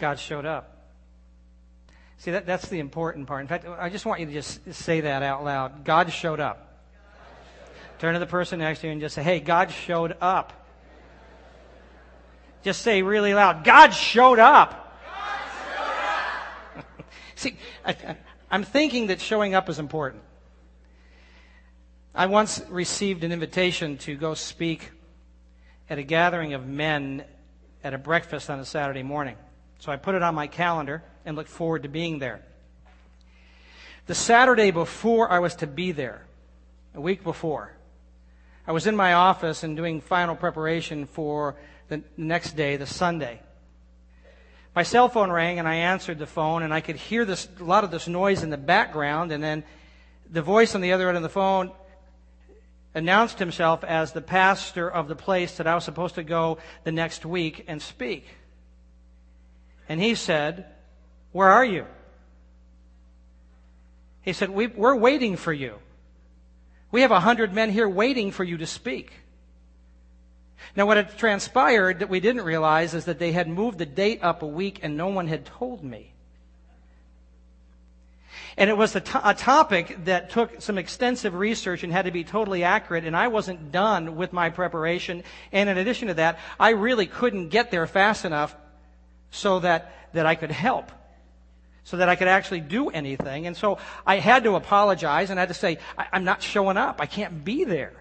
God 0.00 0.18
showed 0.18 0.46
up. 0.46 0.78
See, 2.16 2.32
that, 2.32 2.44
that's 2.44 2.68
the 2.68 2.80
important 2.80 3.26
part. 3.26 3.42
In 3.42 3.46
fact, 3.46 3.66
I 3.66 3.88
just 3.88 4.04
want 4.04 4.20
you 4.20 4.26
to 4.26 4.32
just 4.32 4.74
say 4.74 5.02
that 5.02 5.22
out 5.22 5.44
loud. 5.44 5.84
God 5.84 6.12
showed 6.12 6.40
up. 6.40 6.66
Turn 7.98 8.14
to 8.14 8.20
the 8.20 8.26
person 8.26 8.58
next 8.58 8.80
to 8.80 8.86
you 8.86 8.92
and 8.92 9.00
just 9.00 9.14
say, 9.14 9.22
hey, 9.22 9.40
God 9.40 9.70
showed 9.70 10.16
up. 10.20 10.52
Just 12.62 12.82
say 12.82 13.02
really 13.02 13.32
loud, 13.32 13.64
God 13.64 13.90
showed 13.90 14.38
up. 14.38 15.00
God 15.06 15.40
showed 16.74 16.82
up. 16.82 17.04
See, 17.36 17.56
I, 17.86 18.16
I'm 18.50 18.64
thinking 18.64 19.06
that 19.06 19.20
showing 19.20 19.54
up 19.54 19.68
is 19.68 19.78
important. 19.78 20.22
I 22.14 22.26
once 22.26 22.62
received 22.68 23.24
an 23.24 23.32
invitation 23.32 23.96
to 23.98 24.14
go 24.14 24.34
speak 24.34 24.90
at 25.88 25.98
a 25.98 26.02
gathering 26.02 26.54
of 26.54 26.66
men 26.66 27.24
at 27.82 27.94
a 27.94 27.98
breakfast 27.98 28.50
on 28.50 28.60
a 28.60 28.64
Saturday 28.64 29.02
morning. 29.02 29.36
So 29.80 29.90
I 29.90 29.96
put 29.96 30.14
it 30.14 30.22
on 30.22 30.34
my 30.34 30.46
calendar 30.46 31.02
and 31.24 31.36
looked 31.36 31.48
forward 31.48 31.82
to 31.84 31.88
being 31.88 32.18
there. 32.18 32.42
The 34.06 34.14
Saturday 34.14 34.70
before 34.70 35.30
I 35.30 35.38
was 35.38 35.54
to 35.56 35.66
be 35.66 35.92
there, 35.92 36.26
a 36.94 37.00
week 37.00 37.24
before, 37.24 37.72
I 38.66 38.72
was 38.72 38.86
in 38.86 38.94
my 38.94 39.14
office 39.14 39.62
and 39.62 39.76
doing 39.76 40.02
final 40.02 40.36
preparation 40.36 41.06
for 41.06 41.56
the 41.88 42.02
next 42.18 42.56
day, 42.56 42.76
the 42.76 42.86
Sunday. 42.86 43.40
My 44.74 44.82
cell 44.82 45.08
phone 45.08 45.32
rang 45.32 45.58
and 45.58 45.66
I 45.66 45.76
answered 45.76 46.18
the 46.18 46.26
phone 46.26 46.62
and 46.62 46.74
I 46.74 46.80
could 46.80 46.96
hear 46.96 47.24
this, 47.24 47.48
a 47.58 47.64
lot 47.64 47.82
of 47.82 47.90
this 47.90 48.06
noise 48.06 48.42
in 48.42 48.50
the 48.50 48.58
background 48.58 49.32
and 49.32 49.42
then 49.42 49.64
the 50.30 50.42
voice 50.42 50.74
on 50.74 50.82
the 50.82 50.92
other 50.92 51.08
end 51.08 51.16
of 51.16 51.22
the 51.22 51.30
phone 51.30 51.72
announced 52.94 53.38
himself 53.38 53.82
as 53.82 54.12
the 54.12 54.20
pastor 54.20 54.90
of 54.90 55.08
the 55.08 55.16
place 55.16 55.56
that 55.56 55.66
I 55.66 55.74
was 55.74 55.84
supposed 55.84 56.16
to 56.16 56.22
go 56.22 56.58
the 56.84 56.92
next 56.92 57.24
week 57.24 57.64
and 57.66 57.80
speak. 57.80 58.26
And 59.90 60.00
he 60.00 60.14
said, 60.14 60.66
Where 61.32 61.50
are 61.50 61.64
you? 61.64 61.84
He 64.22 64.32
said, 64.32 64.50
we, 64.50 64.72
are 64.80 64.94
waiting 64.94 65.36
for 65.36 65.52
you. 65.52 65.74
We 66.92 67.00
have 67.00 67.10
a 67.10 67.18
hundred 67.18 67.52
men 67.52 67.70
here 67.70 67.88
waiting 67.88 68.30
for 68.30 68.44
you 68.44 68.58
to 68.58 68.66
speak. 68.66 69.10
Now, 70.76 70.86
what 70.86 70.96
had 70.96 71.18
transpired 71.18 71.98
that 71.98 72.08
we 72.08 72.20
didn't 72.20 72.42
realize 72.42 72.94
is 72.94 73.06
that 73.06 73.18
they 73.18 73.32
had 73.32 73.48
moved 73.48 73.78
the 73.78 73.86
date 73.86 74.20
up 74.22 74.42
a 74.42 74.46
week 74.46 74.78
and 74.82 74.96
no 74.96 75.08
one 75.08 75.26
had 75.26 75.44
told 75.44 75.82
me. 75.82 76.12
And 78.56 78.70
it 78.70 78.76
was 78.76 78.94
a, 78.94 79.00
to- 79.00 79.30
a 79.30 79.34
topic 79.34 80.04
that 80.04 80.30
took 80.30 80.62
some 80.62 80.78
extensive 80.78 81.34
research 81.34 81.82
and 81.82 81.92
had 81.92 82.04
to 82.04 82.12
be 82.12 82.22
totally 82.22 82.62
accurate, 82.62 83.04
and 83.04 83.16
I 83.16 83.26
wasn't 83.26 83.72
done 83.72 84.14
with 84.14 84.32
my 84.32 84.50
preparation. 84.50 85.24
And 85.50 85.68
in 85.68 85.78
addition 85.78 86.06
to 86.08 86.14
that, 86.14 86.38
I 86.60 86.70
really 86.70 87.06
couldn't 87.06 87.48
get 87.48 87.72
there 87.72 87.88
fast 87.88 88.24
enough 88.24 88.54
so 89.30 89.60
that, 89.60 89.94
that 90.12 90.26
I 90.26 90.34
could 90.34 90.50
help 90.50 90.92
so 91.90 91.96
that 91.96 92.08
I 92.08 92.14
could 92.14 92.28
actually 92.28 92.60
do 92.60 92.88
anything. 92.90 93.48
And 93.48 93.56
so 93.56 93.78
I 94.06 94.20
had 94.20 94.44
to 94.44 94.54
apologize 94.54 95.30
and 95.30 95.40
I 95.40 95.42
had 95.42 95.48
to 95.48 95.54
say, 95.54 95.78
I, 95.98 96.06
am 96.12 96.22
not 96.22 96.40
showing 96.40 96.76
up. 96.76 97.00
I 97.00 97.06
can't 97.06 97.44
be 97.44 97.64
there. 97.64 97.92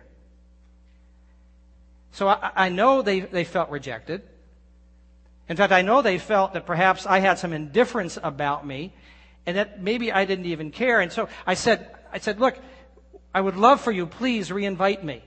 So 2.11 2.27
I, 2.27 2.51
I 2.55 2.69
know 2.69 3.01
they, 3.01 3.21
they 3.21 3.43
felt 3.43 3.71
rejected. 3.71 4.21
In 5.47 5.57
fact, 5.57 5.73
I 5.73 5.81
know 5.81 6.03
they 6.03 6.19
felt 6.19 6.53
that 6.53 6.67
perhaps 6.67 7.07
I 7.07 7.17
had 7.17 7.39
some 7.39 7.51
indifference 7.51 8.19
about 8.21 8.63
me 8.63 8.93
and 9.47 9.57
that 9.57 9.81
maybe 9.81 10.11
I 10.11 10.25
didn't 10.25 10.45
even 10.45 10.69
care. 10.69 11.01
And 11.01 11.11
so 11.11 11.27
I 11.47 11.55
said, 11.55 11.89
I 12.11 12.19
said, 12.19 12.39
look, 12.39 12.59
I 13.33 13.41
would 13.41 13.55
love 13.55 13.81
for 13.81 13.91
you, 13.91 14.05
please 14.05 14.49
reinvite 14.49 15.03
me. 15.03 15.23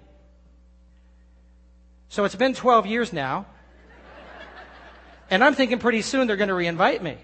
So 2.08 2.24
it's 2.24 2.36
been 2.36 2.54
12 2.54 2.86
years 2.86 3.12
now. 3.12 3.46
And 5.32 5.42
I'm 5.42 5.54
thinking 5.54 5.78
pretty 5.78 6.02
soon 6.02 6.26
they're 6.26 6.36
going 6.36 6.50
to 6.50 6.54
reinvite 6.54 7.02
me. 7.02 7.16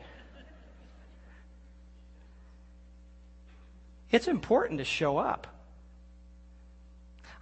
It's 4.11 4.27
important 4.27 4.79
to 4.79 4.85
show 4.87 5.19
up. 5.19 5.47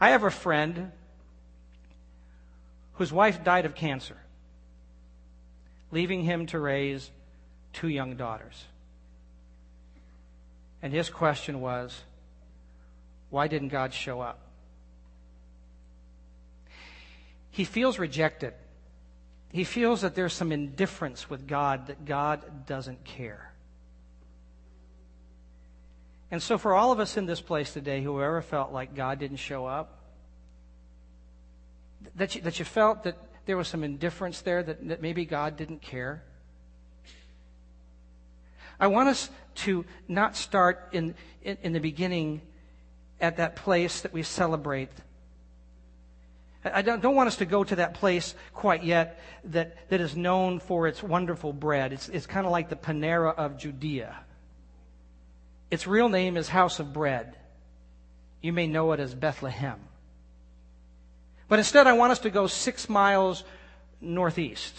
I 0.01 0.11
have 0.11 0.25
a 0.25 0.31
friend 0.31 0.91
whose 2.95 3.13
wife 3.13 3.45
died 3.45 3.65
of 3.65 3.77
cancer, 3.77 4.17
leaving 5.93 6.23
him 6.25 6.47
to 6.47 6.59
raise 6.59 7.13
two 7.73 7.87
young 7.87 8.17
daughters. 8.17 8.65
And 10.83 10.93
his 10.93 11.09
question 11.09 11.61
was, 11.61 11.97
why 13.31 13.47
didn't 13.47 13.69
God 13.69 13.95
show 13.95 14.21
up? 14.21 14.41
He 17.53 17.63
feels 17.63 18.01
rejected. 18.01 18.55
He 19.57 19.65
feels 19.65 20.03
that 20.03 20.15
there's 20.15 20.35
some 20.35 20.53
indifference 20.53 21.31
with 21.31 21.47
God, 21.47 21.87
that 21.87 22.05
God 22.05 22.67
doesn't 22.67 23.03
care. 23.05 23.55
And 26.31 26.43
so, 26.43 26.59
for 26.59 26.75
all 26.75 26.93
of 26.93 27.01
us 27.01 27.17
in 27.17 27.25
this 27.25 27.41
place 27.41 27.73
today, 27.73 28.03
whoever 28.03 28.43
felt 28.43 28.71
like 28.71 28.95
God 28.95 29.19
didn't 29.19 29.39
show 29.39 29.65
up, 29.65 29.99
that 32.17 32.35
you, 32.35 32.43
that 32.43 32.59
you 32.59 32.67
felt 32.67 33.05
that 33.05 33.17
there 33.47 33.57
was 33.57 33.67
some 33.67 33.83
indifference 33.83 34.43
there, 34.43 34.63
that, 34.63 34.87
that 34.89 35.01
maybe 35.01 35.25
God 35.25 35.57
didn't 35.57 35.81
care, 35.81 36.23
I 38.79 38.89
want 38.89 39.09
us 39.09 39.31
to 39.65 39.87
not 40.07 40.37
start 40.37 40.91
in, 40.93 41.15
in, 41.43 41.57
in 41.63 41.73
the 41.73 41.81
beginning 41.81 42.43
at 43.23 43.39
that 43.39 43.57
place 43.57 44.03
that 44.03 44.13
we 44.13 44.23
celebrate. 44.23 44.91
I 46.75 46.83
don't, 46.83 47.01
don't, 47.03 47.15
want 47.15 47.29
us 47.29 47.37
to 47.37 47.47
go 47.47 47.65
to 47.65 47.77
that 47.77 47.95
place 47.95 48.35
quite 48.55 48.85
yet 48.85 49.21
that, 49.45 49.89
that 49.89 50.01
is 50.01 50.17
known 50.17 50.59
for 50.59 50.87
its 50.87 51.03
wonderful 51.03 51.53
bread. 51.53 51.93
It's, 51.93 52.09
it's 52.09 52.27
kind 52.27 52.47
of 52.47 52.53
like 52.53 52.69
the 52.69 52.77
Panera 52.77 53.35
of 53.35 53.59
Judea. 53.59 54.17
Its 55.71 55.87
real 55.87 56.09
name 56.09 56.37
is 56.37 56.49
House 56.49 56.79
of 56.79 56.93
Bread. 56.93 57.37
You 58.41 58.53
may 58.53 58.67
know 58.67 58.93
it 58.93 59.01
as 59.01 59.15
Bethlehem. 59.15 59.81
But 61.49 61.59
instead, 61.59 61.87
I 61.87 61.93
want 61.95 62.13
us 62.13 62.21
to 62.21 62.31
go 62.31 62.47
six 62.47 62.89
miles 62.89 63.45
northeast 64.01 64.75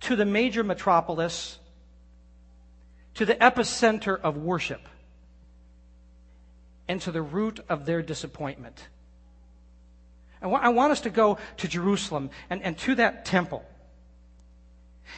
to 0.00 0.16
the 0.16 0.24
major 0.24 0.62
metropolis, 0.62 1.58
to 3.14 3.24
the 3.24 3.34
epicenter 3.34 4.18
of 4.20 4.36
worship, 4.36 4.80
and 6.86 7.00
to 7.02 7.10
the 7.10 7.22
root 7.22 7.60
of 7.68 7.84
their 7.84 8.02
disappointment. 8.02 8.88
I 10.40 10.46
want, 10.46 10.64
I 10.64 10.68
want 10.68 10.92
us 10.92 11.00
to 11.02 11.10
go 11.10 11.38
to 11.58 11.68
Jerusalem 11.68 12.30
and, 12.50 12.62
and 12.62 12.78
to 12.78 12.94
that 12.96 13.24
temple. 13.24 13.64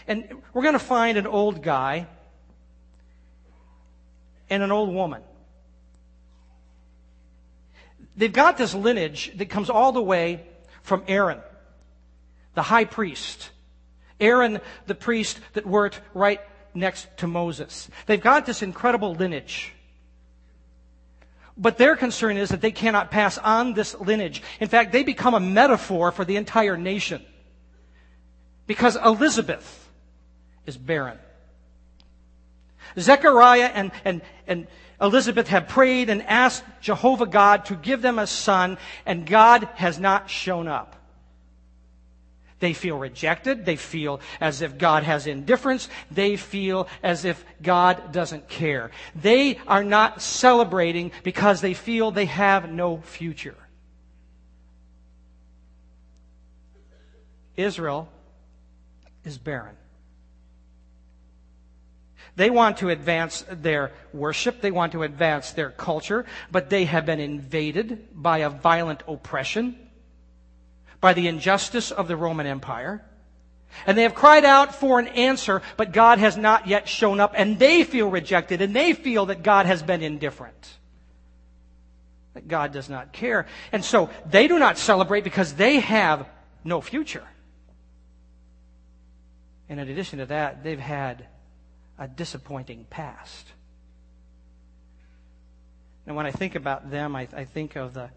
And 0.07 0.43
we're 0.53 0.63
going 0.63 0.75
to 0.75 0.79
find 0.79 1.19
an 1.19 1.27
old 1.27 1.63
guy 1.63 2.07
and 4.49 4.63
an 4.63 4.73
old 4.73 4.93
woman. 4.93 5.23
They've 8.17 8.33
got 8.33 8.59
this 8.59 8.75
lineage 8.75 9.33
that 9.37 9.47
comes 9.47 9.71
all 9.71 9.93
the 9.93 10.03
way 10.03 10.45
from 10.83 11.05
Aaron, 11.07 11.41
the 12.55 12.63
high 12.63 12.85
priest. 12.85 13.51
Aaron, 14.21 14.61
the 14.87 14.95
priest 14.95 15.41
that 15.55 15.67
worked 15.67 16.01
right 16.13 16.41
next 16.75 17.09
to 17.19 17.27
Moses. 17.27 17.89
They've 18.07 18.21
got 18.21 18.47
this 18.47 18.63
incredible 18.63 19.15
lineage. 19.15 19.73
But 21.57 21.79
their 21.79 21.97
concern 21.97 22.37
is 22.37 22.51
that 22.51 22.61
they 22.61 22.71
cannot 22.71 23.11
pass 23.11 23.39
on 23.39 23.75
this 23.75 23.99
lineage. 23.99 24.43
In 24.61 24.69
fact, 24.69 24.93
they 24.93 25.03
become 25.03 25.35
a 25.35 25.41
metaphor 25.41 26.13
for 26.13 26.25
the 26.25 26.37
entire 26.37 26.77
nation. 26.77 27.25
Because 28.67 28.97
Elizabeth 28.97 29.89
is 30.67 30.77
barren. 30.77 31.19
Zechariah 32.99 33.71
and, 33.75 33.93
and, 34.05 34.23
and 34.47 34.67
Elizabeth 35.01 35.49
have 35.49 35.69
prayed 35.69 36.11
and 36.11 36.23
asked 36.23 36.65
Jehovah 36.81 37.27
God 37.27 37.65
to 37.67 37.75
give 37.75 38.03
them 38.03 38.19
a 38.19 38.27
son, 38.27 38.79
and 39.07 39.27
God 39.27 39.69
has 39.75 39.99
not 39.99 40.29
shown 40.29 40.69
up. 40.69 40.97
They 42.61 42.75
feel 42.75 42.99
rejected. 42.99 43.65
They 43.65 43.77
feel 43.77 44.21
as 44.41 44.63
if 44.63 44.79
God 44.79 45.03
has 45.03 45.27
indifference. 45.27 45.89
They 46.11 46.37
feel 46.37 46.89
as 47.03 47.25
if 47.25 47.45
God 47.63 48.13
doesn't 48.13 48.49
care. 48.49 48.91
They 49.15 49.59
are 49.67 49.83
not 49.83 50.23
celebrating 50.23 51.11
because 51.25 51.61
they 51.61 51.75
feel 51.75 52.11
they 52.11 52.27
have 52.27 52.71
no 52.71 52.99
future. 52.99 53.57
Israel 57.57 58.09
is 59.25 59.39
barren. 59.39 59.77
They 62.37 62.49
want 62.49 62.79
to 62.79 62.89
advance 62.89 63.45
their 63.51 63.93
worship. 64.13 64.61
They 64.61 64.71
want 64.71 64.93
to 64.93 65.03
advance 65.03 65.53
their 65.53 65.71
culture, 65.71 66.25
but 66.51 66.71
they 66.71 66.85
have 66.85 67.05
been 67.05 67.21
invaded 67.21 68.09
by 68.15 68.39
a 68.39 68.51
violent 68.51 69.03
oppression, 69.07 69.90
by 71.01 71.13
the 71.13 71.29
injustice 71.29 71.91
of 71.91 72.09
the 72.09 72.17
Roman 72.17 72.47
Empire. 72.47 73.03
And 73.87 73.97
they 73.97 74.03
have 74.03 74.15
cried 74.15 74.45
out 74.45 74.75
for 74.75 74.99
an 74.99 75.09
answer, 75.09 75.63
but 75.77 75.93
God 75.93 76.19
has 76.19 76.37
not 76.37 76.67
yet 76.67 76.89
shown 76.89 77.21
up, 77.21 77.35
and 77.37 77.59
they 77.59 77.85
feel 77.85 78.11
rejected, 78.11 78.61
and 78.61 78.75
they 78.75 78.93
feel 78.93 79.27
that 79.27 79.43
God 79.43 79.67
has 79.67 79.83
been 79.83 80.03
indifferent. 80.03 80.79
That 82.35 82.49
God 82.49 82.73
does 82.73 82.89
not 82.89 83.13
care. 83.13 83.47
And 83.73 83.85
so 83.85 84.11
they 84.27 84.49
do 84.49 84.59
not 84.59 84.79
celebrate 84.79 85.25
because 85.25 85.55
they 85.55 85.81
have 85.81 86.29
no 86.65 86.81
future. 86.81 87.25
And 89.69 89.79
in 89.79 89.89
addition 89.89 90.19
to 90.19 90.27
that, 90.27 90.65
they've 90.65 90.79
had 90.79 91.27
a 91.99 92.09
disappointing 92.09 92.87
past. 92.91 93.47
And 96.07 96.17
when 96.17 96.27
I 96.27 96.33
think 96.33 96.57
about 96.57 96.91
them, 96.91 97.15
I, 97.15 97.29
I 97.33 97.45
think 97.45 97.77
of 97.77 97.95
the, 97.95 98.11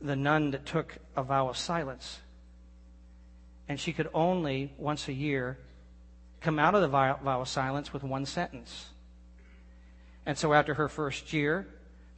the 0.00 0.16
nun 0.16 0.50
that 0.50 0.66
took 0.66 0.98
a 1.16 1.22
vow 1.22 1.48
of 1.48 1.56
silence. 1.56 2.20
And 3.68 3.80
she 3.80 3.92
could 3.92 4.08
only, 4.14 4.72
once 4.78 5.08
a 5.08 5.12
year, 5.12 5.58
come 6.40 6.58
out 6.58 6.74
of 6.74 6.82
the 6.82 6.88
vow, 6.88 7.18
of 7.24 7.48
silence 7.48 7.92
with 7.92 8.04
one 8.04 8.26
sentence. 8.26 8.90
And 10.24 10.36
so 10.36 10.52
after 10.52 10.74
her 10.74 10.88
first 10.88 11.32
year, 11.32 11.66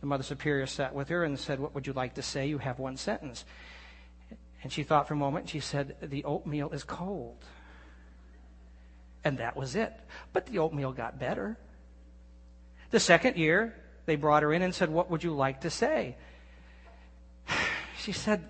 the 0.00 0.06
Mother 0.06 0.22
Superior 0.22 0.66
sat 0.66 0.94
with 0.94 1.08
her 1.08 1.25
and 1.25 1.38
said, 1.38 1.60
What 1.60 1.75
would 1.75 1.86
you 1.86 1.92
like 1.92 2.14
to 2.14 2.22
say? 2.22 2.46
You 2.46 2.58
have 2.58 2.78
one 2.78 2.96
sentence. 2.96 3.44
And 4.62 4.72
she 4.72 4.82
thought 4.82 5.08
for 5.08 5.14
a 5.14 5.16
moment 5.16 5.44
and 5.44 5.50
she 5.50 5.60
said, 5.60 5.96
The 6.02 6.25
oatmeal 6.25 6.70
is 6.70 6.84
cold. 6.84 7.44
And 9.25 9.38
that 9.38 9.56
was 9.56 9.75
it. 9.76 9.92
But 10.32 10.46
the 10.46 10.58
oatmeal 10.58 10.92
got 10.92 11.19
better. 11.19 11.56
The 12.90 13.00
second 13.00 13.36
year, 13.36 13.75
they 14.06 14.16
brought 14.16 14.42
her 14.42 14.52
in 14.52 14.62
and 14.62 14.75
said, 14.75 14.88
What 14.88 15.10
would 15.10 15.22
you 15.22 15.34
like 15.34 15.62
to 15.62 15.70
say? 15.70 16.16
She 18.08 18.12
said, 18.12 18.49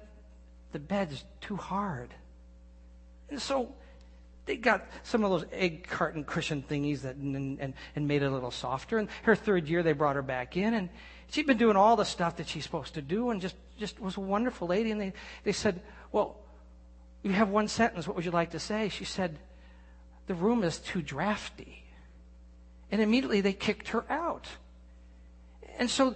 The 0.70 0.78
bed's 0.78 1.24
too 1.40 1.56
hard. 1.56 2.14
And 3.28 3.42
so 3.42 3.74
they 4.46 4.54
got 4.54 4.86
some 5.02 5.24
of 5.24 5.32
those 5.32 5.46
egg 5.50 5.88
carton 5.88 6.22
cushion 6.22 6.62
thingies 6.62 7.00
that 7.00 7.16
and, 7.16 7.58
and, 7.58 7.74
and 7.96 8.06
made 8.06 8.22
it 8.22 8.26
a 8.26 8.30
little 8.30 8.52
softer. 8.52 8.98
And 8.98 9.08
her 9.24 9.34
third 9.34 9.66
year, 9.66 9.82
they 9.82 9.94
brought 9.94 10.14
her 10.14 10.22
back 10.22 10.56
in, 10.56 10.74
and 10.74 10.88
she'd 11.32 11.48
been 11.48 11.56
doing 11.56 11.74
all 11.74 11.96
the 11.96 12.04
stuff 12.04 12.36
that 12.36 12.46
she's 12.46 12.62
supposed 12.62 12.94
to 12.94 13.02
do, 13.02 13.30
and 13.30 13.40
just 13.40 13.56
just 13.80 13.98
was 13.98 14.16
a 14.16 14.20
wonderful 14.20 14.68
lady. 14.68 14.92
And 14.92 15.00
they 15.00 15.12
they 15.42 15.50
said, 15.50 15.80
"Well, 16.12 16.36
you 17.24 17.32
have 17.32 17.48
one 17.48 17.66
sentence. 17.66 18.06
What 18.06 18.14
would 18.14 18.24
you 18.24 18.30
like 18.30 18.52
to 18.52 18.60
say?" 18.60 18.88
She 18.90 19.04
said, 19.04 19.40
"The 20.28 20.34
room 20.34 20.62
is 20.62 20.78
too 20.78 21.02
drafty," 21.02 21.82
and 22.92 23.00
immediately 23.00 23.40
they 23.40 23.54
kicked 23.54 23.88
her 23.88 24.04
out. 24.08 24.46
And 25.78 25.90
so 25.90 26.14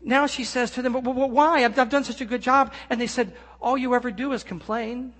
now 0.00 0.26
she 0.26 0.44
says 0.44 0.70
to 0.72 0.82
them, 0.82 0.92
"But, 0.92 1.04
but 1.04 1.30
why? 1.30 1.64
I've, 1.64 1.78
I've 1.78 1.90
done 1.90 2.04
such 2.04 2.20
a 2.20 2.24
good 2.24 2.42
job." 2.42 2.72
And 2.90 3.00
they 3.00 3.06
said, 3.06 3.34
"All 3.60 3.76
you 3.76 3.94
ever 3.94 4.10
do 4.10 4.32
is 4.32 4.42
complain." 4.42 5.12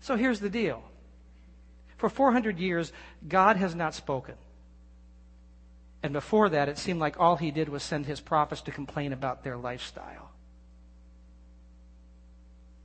So 0.00 0.16
here's 0.16 0.40
the 0.40 0.50
deal. 0.50 0.82
For 1.96 2.08
400 2.08 2.58
years, 2.58 2.92
God 3.26 3.56
has 3.56 3.74
not 3.74 3.94
spoken. 3.94 4.36
And 6.02 6.12
before 6.12 6.48
that, 6.50 6.68
it 6.68 6.78
seemed 6.78 7.00
like 7.00 7.18
all 7.18 7.36
he 7.36 7.50
did 7.50 7.68
was 7.68 7.82
send 7.82 8.06
his 8.06 8.20
prophets 8.20 8.62
to 8.62 8.70
complain 8.70 9.12
about 9.12 9.42
their 9.42 9.56
lifestyle. 9.56 10.30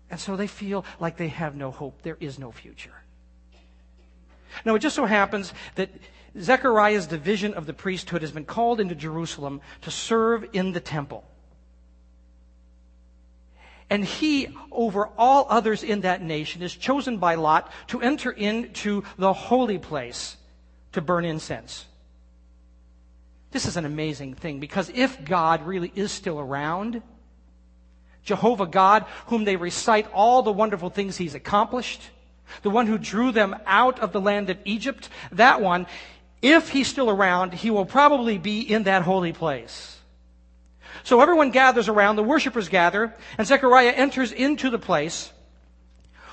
And 0.10 0.20
so 0.20 0.36
they 0.36 0.48
feel 0.48 0.84
like 1.00 1.18
they 1.18 1.28
have 1.30 1.56
no 1.56 1.72
hope. 1.72 2.02
There 2.02 2.18
is 2.20 2.40
no 2.40 2.52
future. 2.52 2.94
Now, 4.66 4.76
it 4.76 4.80
just 4.80 4.96
so 4.96 5.06
happens 5.06 5.54
that 5.76 5.90
Zechariah's 6.40 7.08
division 7.08 7.54
of 7.54 7.66
the 7.66 7.74
priesthood 7.74 8.22
has 8.22 8.32
been 8.32 8.46
called 8.46 8.80
into 8.80 8.96
Jerusalem 8.96 9.62
to 9.82 9.92
serve 9.92 10.46
in 10.54 10.74
the 10.74 10.80
temple. 10.80 11.24
And 13.90 14.04
he, 14.04 14.48
over 14.72 15.10
all 15.18 15.46
others 15.50 15.84
in 15.84 16.02
that 16.02 16.22
nation, 16.24 16.64
is 16.64 16.76
chosen 16.76 17.18
by 17.18 17.36
Lot 17.36 17.72
to 17.88 18.02
enter 18.02 18.32
into 18.32 19.04
the 19.18 19.34
holy 19.34 19.78
place 19.78 20.38
to 20.94 21.02
burn 21.02 21.26
incense. 21.26 21.86
This 23.52 23.68
is 23.68 23.78
an 23.78 23.86
amazing 23.86 24.34
thing 24.34 24.60
because 24.60 24.90
if 24.96 25.24
God 25.24 25.64
really 25.68 25.92
is 25.94 26.12
still 26.12 26.40
around, 26.40 27.04
Jehovah 28.24 28.66
God, 28.66 29.06
whom 29.28 29.44
they 29.44 29.58
recite 29.58 30.12
all 30.12 30.42
the 30.42 30.52
wonderful 30.52 30.90
things 30.90 31.18
he's 31.18 31.36
accomplished, 31.36 32.02
the 32.64 32.72
one 32.72 32.88
who 32.88 32.98
drew 32.98 33.32
them 33.32 33.56
out 33.66 34.00
of 34.00 34.12
the 34.12 34.22
land 34.22 34.50
of 34.50 34.58
Egypt, 34.66 35.10
that 35.32 35.62
one, 35.62 35.86
if 36.44 36.70
he's 36.70 36.88
still 36.88 37.10
around, 37.10 37.54
he 37.54 37.72
will 37.72 37.86
probably 37.86 38.38
be 38.38 38.60
in 38.60 38.84
that 38.84 39.02
holy 39.02 39.34
place. 39.34 39.98
So 41.04 41.22
everyone 41.22 41.50
gathers 41.50 41.88
around, 41.88 42.18
the 42.18 42.24
worshippers 42.24 42.70
gather, 42.70 43.16
and 43.38 43.48
Zechariah 43.48 43.92
enters 43.92 44.32
into 44.32 44.70
the 44.70 44.78
place 44.78 45.32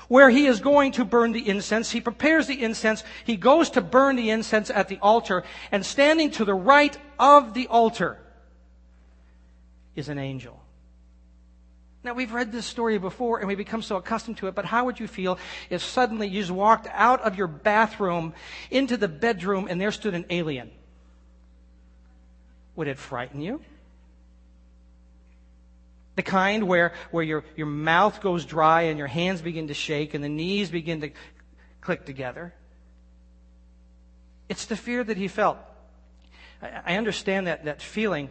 where 0.09 0.29
he 0.29 0.45
is 0.45 0.59
going 0.59 0.91
to 0.91 1.05
burn 1.05 1.31
the 1.31 1.47
incense. 1.47 1.89
He 1.89 2.01
prepares 2.01 2.45
the 2.45 2.61
incense. 2.61 3.03
He 3.23 3.37
goes 3.37 3.69
to 3.71 3.81
burn 3.81 4.17
the 4.17 4.29
incense 4.29 4.69
at 4.69 4.89
the 4.89 4.99
altar, 5.01 5.43
and 5.71 5.85
standing 5.85 6.31
to 6.31 6.45
the 6.45 6.53
right 6.53 6.95
of 7.17 7.53
the 7.53 7.67
altar 7.67 8.19
is 9.95 10.09
an 10.09 10.19
angel. 10.19 10.60
Now, 12.03 12.13
we've 12.15 12.33
read 12.33 12.51
this 12.51 12.65
story 12.65 12.97
before 12.97 13.39
and 13.39 13.47
we 13.47 13.53
become 13.53 13.83
so 13.83 13.95
accustomed 13.95 14.37
to 14.37 14.47
it, 14.47 14.55
but 14.55 14.65
how 14.65 14.85
would 14.85 14.99
you 14.99 15.07
feel 15.07 15.37
if 15.69 15.83
suddenly 15.83 16.27
you 16.27 16.41
just 16.41 16.51
walked 16.51 16.87
out 16.91 17.21
of 17.21 17.37
your 17.37 17.47
bathroom 17.47 18.33
into 18.71 18.97
the 18.97 19.07
bedroom 19.07 19.67
and 19.69 19.79
there 19.79 19.91
stood 19.91 20.15
an 20.15 20.25
alien? 20.31 20.71
Would 22.75 22.87
it 22.87 22.97
frighten 22.97 23.41
you? 23.41 23.61
The 26.15 26.23
kind 26.23 26.67
where, 26.67 26.93
where 27.11 27.23
your, 27.23 27.43
your 27.55 27.67
mouth 27.67 28.19
goes 28.19 28.45
dry 28.45 28.83
and 28.83 28.97
your 28.97 29.07
hands 29.07 29.41
begin 29.41 29.67
to 29.67 29.73
shake 29.75 30.15
and 30.15 30.23
the 30.23 30.29
knees 30.29 30.71
begin 30.71 31.01
to 31.01 31.11
click 31.81 32.05
together. 32.05 32.53
It's 34.49 34.65
the 34.65 34.75
fear 34.75 35.03
that 35.03 35.17
he 35.17 35.27
felt. 35.27 35.57
I, 36.63 36.81
I 36.85 36.97
understand 36.97 37.45
that, 37.45 37.65
that 37.65 37.81
feeling. 37.81 38.29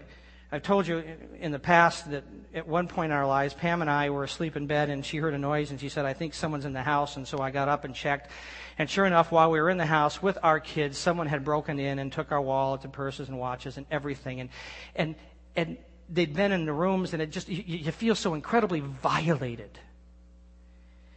I've 0.53 0.65
told 0.65 0.87
you 0.89 1.05
in 1.39 1.53
the 1.53 1.61
past 1.61 2.11
that 2.11 2.25
at 2.53 2.67
one 2.67 2.89
point 2.89 3.13
in 3.13 3.17
our 3.17 3.27
lives, 3.27 3.55
Pam 3.55 3.83
and 3.83 3.91
I 3.91 4.11
were 4.11 4.25
asleep 4.25 4.57
in 4.57 4.67
bed 4.67 4.91
and 4.91 5.07
she 5.07 5.19
heard 5.19 5.33
a 5.33 5.39
noise 5.39 5.71
and 5.71 5.81
she 5.81 5.89
said, 5.89 6.05
I 6.05 6.13
think 6.13 6.35
someone's 6.35 6.65
in 6.65 6.73
the 6.73 6.83
house. 6.83 7.17
And 7.17 7.27
so 7.27 7.39
I 7.39 7.53
got 7.53 7.69
up 7.69 7.85
and 7.85 7.95
checked. 7.95 8.33
And 8.77 8.91
sure 8.91 9.07
enough, 9.07 9.31
while 9.31 9.53
we 9.53 9.61
were 9.61 9.71
in 9.71 9.79
the 9.79 9.87
house 9.87 10.21
with 10.21 10.39
our 10.43 10.59
kids, 10.59 10.99
someone 10.99 11.29
had 11.29 11.45
broken 11.45 11.79
in 11.79 12.01
and 12.01 12.13
took 12.13 12.33
our 12.33 12.41
wallets 12.41 12.85
and 12.85 12.93
purses 12.93 13.29
and 13.29 13.39
watches 13.39 13.77
and 13.77 13.87
everything. 13.93 14.41
And, 14.41 14.51
and, 14.97 15.15
and 15.55 15.79
they'd 16.09 16.35
been 16.35 16.51
in 16.51 16.65
the 16.65 16.73
rooms 16.73 17.13
and 17.13 17.23
it 17.23 17.31
just, 17.31 17.49
you, 17.49 17.63
you 17.65 17.93
feel 17.93 18.17
so 18.17 18.35
incredibly 18.35 18.81
violated. 18.81 19.79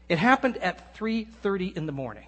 It 0.10 0.20
happened 0.20 0.58
at 0.58 0.96
3.30 0.96 1.76
in 1.76 1.88
the 1.88 1.92
morning. 1.92 2.28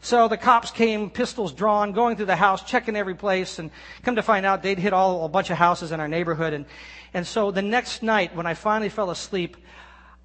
So 0.00 0.28
the 0.28 0.36
cops 0.36 0.70
came, 0.70 1.10
pistols 1.10 1.52
drawn, 1.52 1.92
going 1.92 2.16
through 2.16 2.26
the 2.26 2.36
house, 2.36 2.62
checking 2.62 2.96
every 2.96 3.14
place, 3.14 3.58
and 3.58 3.70
come 4.02 4.16
to 4.16 4.22
find 4.22 4.46
out 4.46 4.62
they'd 4.62 4.78
hit 4.78 4.92
all 4.92 5.24
a 5.24 5.28
bunch 5.28 5.50
of 5.50 5.56
houses 5.56 5.92
in 5.92 6.00
our 6.00 6.08
neighborhood. 6.08 6.52
And, 6.52 6.64
and 7.12 7.26
so 7.26 7.50
the 7.50 7.62
next 7.62 8.02
night, 8.02 8.34
when 8.34 8.46
I 8.46 8.54
finally 8.54 8.88
fell 8.88 9.10
asleep, 9.10 9.56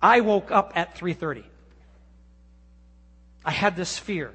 I 0.01 0.21
woke 0.21 0.51
up 0.51 0.73
at 0.75 0.95
3.30. 0.95 1.43
I 3.43 3.51
had 3.51 3.75
this 3.75 3.97
fear. 3.97 4.33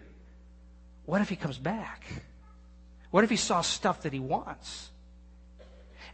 What 1.06 1.20
if 1.20 1.28
he 1.28 1.37
comes 1.37 1.58
back? 1.58 2.04
What 3.10 3.25
if 3.25 3.30
he 3.30 3.37
saw 3.37 3.62
stuff 3.62 4.02
that 4.02 4.12
he 4.12 4.20
wants? 4.20 4.90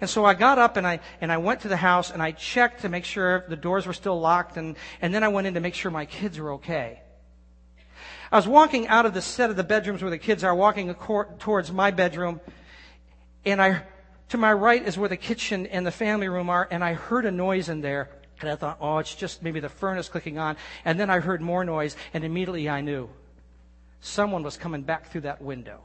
And 0.01 0.09
so 0.09 0.25
I 0.25 0.35
got 0.35 0.59
up 0.59 0.77
and 0.77 0.87
I, 0.87 1.01
and 1.21 1.33
I 1.33 1.39
went 1.39 1.61
to 1.61 1.69
the 1.69 1.77
house 1.77 2.11
and 2.11 2.23
I 2.23 2.33
checked 2.33 2.83
to 2.83 2.89
make 2.89 3.05
sure 3.05 3.45
the 3.49 3.57
doors 3.57 3.87
were 3.87 3.93
still 3.93 4.21
locked 4.21 4.57
and, 4.57 4.77
and 5.01 5.15
then 5.15 5.25
I 5.25 5.29
went 5.29 5.47
in 5.47 5.55
to 5.55 5.61
make 5.61 5.75
sure 5.75 5.91
my 5.91 6.07
kids 6.07 6.39
were 6.39 6.53
okay. 6.55 7.01
I 8.31 8.37
was 8.37 8.49
walking 8.49 8.89
out 8.89 9.07
of 9.07 9.15
the 9.15 9.23
set 9.23 9.51
of 9.51 9.57
the 9.57 9.65
bedrooms 9.65 10.03
where 10.03 10.11
the 10.11 10.19
kids 10.19 10.43
are, 10.43 10.55
walking 10.55 10.95
towards 11.39 11.73
my 11.73 11.91
bedroom, 11.91 12.41
and 13.45 13.63
I, 13.63 13.83
to 14.31 14.39
my 14.39 14.53
right 14.53 14.83
is 14.83 14.99
where 14.99 15.09
the 15.09 15.17
kitchen 15.17 15.67
and 15.67 15.87
the 15.87 15.93
family 15.93 16.29
room 16.29 16.51
are, 16.51 16.67
and 16.71 16.83
I 16.83 16.95
heard 16.95 17.25
a 17.25 17.31
noise 17.31 17.69
in 17.69 17.81
there, 17.81 18.11
and 18.41 18.51
I 18.51 18.57
thought, 18.57 18.79
oh, 18.81 18.99
it's 18.99 19.15
just 19.15 19.43
maybe 19.43 19.61
the 19.61 19.69
furnace 19.69 20.09
clicking 20.09 20.39
on, 20.39 20.57
and 20.85 20.99
then 20.99 21.09
I 21.09 21.21
heard 21.21 21.41
more 21.41 21.65
noise, 21.65 21.97
and 22.13 22.25
immediately 22.25 22.69
I 22.69 22.81
knew 22.81 23.09
someone 24.01 24.43
was 24.43 24.57
coming 24.57 24.83
back 24.83 25.11
through 25.11 25.23
that 25.23 25.41
window. 25.41 25.81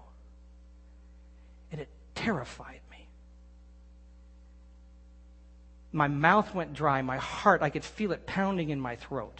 And 1.72 1.80
it 1.80 1.90
terrified 2.16 2.82
me. 2.90 3.08
My 5.92 6.08
mouth 6.08 6.54
went 6.54 6.74
dry. 6.74 7.02
My 7.02 7.18
heart, 7.18 7.62
I 7.62 7.70
could 7.70 7.86
feel 7.86 8.12
it 8.12 8.26
pounding 8.26 8.70
in 8.70 8.80
my 8.80 8.96
throat. 8.96 9.40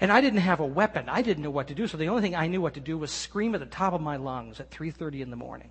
And 0.00 0.12
I 0.12 0.20
didn't 0.20 0.40
have 0.40 0.60
a 0.60 0.66
weapon. 0.66 1.08
I 1.08 1.22
didn't 1.22 1.42
know 1.42 1.50
what 1.50 1.68
to 1.68 1.74
do. 1.74 1.86
So 1.86 1.96
the 1.96 2.08
only 2.08 2.22
thing 2.22 2.34
I 2.34 2.46
knew 2.46 2.60
what 2.60 2.74
to 2.74 2.80
do 2.80 2.98
was 2.98 3.10
scream 3.10 3.54
at 3.54 3.60
the 3.60 3.66
top 3.66 3.92
of 3.92 4.00
my 4.00 4.16
lungs 4.16 4.60
at 4.60 4.70
3:30 4.70 5.22
in 5.22 5.30
the 5.30 5.36
morning, 5.36 5.70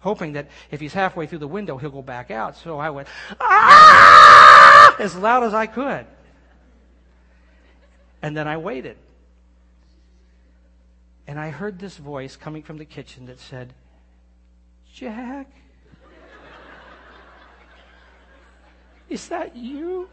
hoping 0.00 0.32
that 0.32 0.48
if 0.70 0.80
he's 0.80 0.92
halfway 0.92 1.26
through 1.26 1.38
the 1.38 1.48
window, 1.48 1.78
he'll 1.78 1.90
go 1.90 2.02
back 2.02 2.30
out. 2.30 2.56
So 2.56 2.78
I 2.78 2.90
went 2.90 3.08
ah! 3.40 4.96
as 4.98 5.14
loud 5.14 5.44
as 5.44 5.54
I 5.54 5.66
could. 5.66 6.06
And 8.22 8.36
then 8.36 8.46
I 8.46 8.56
waited. 8.56 8.96
And 11.26 11.38
I 11.38 11.50
heard 11.50 11.78
this 11.78 11.96
voice 11.96 12.36
coming 12.36 12.62
from 12.62 12.78
the 12.78 12.84
kitchen 12.84 13.26
that 13.26 13.38
said, 13.38 13.72
"Jack, 14.92 15.46
Is 19.10 19.28
that 19.28 19.56
you? 19.56 20.08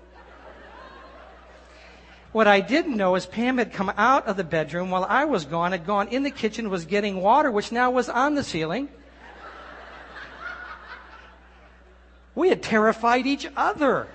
What 2.38 2.46
I 2.46 2.60
didn't 2.60 2.96
know 2.96 3.15
is 3.15 3.25
Pam 3.25 3.58
had 3.58 3.74
come 3.74 3.91
out 3.98 4.27
of 4.27 4.38
the 4.38 4.44
bedroom 4.44 4.91
while 4.91 5.08
I 5.10 5.25
was 5.25 5.44
gone, 5.44 5.72
had 5.72 5.88
gone 5.88 6.08
in 6.10 6.22
the 6.22 6.29
kitchen, 6.29 6.70
was 6.70 6.86
getting 6.86 7.20
water, 7.20 7.50
which 7.50 7.72
now 7.72 7.89
was 7.89 8.10
on 8.10 8.36
the 8.36 8.44
ceiling. 8.44 8.89
We 12.36 12.50
had 12.50 12.62
terrified 12.62 13.25
each 13.25 13.48
other. 13.58 14.08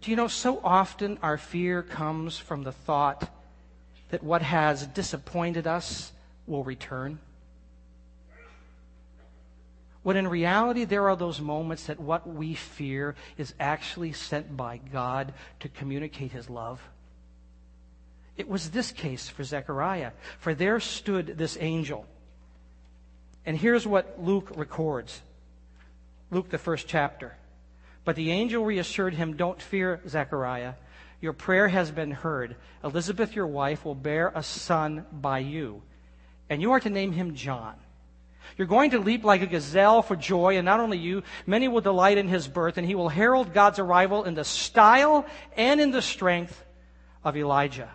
Do 0.00 0.10
you 0.12 0.16
know, 0.16 0.28
so 0.28 0.60
often 0.62 1.18
our 1.22 1.38
fear 1.38 1.82
comes 1.82 2.38
from 2.38 2.62
the 2.62 2.70
thought 2.70 3.28
that 4.10 4.22
what 4.22 4.42
has 4.42 4.86
disappointed 4.86 5.66
us 5.66 6.12
will 6.46 6.62
return. 6.62 7.18
When 10.02 10.16
in 10.16 10.28
reality, 10.28 10.84
there 10.84 11.08
are 11.08 11.16
those 11.16 11.40
moments 11.40 11.86
that 11.86 12.00
what 12.00 12.26
we 12.26 12.54
fear 12.54 13.14
is 13.36 13.54
actually 13.58 14.12
sent 14.12 14.56
by 14.56 14.78
God 14.92 15.34
to 15.60 15.68
communicate 15.68 16.32
His 16.32 16.48
love. 16.48 16.80
It 18.36 18.48
was 18.48 18.70
this 18.70 18.92
case 18.92 19.28
for 19.28 19.42
Zechariah, 19.42 20.12
for 20.38 20.54
there 20.54 20.78
stood 20.78 21.38
this 21.38 21.58
angel. 21.60 22.06
And 23.44 23.58
here's 23.58 23.86
what 23.86 24.22
Luke 24.22 24.52
records 24.56 25.20
Luke, 26.30 26.50
the 26.50 26.58
first 26.58 26.86
chapter. 26.86 27.34
But 28.04 28.16
the 28.16 28.30
angel 28.30 28.64
reassured 28.64 29.14
him, 29.14 29.36
Don't 29.36 29.60
fear, 29.60 30.00
Zechariah. 30.06 30.74
Your 31.20 31.32
prayer 31.32 31.68
has 31.68 31.90
been 31.90 32.10
heard. 32.10 32.56
Elizabeth, 32.84 33.34
your 33.34 33.46
wife, 33.46 33.84
will 33.84 33.94
bear 33.94 34.30
a 34.34 34.42
son 34.42 35.04
by 35.12 35.40
you, 35.40 35.82
and 36.48 36.62
you 36.62 36.72
are 36.72 36.80
to 36.80 36.90
name 36.90 37.12
him 37.12 37.34
John. 37.34 37.74
You're 38.56 38.66
going 38.66 38.90
to 38.92 38.98
leap 38.98 39.24
like 39.24 39.42
a 39.42 39.46
gazelle 39.46 40.02
for 40.02 40.16
joy, 40.16 40.56
and 40.56 40.64
not 40.64 40.80
only 40.80 40.98
you, 40.98 41.22
many 41.46 41.68
will 41.68 41.80
delight 41.80 42.18
in 42.18 42.28
his 42.28 42.48
birth, 42.48 42.78
and 42.78 42.86
he 42.86 42.94
will 42.94 43.08
herald 43.08 43.52
God's 43.52 43.78
arrival 43.78 44.24
in 44.24 44.34
the 44.34 44.44
style 44.44 45.26
and 45.56 45.80
in 45.80 45.90
the 45.90 46.02
strength 46.02 46.64
of 47.24 47.36
Elijah. 47.36 47.90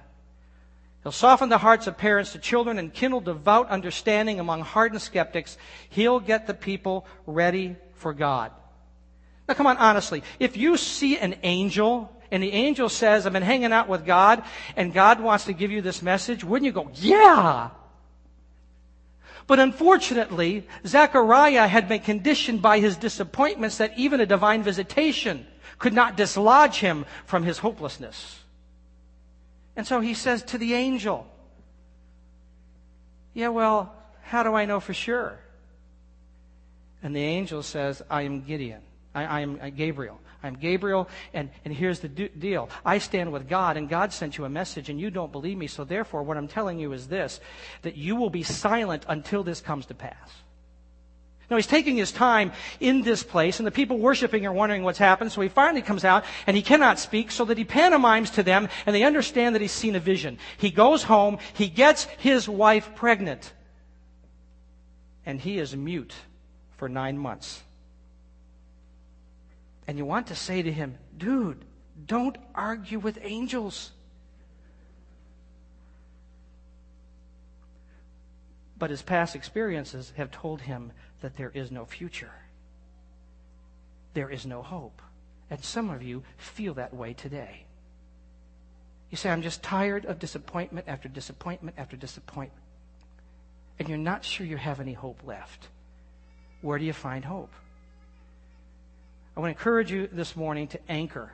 He'll 1.04 1.12
soften 1.12 1.50
the 1.50 1.58
hearts 1.58 1.88
of 1.88 1.98
parents 1.98 2.32
to 2.32 2.40
children 2.40 2.80
and 2.80 2.94
kindle 2.94 3.20
devout 3.20 3.70
understanding 3.70 4.40
among 4.40 4.62
hardened 4.62 5.02
skeptics. 5.02 5.58
He'll 5.90 6.22
get 6.22 6.48
the 6.48 6.54
people 6.54 7.06
ready 7.26 7.76
for 7.96 8.14
God. 8.14 8.52
Now, 9.48 9.54
come 9.56 9.68
on, 9.68 9.78
honestly. 9.78 10.24
If 10.40 10.56
you 10.56 10.78
see 10.78 11.18
an 11.18 11.36
angel 11.44 12.10
and 12.32 12.42
the 12.42 12.54
angel 12.54 12.88
says, 12.88 13.26
I've 13.26 13.34
been 13.34 13.44
hanging 13.44 13.74
out 13.74 13.90
with 13.90 14.06
God 14.06 14.44
and 14.78 14.94
God 14.94 15.20
wants 15.20 15.46
to 15.46 15.54
give 15.54 15.72
you 15.72 15.82
this 15.82 16.02
message, 16.02 16.44
wouldn't 16.44 16.66
you 16.66 16.72
go, 16.72 16.90
yeah? 16.94 17.72
But 19.48 19.60
unfortunately, 19.60 20.68
Zechariah 20.86 21.68
had 21.68 21.88
been 21.90 22.02
conditioned 22.02 22.62
by 22.62 22.80
his 22.80 22.96
disappointments 22.98 23.78
that 23.78 23.98
even 23.98 24.22
a 24.22 24.26
divine 24.26 24.64
visitation 24.64 25.46
could 25.80 25.94
not 25.94 26.16
dislodge 26.16 26.80
him 26.80 27.06
from 27.26 27.44
his 27.44 27.58
hopelessness. 27.58 28.40
And 29.76 29.86
so 29.86 30.00
he 30.00 30.14
says 30.14 30.44
to 30.44 30.58
the 30.58 30.74
angel, 30.74 31.28
Yeah, 33.34 33.50
well, 33.50 33.94
how 34.22 34.44
do 34.44 34.54
I 34.54 34.66
know 34.66 34.80
for 34.80 34.94
sure? 34.94 35.40
And 37.02 37.16
the 37.16 37.24
angel 37.24 37.64
says, 37.64 38.02
I 38.10 38.22
am 38.22 38.42
Gideon. 38.42 38.82
I, 39.14 39.24
I 39.26 39.40
am 39.42 39.60
uh, 39.62 39.70
Gabriel. 39.70 40.20
I'm 40.42 40.56
Gabriel, 40.56 41.08
and, 41.34 41.50
and 41.64 41.74
here's 41.74 42.00
the 42.00 42.10
do- 42.10 42.28
deal. 42.28 42.70
I 42.86 42.98
stand 42.98 43.32
with 43.32 43.48
God, 43.48 43.78
and 43.78 43.88
God 43.88 44.12
sent 44.12 44.38
you 44.38 44.44
a 44.44 44.50
message, 44.50 44.90
and 44.90 45.00
you 45.00 45.10
don't 45.10 45.32
believe 45.32 45.58
me, 45.58 45.68
so 45.68 45.86
therefore, 45.86 46.24
what 46.24 46.36
I'm 46.36 46.50
telling 46.50 46.80
you 46.80 46.92
is 46.92 47.08
this 47.08 47.40
that 47.84 47.96
you 47.96 48.16
will 48.16 48.30
be 48.30 48.44
silent 48.44 49.06
until 49.08 49.44
this 49.44 49.62
comes 49.62 49.86
to 49.86 49.94
pass. 49.94 50.30
Now, 51.50 51.58
he's 51.58 51.68
taking 51.68 51.98
his 51.98 52.12
time 52.12 52.52
in 52.80 53.04
this 53.04 53.22
place, 53.22 53.60
and 53.60 53.68
the 53.68 53.72
people 53.72 54.00
worshiping 54.00 54.46
are 54.46 54.52
wondering 54.54 54.84
what's 54.84 54.98
happened, 54.98 55.32
so 55.32 55.40
he 55.42 55.50
finally 55.50 55.82
comes 55.82 56.04
out, 56.04 56.26
and 56.48 56.58
he 56.58 56.64
cannot 56.64 57.00
speak, 57.00 57.32
so 57.32 57.46
that 57.46 57.58
he 57.58 57.64
pantomimes 57.64 58.32
to 58.32 58.44
them, 58.44 58.68
and 58.86 58.96
they 58.96 59.04
understand 59.04 59.56
that 59.56 59.62
he's 59.62 59.72
seen 59.72 59.96
a 59.96 60.00
vision. 60.00 60.40
He 60.58 60.72
goes 60.72 61.04
home, 61.04 61.38
he 61.54 61.68
gets 61.68 62.06
his 62.18 62.50
wife 62.50 62.96
pregnant, 62.96 63.54
and 65.26 65.40
he 65.40 65.60
is 65.60 65.76
mute 65.76 66.14
for 66.78 66.90
nine 66.90 67.18
months. 67.18 67.62
And 69.88 69.98
you 69.98 70.06
want 70.06 70.28
to 70.28 70.36
say 70.36 70.62
to 70.62 70.72
him, 70.72 70.98
dude, 71.18 71.66
don't 72.06 72.38
argue 72.56 73.00
with 73.00 73.20
angels. 73.22 73.92
But 78.78 78.90
his 78.90 79.02
past 79.02 79.36
experiences 79.36 80.14
have 80.18 80.32
told 80.32 80.62
him 80.62 80.92
that 81.22 81.38
there 81.38 81.52
is 81.54 81.72
no 81.72 81.86
future. 81.86 82.32
There 84.14 84.30
is 84.30 84.46
no 84.46 84.62
hope. 84.62 85.02
And 85.50 85.64
some 85.64 85.90
of 85.90 86.02
you 86.02 86.24
feel 86.38 86.74
that 86.76 86.94
way 86.94 87.14
today. 87.14 87.66
You 89.10 89.18
say, 89.18 89.30
I'm 89.30 89.42
just 89.42 89.62
tired 89.62 90.06
of 90.06 90.18
disappointment 90.18 90.88
after 90.88 91.08
disappointment 91.08 91.78
after 91.78 91.96
disappointment. 91.96 92.64
And 93.78 93.88
you're 93.88 93.98
not 93.98 94.26
sure 94.26 94.46
you 94.46 94.58
have 94.58 94.80
any 94.80 94.94
hope 94.94 95.22
left. 95.24 95.68
Where 96.62 96.80
do 96.80 96.86
you 96.86 96.94
find 96.94 97.24
hope? 97.24 97.52
I 99.36 99.40
want 99.40 99.56
to 99.56 99.60
encourage 99.60 99.92
you 99.92 100.08
this 100.12 100.36
morning 100.36 100.68
to 100.68 100.80
anchor 100.88 101.32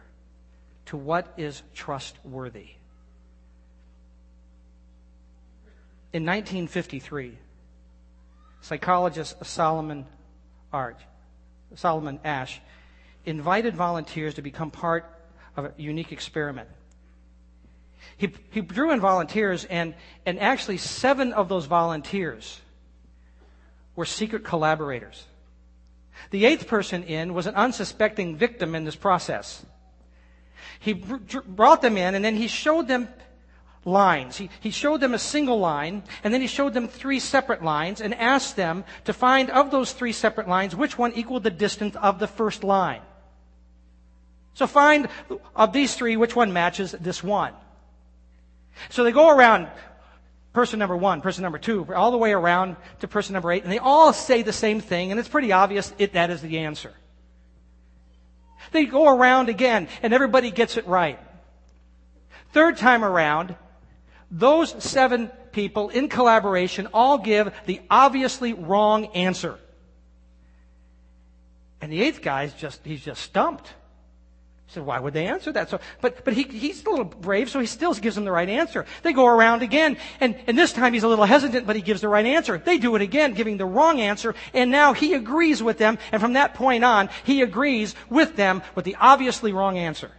to 0.86 0.98
what 0.98 1.34
is 1.38 1.62
trustworthy. 1.74 2.70
In 6.13 6.25
1953, 6.25 7.38
psychologist 8.62 9.46
Solomon 9.46 10.06
Arch, 10.72 11.00
Solomon 11.75 12.20
Asch 12.24 12.62
invited 13.25 13.75
volunteers 13.75 14.36
to 14.36 14.41
become 14.41 14.72
part 14.72 15.06
of 15.58 15.65
a 15.65 15.74
unique 15.77 16.13
experiment. 16.13 16.70
He, 18.15 18.34
he 18.51 18.62
drew 18.62 18.91
in 18.91 19.01
volunteers, 19.01 19.65
and, 19.65 19.94
and 20.25 20.39
actually, 20.39 20.77
seven 20.77 21.34
of 21.34 21.50
those 21.50 21.65
volunteers 21.65 22.60
were 23.96 24.06
secret 24.06 24.46
collaborators. 24.46 25.25
The 26.32 26.46
eighth 26.46 26.68
person 26.68 27.04
in 27.04 27.34
was 27.34 27.48
an 27.48 27.56
unsuspecting 27.56 28.36
victim 28.36 28.76
in 28.76 28.86
this 28.86 28.96
process. 28.96 29.66
He 30.80 30.94
brought 30.94 31.82
them 31.82 31.98
in 31.98 32.16
and 32.16 32.24
then 32.24 32.36
he 32.36 32.48
showed 32.48 32.88
them 32.88 33.10
lines. 33.86 34.38
He, 34.38 34.50
he 34.60 34.72
showed 34.72 35.02
them 35.02 35.14
a 35.14 35.20
single 35.20 35.60
line 35.60 36.04
and 36.24 36.34
then 36.34 36.42
he 36.42 36.48
showed 36.48 36.74
them 36.74 36.88
three 36.88 37.20
separate 37.20 37.64
lines 37.64 38.02
and 38.02 38.14
asked 38.14 38.56
them 38.56 38.84
to 39.06 39.14
find 39.14 39.50
of 39.50 39.72
those 39.72 39.92
three 39.92 40.14
separate 40.14 40.48
lines 40.48 40.76
which 40.76 40.98
one 40.98 41.14
equaled 41.14 41.44
the 41.44 41.52
distance 41.52 41.96
of 41.96 42.20
the 42.20 42.28
first 42.28 42.64
line. 42.64 43.02
So 44.54 44.68
find 44.68 45.08
of 45.56 45.74
these 45.74 45.96
three 45.96 46.18
which 46.18 46.36
one 46.36 46.52
matches 46.54 46.92
this 47.00 47.24
one. 47.24 47.54
So 48.90 49.04
they 49.04 49.12
go 49.12 49.30
around 49.30 49.70
person 50.53 50.79
number 50.79 50.98
one, 50.98 51.22
person 51.22 51.44
number 51.44 51.60
two, 51.60 51.86
all 51.94 52.12
the 52.12 52.18
way 52.18 52.32
around 52.32 52.75
to 53.00 53.08
person 53.08 53.34
number 53.34 53.51
eight, 53.51 53.63
and 53.63 53.72
they 53.72 53.77
all 53.77 54.13
say 54.13 54.41
the 54.41 54.53
same 54.53 54.79
thing, 54.82 55.12
and 55.12 55.20
it's 55.20 55.29
pretty 55.29 55.51
obvious 55.51 55.94
it, 55.98 56.13
that 56.13 56.29
is 56.29 56.41
the 56.41 56.60
answer. 56.60 56.94
They 58.72 58.86
go 58.86 59.08
around 59.08 59.50
again, 59.50 59.88
and 60.01 60.13
everybody 60.13 60.51
gets 60.51 60.77
it 60.77 60.88
right. 60.88 61.20
Third 62.51 62.77
time 62.77 63.03
around, 63.03 63.56
those 64.32 64.84
seven 64.84 65.27
people 65.51 65.89
in 65.89 66.10
collaboration 66.10 66.88
all 66.94 67.18
give 67.18 67.53
the 67.65 67.82
obviously 67.89 68.53
wrong 68.53 69.08
answer. 69.08 69.58
And 71.82 71.91
the 71.91 72.01
eighth 72.01 72.22
guy's 72.22 72.53
just, 72.53 72.82
he's 72.84 73.03
just 73.03 73.22
stumped. 73.22 73.74
He 74.70 74.74
said, 74.76 74.86
why 74.86 75.00
would 75.00 75.16
they 75.16 75.26
answer 75.26 75.52
that? 75.54 75.72
So, 75.72 75.80
but, 76.00 76.24
but 76.24 76.36
he, 76.36 76.44
he's 76.44 76.86
a 76.86 76.90
little 76.92 77.04
brave, 77.04 77.50
so 77.50 77.60
he 77.60 77.66
still 77.66 77.92
gives 77.96 78.14
them 78.14 78.24
the 78.24 78.32
right 78.32 78.48
answer. 78.48 78.86
They 79.02 79.14
go 79.14 79.26
around 79.26 79.64
again, 79.64 79.98
and, 80.20 80.38
and 80.46 80.56
this 80.56 80.74
time 80.74 80.94
he's 80.94 81.02
a 81.02 81.08
little 81.08 81.26
hesitant, 81.26 81.66
but 81.66 81.76
he 81.76 81.82
gives 81.82 82.02
the 82.02 82.08
right 82.08 82.26
answer. 82.26 82.60
They 82.60 82.78
do 82.78 82.96
it 82.96 83.02
again, 83.02 83.34
giving 83.34 83.58
the 83.58 83.66
wrong 83.66 84.00
answer, 84.00 84.36
and 84.54 84.70
now 84.70 84.94
he 84.94 85.16
agrees 85.16 85.64
with 85.64 85.80
them, 85.80 85.98
and 86.12 86.22
from 86.22 86.34
that 86.34 86.54
point 86.54 86.84
on, 86.84 87.10
he 87.24 87.42
agrees 87.42 87.96
with 88.12 88.36
them 88.36 88.62
with 88.76 88.86
the 88.86 88.96
obviously 89.00 89.52
wrong 89.54 89.80
answer. 89.80 90.12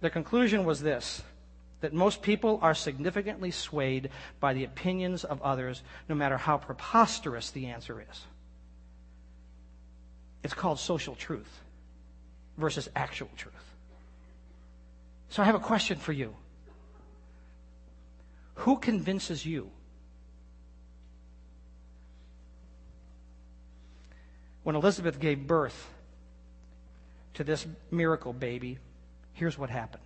The 0.00 0.10
conclusion 0.10 0.64
was 0.64 0.80
this 0.80 1.22
that 1.80 1.92
most 1.92 2.22
people 2.22 2.58
are 2.60 2.74
significantly 2.74 3.52
swayed 3.52 4.10
by 4.40 4.52
the 4.52 4.64
opinions 4.64 5.22
of 5.22 5.40
others, 5.42 5.84
no 6.08 6.16
matter 6.16 6.36
how 6.36 6.58
preposterous 6.58 7.52
the 7.52 7.66
answer 7.66 8.04
is. 8.10 8.20
It's 10.42 10.54
called 10.54 10.80
social 10.80 11.14
truth 11.14 11.60
versus 12.58 12.90
actual 12.94 13.30
truth. 13.36 13.54
So 15.30 15.42
I 15.42 15.46
have 15.46 15.54
a 15.54 15.60
question 15.60 15.96
for 15.96 16.12
you. 16.12 16.34
Who 18.56 18.78
convinces 18.78 19.46
you? 19.46 19.70
When 24.64 24.74
Elizabeth 24.74 25.18
gave 25.20 25.46
birth 25.46 25.88
to 27.34 27.44
this 27.44 27.66
miracle 27.90 28.32
baby, 28.32 28.78
here's 29.32 29.56
what 29.56 29.70
happened. 29.70 30.02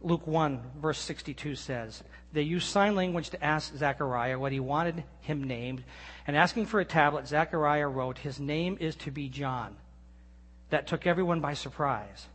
Luke 0.00 0.26
1, 0.26 0.62
verse 0.80 0.98
62 0.98 1.54
says, 1.54 2.02
They 2.32 2.42
used 2.42 2.68
sign 2.68 2.94
language 2.94 3.30
to 3.30 3.44
ask 3.44 3.76
Zechariah 3.76 4.38
what 4.38 4.52
he 4.52 4.60
wanted 4.60 5.04
him 5.20 5.44
named, 5.44 5.84
and 6.26 6.36
asking 6.36 6.66
for 6.66 6.80
a 6.80 6.84
tablet, 6.84 7.28
Zechariah 7.28 7.88
wrote, 7.88 8.18
His 8.18 8.40
name 8.40 8.76
is 8.80 8.96
to 8.96 9.10
be 9.10 9.28
John 9.28 9.76
that 10.72 10.88
took 10.88 11.06
everyone 11.06 11.40
by 11.40 11.54
surprise. 11.54 12.26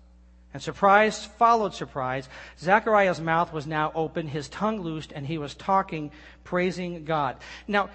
And 0.54 0.64
surprise 0.64 1.26
followed 1.38 1.74
surprise. 1.74 2.30
Zechariah's 2.58 3.20
mouth 3.20 3.52
was 3.52 3.68
now 3.68 3.92
open, 3.94 4.28
his 4.28 4.48
tongue 4.48 4.82
loosed, 4.82 5.12
and 5.12 5.28
he 5.28 5.38
was 5.38 5.54
talking, 5.54 6.12
praising 6.44 7.04
God. 7.04 7.36
Now, 7.68 7.90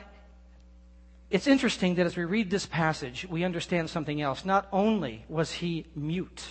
It's 1.33 1.46
interesting 1.46 1.94
that 1.94 2.05
as 2.05 2.14
we 2.14 2.26
read 2.26 2.50
this 2.50 2.66
passage, 2.66 3.26
we 3.26 3.42
understand 3.42 3.88
something 3.88 4.20
else. 4.20 4.44
Not 4.44 4.68
only 4.70 5.24
was 5.31 5.50
he 5.50 5.87
mute, 5.96 6.44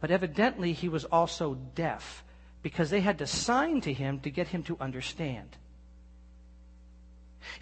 but 0.00 0.10
evidently 0.10 0.72
he 0.72 0.88
was 0.88 1.04
also 1.04 1.54
deaf 1.76 2.24
because 2.60 2.90
they 2.90 3.00
had 3.00 3.18
to 3.18 3.26
sign 3.28 3.80
to 3.82 3.92
him 3.92 4.18
to 4.20 4.30
get 4.30 4.48
him 4.48 4.64
to 4.64 4.76
understand. 4.80 5.46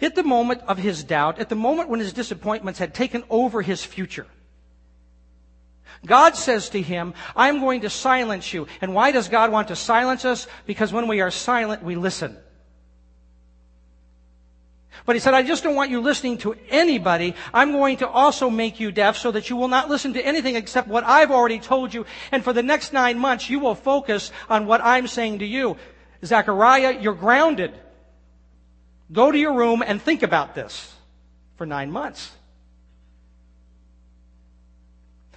At 0.01 0.15
the 0.15 0.23
moment 0.23 0.63
of 0.67 0.79
his 0.79 1.03
doubt, 1.03 1.37
at 1.37 1.49
the 1.49 1.55
moment 1.55 1.89
when 1.89 1.99
his 1.99 2.13
disappointments 2.13 2.79
had 2.79 2.95
taken 2.95 3.23
over 3.29 3.61
his 3.61 3.85
future, 3.85 4.25
God 6.05 6.35
says 6.35 6.69
to 6.69 6.81
him, 6.81 7.13
I'm 7.35 7.59
going 7.59 7.81
to 7.81 7.89
silence 7.89 8.53
you. 8.53 8.67
And 8.81 8.93
why 8.93 9.11
does 9.11 9.27
God 9.27 9.51
want 9.51 9.69
to 9.69 9.75
silence 9.75 10.25
us? 10.25 10.47
Because 10.65 10.93
when 10.93 11.07
we 11.07 11.21
are 11.21 11.31
silent, 11.31 11.83
we 11.83 11.95
listen. 11.95 12.37
But 15.05 15.15
he 15.15 15.19
said, 15.19 15.33
I 15.33 15.43
just 15.43 15.63
don't 15.63 15.75
want 15.75 15.91
you 15.91 16.01
listening 16.01 16.39
to 16.39 16.55
anybody. 16.69 17.35
I'm 17.53 17.71
going 17.71 17.97
to 17.97 18.07
also 18.07 18.49
make 18.49 18.79
you 18.79 18.91
deaf 18.91 19.17
so 19.17 19.31
that 19.31 19.49
you 19.49 19.55
will 19.55 19.67
not 19.67 19.89
listen 19.89 20.13
to 20.13 20.25
anything 20.25 20.55
except 20.55 20.87
what 20.87 21.03
I've 21.03 21.31
already 21.31 21.59
told 21.59 21.93
you. 21.93 22.05
And 22.31 22.43
for 22.43 22.53
the 22.53 22.63
next 22.63 22.93
nine 22.93 23.19
months, 23.19 23.49
you 23.49 23.59
will 23.59 23.75
focus 23.75 24.31
on 24.49 24.65
what 24.65 24.81
I'm 24.81 25.07
saying 25.07 25.39
to 25.39 25.45
you. 25.45 25.77
Zechariah, 26.23 26.99
you're 26.99 27.13
grounded. 27.13 27.73
Go 29.11 29.31
to 29.31 29.37
your 29.37 29.53
room 29.53 29.83
and 29.85 30.01
think 30.01 30.23
about 30.23 30.55
this 30.55 30.93
for 31.57 31.67
nine 31.67 31.91
months. 31.91 32.31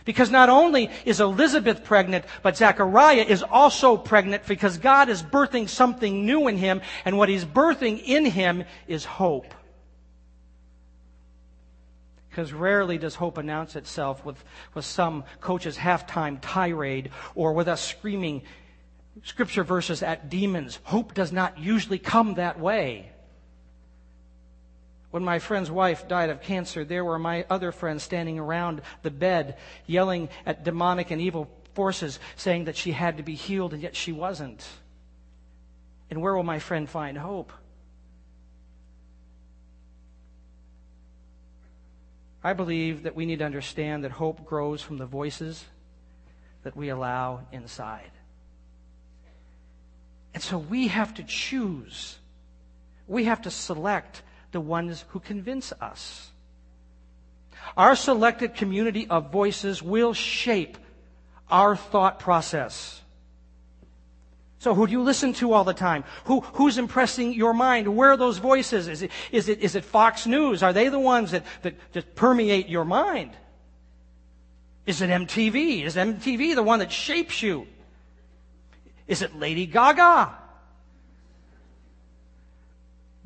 Because 0.09 0.31
not 0.31 0.49
only 0.49 0.88
is 1.05 1.21
Elizabeth 1.21 1.85
pregnant, 1.85 2.25
but 2.42 2.57
Zechariah 2.57 3.27
is 3.29 3.42
also 3.42 3.99
pregnant 3.99 4.47
because 4.47 4.79
God 4.79 5.11
is 5.11 5.23
birthing 5.23 5.68
something 5.68 6.25
new 6.25 6.49
in 6.49 6.57
him, 6.57 6.81
and 7.05 7.18
what 7.18 7.29
he's 7.29 7.44
birthing 7.44 8.03
in 8.03 8.25
him 8.25 8.64
is 8.87 9.05
hope. 9.05 9.53
Because 12.31 12.55
rarely 12.55 12.97
does 12.97 13.16
hope 13.16 13.37
announce 13.37 13.77
itself 13.77 14.25
with, 14.25 14.42
with 14.73 14.87
some 14.87 15.25
coach's 15.42 15.77
halftime 15.77 16.38
tirade 16.40 17.11
or 17.35 17.53
with 17.53 17.68
us 17.68 17.85
screaming 17.85 18.44
scripture 19.25 19.62
verses 19.62 20.03
at 20.03 20.31
demons. 20.31 20.79
Hope 20.85 21.12
does 21.12 21.33
not 21.33 21.59
usually 21.59 21.99
come 21.99 22.37
that 22.37 22.59
way. 22.59 23.12
When 25.11 25.25
my 25.25 25.38
friend's 25.38 25.71
wife 25.71 26.07
died 26.07 26.29
of 26.31 26.42
cancer, 26.42 26.85
there 26.85 27.05
were 27.05 27.18
my 27.18 27.47
other 27.49 27.73
friends 27.73 28.03
standing 28.03 28.38
around 28.38 28.83
the 29.03 29.11
bed, 29.11 29.57
yelling 29.87 30.29
at 30.44 30.64
demonic 30.64 31.11
and 31.11 31.21
evil 31.21 31.51
forces, 31.75 32.18
saying 32.37 32.64
that 32.64 32.77
she 32.77 32.92
had 32.92 33.16
to 33.16 33.23
be 33.23 33.35
healed, 33.35 33.73
and 33.73 33.83
yet 33.83 33.97
she 33.97 34.12
wasn't. 34.12 34.66
And 36.11 36.21
where 36.21 36.35
will 36.35 36.42
my 36.42 36.59
friend 36.59 36.88
find 36.88 37.16
hope? 37.16 37.53
I 42.44 42.53
believe 42.53 43.03
that 43.03 43.16
we 43.16 43.27
need 43.27 43.40
to 43.40 43.44
understand 43.44 44.05
that 44.05 44.12
hope 44.12 44.44
grows 44.44 44.83
from 44.83 44.99
the 44.99 45.07
voices 45.07 45.64
that 46.62 46.77
we 46.77 46.88
allow 46.90 47.40
inside. 47.51 48.11
And 50.35 50.42
so 50.42 50.59
we 50.59 50.88
have 50.88 51.14
to 51.14 51.25
choose. 51.25 52.18
We 53.07 53.25
have 53.25 53.42
to 53.42 53.51
select 53.51 54.23
the 54.53 54.61
ones 54.61 55.05
who 55.09 55.21
convince 55.21 55.73
us. 55.81 56.31
Our 57.77 57.97
selected 57.97 58.55
community 58.55 59.07
of 59.09 59.31
voices 59.31 59.83
will 59.83 60.15
shape 60.15 60.79
our 61.51 61.77
thought 61.77 62.19
process. 62.19 63.01
So 64.61 64.75
who 64.75 64.87
do 64.87 64.93
you 64.93 65.03
listen 65.03 65.33
to 65.35 65.53
all 65.53 65.65
the 65.65 65.75
time? 65.75 66.03
Who, 66.25 66.41
who's 66.41 66.79
impressing 66.79 67.33
your 67.33 67.55
mind? 67.55 67.95
Where 67.97 68.11
are 68.11 68.17
those 68.17 68.39
voices? 68.39 68.89
Is 68.89 69.03
it, 69.03 69.11
is 69.31 69.49
it, 69.49 69.61
is 69.61 69.77
it 69.77 69.85
Fox 69.85 70.27
News? 70.27 70.63
Are 70.63 70.73
they 70.73 70.89
the 70.89 70.99
ones 70.99 71.31
that, 71.31 71.45
that, 71.63 71.75
that 71.93 72.17
permeate 72.17 72.69
your 72.69 72.85
mind? 72.85 73.31
Is 74.85 75.01
it 75.01 75.11
MTV? 75.11 75.85
Is 75.85 75.95
MTV 75.95 76.55
the 76.55 76.63
one 76.63 76.81
that 76.81 76.91
shapes 76.91 77.43
you? 77.43 77.67
Is 79.07 79.23
it 79.23 79.37
Lady 79.37 79.67
Gaga? 79.67 80.35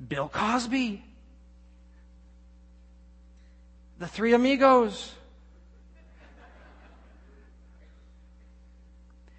Bill 0.08 0.28
Cosby? 0.28 1.02
The 4.02 4.08
Three 4.08 4.34
Amigos. 4.34 5.12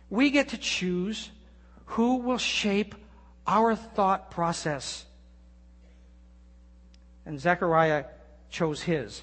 We 0.10 0.30
get 0.30 0.48
to 0.50 0.58
choose 0.58 1.30
who 1.84 2.20
will 2.20 2.38
shape 2.38 2.96
our 3.46 3.76
thought 3.76 4.32
process. 4.32 5.04
And 7.26 7.42
Zechariah 7.42 8.06
chose 8.50 8.82
his. 8.82 9.22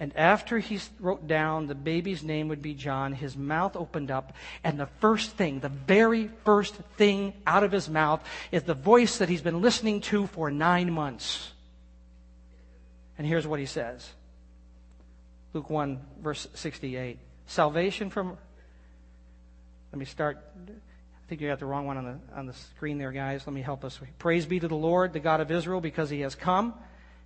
And 0.00 0.16
after 0.16 0.60
he 0.60 0.80
wrote 0.98 1.26
down 1.26 1.66
the 1.66 1.74
baby's 1.74 2.22
name 2.22 2.48
would 2.48 2.62
be 2.62 2.72
John, 2.72 3.12
his 3.12 3.36
mouth 3.36 3.76
opened 3.76 4.10
up, 4.10 4.32
and 4.64 4.80
the 4.80 4.88
first 5.00 5.32
thing, 5.32 5.60
the 5.60 5.68
very 5.68 6.30
first 6.46 6.74
thing 6.96 7.34
out 7.46 7.64
of 7.64 7.72
his 7.72 7.90
mouth 7.90 8.26
is 8.50 8.62
the 8.62 8.72
voice 8.72 9.18
that 9.18 9.28
he's 9.28 9.42
been 9.42 9.60
listening 9.60 10.00
to 10.00 10.26
for 10.28 10.50
nine 10.50 10.90
months. 10.90 11.50
And 13.18 13.26
here's 13.26 13.46
what 13.46 13.60
he 13.60 13.66
says 13.66 14.12
Luke 15.52 15.70
1, 15.70 16.00
verse 16.20 16.46
68. 16.54 17.18
Salvation 17.46 18.10
from. 18.10 18.36
Let 19.92 19.98
me 19.98 20.04
start. 20.04 20.38
I 20.68 21.28
think 21.28 21.40
you 21.40 21.48
got 21.48 21.60
the 21.60 21.66
wrong 21.66 21.86
one 21.86 21.96
on 21.96 22.04
the, 22.04 22.18
on 22.36 22.46
the 22.46 22.52
screen 22.52 22.98
there, 22.98 23.12
guys. 23.12 23.46
Let 23.46 23.54
me 23.54 23.62
help 23.62 23.84
us. 23.84 23.98
Praise 24.18 24.44
be 24.44 24.60
to 24.60 24.68
the 24.68 24.74
Lord, 24.74 25.12
the 25.12 25.20
God 25.20 25.40
of 25.40 25.50
Israel, 25.50 25.80
because 25.80 26.10
he 26.10 26.20
has 26.20 26.34
come 26.34 26.74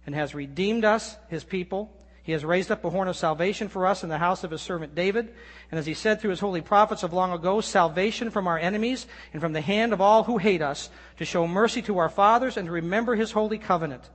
and 0.07 0.15
has 0.15 0.35
redeemed 0.35 0.85
us, 0.85 1.17
his 1.29 1.43
people. 1.43 1.93
He 2.23 2.33
has 2.33 2.45
raised 2.45 2.71
up 2.71 2.85
a 2.85 2.91
horn 2.91 3.09
of 3.09 3.17
salvation 3.17 3.69
for 3.69 3.87
us 3.87 4.03
in 4.03 4.11
the 4.11 4.19
house 4.19 4.45
of 4.45 4.51
his 4.51 4.61
servant 4.61 4.95
David. 4.95 5.33
And 5.71 5.79
as 5.79 5.87
he 5.87 5.95
said 5.95 6.21
through 6.21 6.31
his 6.31 6.41
holy 6.41 6.61
prophets 6.61 7.03
of 7.03 7.15
long 7.15 7.33
ago, 7.33 7.63
salvation 7.63 8.31
from 8.31 8.47
our 8.47 8.59
enemies 8.59 9.07
and 9.33 9.41
from 9.41 9.55
the 9.55 9.63
hand 9.63 9.95
of 9.95 10.03
all 10.03 10.25
who 10.25 10.37
hate 10.37 10.61
us, 10.61 10.91
to 11.17 11.25
show 11.25 11.47
mercy 11.49 11.81
to 11.83 11.97
our 11.97 12.11
fathers 12.11 12.59
and 12.59 12.67
to 12.67 12.73
remember 12.73 13.17
his 13.17 13.33
holy 13.33 13.57
covenant 13.57 14.11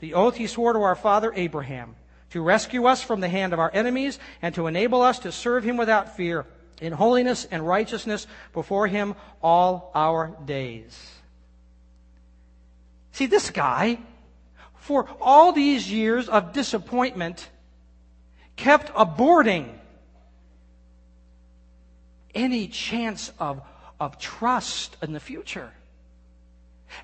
the 0.00 0.14
oath 0.14 0.36
he 0.36 0.46
swore 0.46 0.72
to 0.72 0.80
our 0.80 0.94
father 0.94 1.32
Abraham, 1.34 1.96
to 2.30 2.42
rescue 2.42 2.86
us 2.86 3.02
from 3.02 3.20
the 3.20 3.28
hand 3.28 3.52
of 3.52 3.58
our 3.58 3.70
enemies 3.72 4.18
and 4.42 4.54
to 4.54 4.66
enable 4.66 5.02
us 5.02 5.18
to 5.20 5.32
serve 5.32 5.64
him 5.64 5.76
without 5.76 6.16
fear 6.16 6.46
in 6.80 6.92
holiness 6.92 7.46
and 7.50 7.66
righteousness 7.66 8.26
before 8.52 8.86
him 8.86 9.14
all 9.42 9.90
our 9.94 10.36
days. 10.44 10.96
See, 13.12 13.26
this 13.26 13.50
guy, 13.50 13.98
for 14.76 15.08
all 15.20 15.52
these 15.52 15.90
years 15.90 16.28
of 16.28 16.52
disappointment, 16.52 17.48
kept 18.56 18.92
aborting 18.94 19.70
any 22.34 22.68
chance 22.68 23.32
of, 23.38 23.60
of 23.98 24.18
trust 24.18 24.96
in 25.02 25.12
the 25.12 25.20
future. 25.20 25.72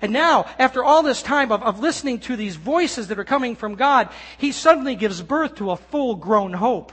And 0.01 0.11
now, 0.13 0.45
after 0.59 0.83
all 0.83 1.03
this 1.03 1.21
time 1.21 1.51
of, 1.51 1.63
of 1.63 1.79
listening 1.79 2.19
to 2.21 2.35
these 2.35 2.55
voices 2.55 3.07
that 3.07 3.19
are 3.19 3.23
coming 3.23 3.55
from 3.55 3.75
God, 3.75 4.09
he 4.37 4.51
suddenly 4.51 4.95
gives 4.95 5.21
birth 5.21 5.55
to 5.55 5.71
a 5.71 5.77
full 5.77 6.15
grown 6.15 6.53
hope. 6.53 6.91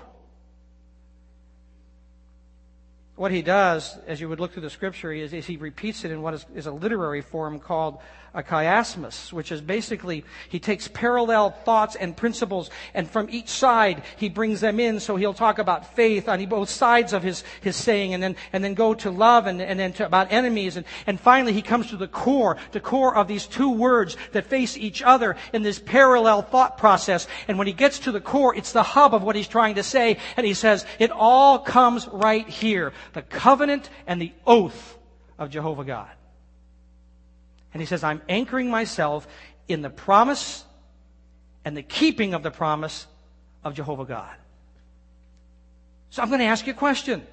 What 3.16 3.30
he 3.30 3.42
does, 3.42 3.98
as 4.06 4.20
you 4.20 4.28
would 4.28 4.40
look 4.40 4.52
through 4.52 4.62
the 4.62 4.70
scripture, 4.70 5.12
is, 5.12 5.32
is 5.32 5.46
he 5.46 5.56
repeats 5.56 6.04
it 6.04 6.10
in 6.10 6.22
what 6.22 6.34
is, 6.34 6.46
is 6.54 6.66
a 6.66 6.72
literary 6.72 7.20
form 7.20 7.60
called 7.60 7.98
a 8.34 8.42
chiasmus, 8.42 9.32
which 9.32 9.52
is 9.52 9.60
basically 9.60 10.24
he 10.48 10.58
takes 10.58 10.88
parallel 10.88 11.50
thoughts 11.50 11.96
and 11.96 12.16
principles, 12.16 12.70
and 12.94 13.10
from 13.10 13.28
each 13.30 13.48
side 13.48 14.02
he 14.16 14.28
brings 14.28 14.60
them 14.60 14.80
in. 14.80 15.00
So 15.00 15.16
he'll 15.16 15.34
talk 15.34 15.58
about 15.58 15.94
faith 15.94 16.28
on 16.28 16.44
both 16.46 16.70
sides 16.70 17.12
of 17.12 17.22
his, 17.22 17.44
his 17.60 17.76
saying, 17.76 18.14
and 18.14 18.22
then 18.22 18.36
and 18.52 18.64
then 18.64 18.74
go 18.74 18.94
to 18.94 19.10
love, 19.10 19.46
and, 19.46 19.60
and 19.60 19.78
then 19.78 19.92
to 19.94 20.06
about 20.06 20.32
enemies, 20.32 20.76
and, 20.76 20.86
and 21.06 21.20
finally 21.20 21.52
he 21.52 21.62
comes 21.62 21.90
to 21.90 21.96
the 21.96 22.08
core, 22.08 22.56
the 22.72 22.80
core 22.80 23.14
of 23.14 23.28
these 23.28 23.46
two 23.46 23.70
words 23.70 24.16
that 24.32 24.46
face 24.46 24.76
each 24.76 25.02
other 25.02 25.36
in 25.52 25.62
this 25.62 25.78
parallel 25.78 26.42
thought 26.42 26.78
process. 26.78 27.26
And 27.48 27.58
when 27.58 27.66
he 27.66 27.72
gets 27.72 27.98
to 28.00 28.12
the 28.12 28.20
core, 28.20 28.54
it's 28.54 28.72
the 28.72 28.82
hub 28.82 29.14
of 29.14 29.22
what 29.22 29.36
he's 29.36 29.48
trying 29.48 29.74
to 29.74 29.82
say, 29.82 30.18
and 30.36 30.46
he 30.46 30.54
says 30.54 30.86
it 30.98 31.10
all 31.10 31.58
comes 31.58 32.08
right 32.08 32.48
here: 32.48 32.92
the 33.12 33.22
covenant 33.22 33.90
and 34.06 34.20
the 34.20 34.32
oath 34.46 34.98
of 35.38 35.50
Jehovah 35.50 35.84
God. 35.84 36.10
And 37.72 37.80
he 37.80 37.86
says, 37.86 38.04
I'm 38.04 38.22
anchoring 38.28 38.70
myself 38.70 39.26
in 39.68 39.82
the 39.82 39.90
promise 39.90 40.64
and 41.64 41.76
the 41.76 41.82
keeping 41.82 42.34
of 42.34 42.42
the 42.42 42.50
promise 42.50 43.06
of 43.64 43.74
Jehovah 43.74 44.04
God. 44.04 44.34
So 46.10 46.22
I'm 46.22 46.28
going 46.28 46.40
to 46.40 46.46
ask 46.46 46.66
you 46.66 46.72
a 46.72 46.76
question. 46.76 47.26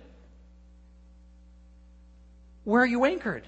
Where 2.64 2.82
are 2.82 2.88
you 2.88 3.06
anchored? 3.06 3.44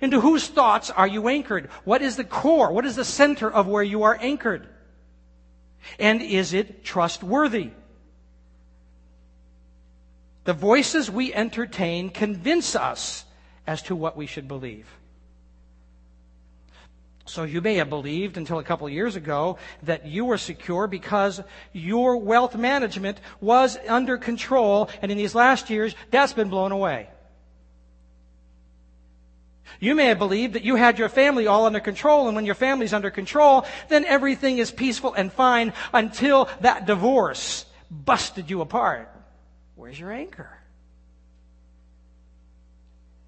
Into 0.00 0.20
whose 0.20 0.46
thoughts 0.46 0.90
are 0.90 1.06
you 1.06 1.28
anchored? 1.28 1.70
What 1.84 2.02
is 2.02 2.16
the 2.16 2.24
core? 2.24 2.72
What 2.72 2.84
is 2.84 2.96
the 2.96 3.04
center 3.04 3.50
of 3.50 3.66
where 3.66 3.82
you 3.82 4.02
are 4.02 4.16
anchored? 4.20 4.68
And 5.98 6.20
is 6.20 6.52
it 6.52 6.84
trustworthy? 6.84 7.70
The 10.44 10.52
voices 10.52 11.10
we 11.10 11.34
entertain 11.34 12.10
convince 12.10 12.76
us 12.76 13.24
as 13.66 13.82
to 13.82 13.96
what 13.96 14.16
we 14.16 14.26
should 14.26 14.46
believe. 14.46 14.86
So 17.26 17.42
you 17.42 17.60
may 17.60 17.74
have 17.74 17.90
believed 17.90 18.36
until 18.36 18.60
a 18.60 18.64
couple 18.64 18.86
of 18.86 18.92
years 18.92 19.16
ago 19.16 19.58
that 19.82 20.06
you 20.06 20.24
were 20.24 20.38
secure 20.38 20.86
because 20.86 21.42
your 21.72 22.16
wealth 22.16 22.56
management 22.56 23.20
was 23.40 23.76
under 23.88 24.16
control, 24.16 24.88
and 25.02 25.10
in 25.10 25.18
these 25.18 25.34
last 25.34 25.68
years, 25.68 25.94
that's 26.12 26.32
been 26.32 26.48
blown 26.48 26.70
away. 26.70 27.08
You 29.80 29.96
may 29.96 30.06
have 30.06 30.18
believed 30.18 30.54
that 30.54 30.64
you 30.64 30.76
had 30.76 30.98
your 30.98 31.08
family 31.08 31.48
all 31.48 31.66
under 31.66 31.80
control, 31.80 32.28
and 32.28 32.36
when 32.36 32.46
your 32.46 32.54
family's 32.54 32.94
under 32.94 33.10
control, 33.10 33.66
then 33.88 34.04
everything 34.04 34.58
is 34.58 34.70
peaceful 34.70 35.12
and 35.12 35.32
fine 35.32 35.72
until 35.92 36.48
that 36.60 36.86
divorce 36.86 37.66
busted 37.90 38.48
you 38.48 38.60
apart. 38.60 39.10
Where's 39.74 39.98
your 39.98 40.12
anchor? 40.12 40.55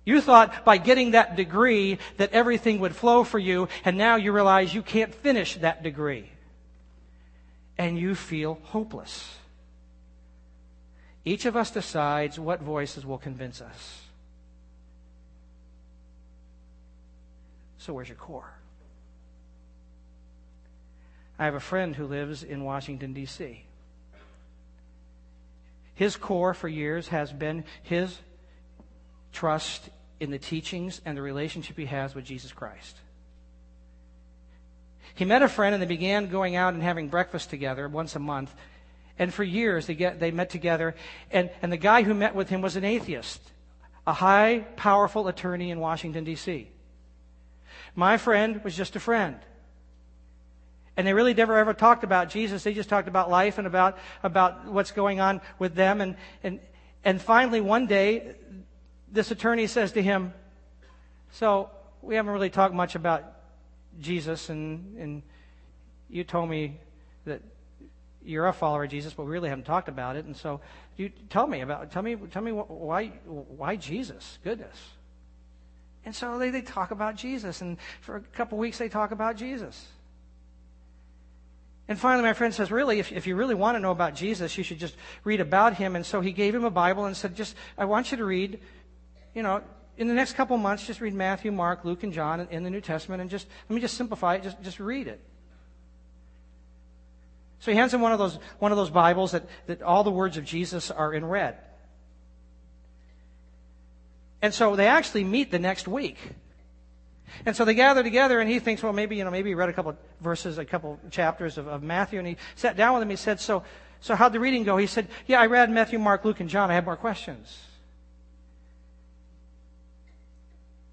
You 0.09 0.23
thought 0.23 0.65
by 0.65 0.79
getting 0.79 1.11
that 1.11 1.37
degree 1.37 1.99
that 2.17 2.33
everything 2.33 2.81
would 2.81 2.97
flow 2.97 3.25
for 3.25 3.39
you, 3.39 3.69
and 3.85 3.99
now 3.99 4.17
you 4.17 4.33
realize 4.33 4.73
you 4.73 4.81
can't 4.81 5.15
finish 5.15 5.57
that 5.57 5.83
degree. 5.83 6.31
And 7.77 7.99
you 7.99 8.15
feel 8.15 8.59
hopeless. 8.63 9.37
Each 11.27 11.45
of 11.45 11.59
us 11.59 11.71
decides 11.71 12.41
what 12.41 12.63
voices 12.63 13.05
will 13.05 13.19
convince 13.19 13.61
us. 13.61 14.01
So, 17.77 17.93
where's 17.93 18.09
your 18.09 18.17
core? 18.17 18.51
I 21.39 21.45
have 21.45 21.55
a 21.55 21.61
friend 21.61 21.95
who 21.95 22.07
lives 22.07 22.43
in 22.43 22.65
Washington, 22.65 23.13
D.C. 23.13 23.63
His 25.95 26.17
core 26.17 26.55
for 26.55 26.67
years 26.67 27.09
has 27.09 27.31
been 27.31 27.65
his 27.83 28.19
trust 29.35 29.91
in 30.21 30.31
the 30.31 30.39
teachings 30.39 31.01
and 31.05 31.17
the 31.17 31.23
relationship 31.23 31.77
he 31.77 31.87
has 31.87 32.15
with 32.15 32.25
Jesus 32.25 32.53
Christ. 32.53 32.97
He 35.15 35.25
met 35.25 35.43
a 35.43 35.49
friend 35.49 35.75
and 35.75 35.83
they 35.83 35.87
began 35.87 36.29
going 36.29 36.55
out 36.55 36.75
and 36.75 36.83
having 36.83 37.09
breakfast 37.09 37.51
together 37.51 37.89
once 37.89 38.15
a 38.15 38.21
month. 38.21 38.55
And 39.19 39.35
for 39.35 39.43
years 39.43 39.87
they, 39.87 39.95
get, 39.95 40.21
they 40.21 40.31
met 40.31 40.51
together. 40.51 40.95
And, 41.31 41.51
and 41.61 41.73
the 41.73 41.77
guy 41.77 42.03
who 42.03 42.15
met 42.15 42.35
with 42.35 42.49
him 42.49 42.61
was 42.61 42.77
an 42.77 42.85
atheist, 42.85 43.41
a 44.07 44.13
high, 44.13 44.65
powerful 44.77 45.27
attorney 45.29 45.71
in 45.71 45.81
Washington, 45.81 46.25
D.C. 46.25 46.71
My 47.97 48.17
friend 48.17 48.63
was 48.63 48.77
just 48.77 48.95
a 48.95 49.01
friend. 49.01 49.37
And 50.97 51.07
they 51.07 51.15
really 51.15 51.35
never 51.35 51.57
ever 51.57 51.75
talked 51.75 52.05
about 52.05 52.29
Jesus. 52.29 52.63
They 52.63 52.75
just 52.75 52.89
talked 52.89 53.09
about 53.09 53.31
life 53.31 53.59
and 53.59 53.67
about, 53.67 53.99
about 54.23 54.67
what's 54.67 54.91
going 54.91 55.21
on 55.21 55.41
with 55.59 55.75
them. 55.75 56.01
And, 56.01 56.17
and, 56.43 56.61
and 57.05 57.21
finally, 57.21 57.61
one 57.61 57.87
day, 57.87 58.35
this 59.13 59.31
attorney 59.31 59.67
says 59.67 59.93
to 59.93 60.03
him, 60.03 60.33
So, 61.33 61.71
we 62.03 62.15
haven't 62.15 62.33
really 62.33 62.51
talked 62.51 62.75
much 62.75 62.95
about 62.95 63.25
Jesus, 64.01 64.49
and, 64.51 64.97
and 64.99 65.23
you 66.09 66.25
told 66.25 66.49
me 66.49 66.79
that 67.25 67.43
you're 68.23 68.47
a 68.47 68.53
follower 68.53 68.85
of 68.85 68.91
Jesus, 68.91 69.13
but 69.15 69.25
we 69.25 69.33
really 69.33 69.49
haven't 69.49 69.65
talked 69.65 69.89
about 69.89 70.17
it. 70.17 70.25
And 70.25 70.37
so, 70.37 70.61
you 70.97 71.11
tell 71.31 71.47
me 71.47 71.61
about 71.61 71.91
tell 71.93 72.03
me 72.03 72.17
tell 72.31 72.43
me 72.43 72.53
why 72.53 73.07
why 73.27 73.77
Jesus? 73.77 74.39
Goodness. 74.43 74.77
And 76.05 76.15
so 76.15 76.39
they, 76.39 76.51
they 76.51 76.63
talk 76.63 76.91
about 76.91 77.17
Jesus, 77.17 77.61
and 77.61 77.77
for 78.01 78.17
a 78.17 78.21
couple 78.21 78.59
weeks 78.59 78.79
they 78.79 78.89
talk 78.89 79.11
about 79.11 79.37
Jesus. 79.37 79.87
And 81.89 81.99
finally, 81.99 82.23
my 82.23 82.35
friend 82.35 82.55
says, 82.55 82.71
Really, 82.71 82.99
if, 82.99 83.13
if 83.13 83.27
you 83.27 83.35
really 83.35 83.55
want 83.55 83.77
to 83.77 83.81
know 83.81 83.91
about 83.91 84.15
Jesus, 84.15 84.59
you 84.59 84.65
should 84.65 84.79
just 84.79 84.95
read 85.25 85.41
about 85.41 85.75
him. 85.75 85.97
And 85.97 86.05
so 86.05 86.21
he 86.21 86.33
gave 86.33 86.55
him 86.55 86.65
a 86.65 86.71
Bible 86.71 87.07
and 87.07 87.17
said, 87.17 87.35
Just, 87.35 87.57
I 87.79 87.87
want 87.87 88.11
you 88.11 88.19
to 88.19 88.25
read 88.25 88.61
you 89.39 89.45
know, 89.45 89.63
in 89.97 90.09
the 90.09 90.15
next 90.15 90.33
couple 90.33 90.57
months, 90.57 90.85
just 90.85 91.01
read 91.01 91.15
Matthew, 91.15 91.53
Mark, 91.53 91.85
Luke, 91.85 92.03
and 92.03 92.13
John 92.13 92.49
in 92.51 92.65
the 92.65 92.71
New 92.71 92.81
Testament 92.81 93.21
and 93.21 93.31
just, 93.31 93.47
let 93.69 93.75
me 93.77 93.81
just 93.81 93.97
simplify 93.97 94.35
it, 94.35 94.43
just, 94.43 94.61
just 94.63 94.81
read 94.81 95.07
it. 95.07 95.21
So 97.61 97.71
he 97.71 97.77
hands 97.77 97.95
him 97.95 98.01
one 98.01 98.11
of 98.11 98.19
those, 98.19 98.37
one 98.59 98.73
of 98.73 98.79
those 98.79 98.91
Bibles 98.91 99.31
that, 99.31 99.45
that 99.69 99.81
all 99.81 100.03
the 100.03 100.11
words 100.11 100.39
of 100.39 100.45
Jesus 100.45 100.91
are 100.91 101.15
in 101.15 101.25
red. 101.25 101.57
And 104.43 104.53
so 104.53 104.75
they 104.75 104.89
actually 104.89 105.23
meet 105.23 105.53
the 105.53 105.61
next 105.61 105.87
week. 105.87 106.19
And 107.47 107.55
so 107.55 107.65
they 107.65 107.75
gather 107.75 108.03
together, 108.03 108.41
and 108.41 108.51
he 108.51 108.59
thinks, 108.59 108.83
well, 108.83 108.93
maybe, 108.93 109.15
you 109.15 109.23
know, 109.23 109.31
maybe 109.31 109.51
he 109.51 109.55
read 109.55 109.69
a 109.69 109.73
couple 109.73 109.97
verses, 110.21 110.59
a 110.59 110.65
couple 110.65 110.99
chapters 111.13 111.59
of, 111.59 111.69
of 111.69 111.85
Matthew, 111.85 112.19
and 112.19 112.27
he 112.27 112.37
sat 112.57 112.77
down 112.77 112.95
with 112.95 113.05
him. 113.05 113.11
He 113.11 113.15
said, 113.15 113.39
so, 113.39 113.63
so 114.01 114.17
how'd 114.17 114.33
the 114.33 114.41
reading 114.41 114.65
go? 114.65 114.79
He 114.79 114.89
said, 114.89 115.07
yeah, 115.29 115.41
I 115.41 115.47
read 115.47 115.71
Matthew, 115.71 116.01
Mark, 116.01 116.25
Luke, 116.25 116.41
and 116.41 116.51
John. 116.51 116.73
I 116.73 116.75
have 116.75 116.87
more 116.87 116.97
questions. 116.97 117.57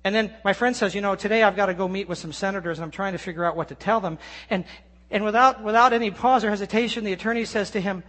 And 0.06 0.14
then 0.14 0.32
my 0.44 0.54
friend 0.54 0.76
says, 0.76 0.94
you 0.94 1.02
know, 1.02 1.16
today 1.16 1.42
I've 1.42 1.56
got 1.56 1.66
to 1.66 1.74
go 1.74 1.88
meet 1.88 2.08
with 2.08 2.20
some 2.20 2.32
senators 2.32 2.78
and 2.78 2.86
I'm 2.86 2.92
trying 2.92 3.14
to 3.14 3.18
figure 3.18 3.44
out 3.44 3.58
what 3.58 3.70
to 3.70 3.76
tell 3.76 4.00
them. 4.00 4.20
And, 4.52 4.64
and 5.10 5.26
without, 5.26 5.64
without 5.64 5.94
any 5.94 6.12
pause 6.12 6.44
or 6.44 6.52
hesitation, 6.52 7.04
the 7.04 7.12
attorney 7.12 7.44
says 7.44 7.72
to 7.72 7.82
him, 7.82 8.04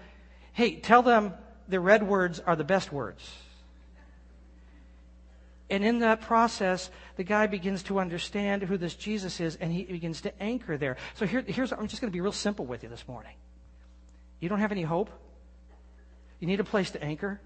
hey, 0.53 0.77
tell 0.77 1.01
them 1.01 1.33
the 1.69 1.81
red 1.81 2.03
words 2.03 2.39
are 2.39 2.55
the 2.55 2.65
best 2.65 2.93
words. 2.93 3.27
And 5.71 5.83
in 5.83 6.01
that 6.01 6.21
process, 6.21 6.91
the 7.17 7.25
guy 7.25 7.47
begins 7.47 7.83
to 7.85 7.99
understand 7.99 8.63
who 8.63 8.77
this 8.77 8.95
Jesus 8.95 9.41
is 9.41 9.57
and 9.57 9.73
he 9.73 9.85
begins 9.85 10.21
to 10.21 10.43
anchor 10.43 10.77
there. 10.77 10.99
So 11.15 11.25
here, 11.25 11.43
here's, 11.47 11.73
I'm 11.73 11.89
just 11.89 12.03
going 12.03 12.13
to 12.13 12.17
be 12.17 12.21
real 12.21 12.31
simple 12.31 12.67
with 12.67 12.83
you 12.83 12.91
this 12.91 13.09
morning. 13.09 13.33
You 14.39 14.51
don't 14.51 14.61
have 14.61 14.71
any 14.71 14.83
hope? 14.83 15.09
You 16.41 16.47
need 16.47 16.61
a 16.61 16.65
place 16.65 16.91
to 16.91 17.03
anchor? 17.03 17.41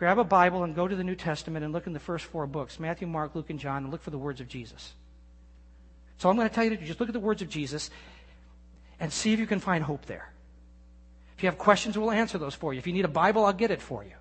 Grab 0.00 0.18
a 0.18 0.24
Bible 0.24 0.64
and 0.64 0.74
go 0.74 0.88
to 0.88 0.96
the 0.96 1.04
New 1.04 1.14
Testament 1.14 1.62
and 1.62 1.74
look 1.74 1.86
in 1.86 1.92
the 1.92 2.00
first 2.00 2.24
four 2.24 2.46
books 2.46 2.80
Matthew, 2.80 3.06
Mark, 3.06 3.34
Luke, 3.34 3.50
and 3.50 3.60
John 3.60 3.82
and 3.84 3.92
look 3.92 4.02
for 4.02 4.08
the 4.08 4.18
words 4.18 4.40
of 4.40 4.48
Jesus. 4.48 4.94
So 6.16 6.30
I'm 6.30 6.36
going 6.36 6.48
to 6.48 6.54
tell 6.54 6.64
you 6.64 6.70
to 6.70 6.76
just 6.78 6.98
look 6.98 7.10
at 7.10 7.12
the 7.12 7.20
words 7.20 7.42
of 7.42 7.50
Jesus 7.50 7.90
and 8.98 9.12
see 9.12 9.34
if 9.34 9.38
you 9.38 9.46
can 9.46 9.60
find 9.60 9.84
hope 9.84 10.06
there. 10.06 10.32
If 11.36 11.42
you 11.42 11.48
have 11.50 11.58
questions, 11.58 11.98
we'll 11.98 12.10
answer 12.10 12.38
those 12.38 12.54
for 12.54 12.72
you. 12.72 12.78
If 12.78 12.86
you 12.86 12.94
need 12.94 13.04
a 13.04 13.08
Bible, 13.08 13.44
I'll 13.44 13.52
get 13.52 13.70
it 13.70 13.82
for 13.82 14.02
you. 14.02 14.12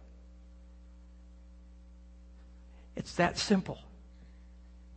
It's 2.98 3.16
that 3.16 3.38
simple 3.38 3.80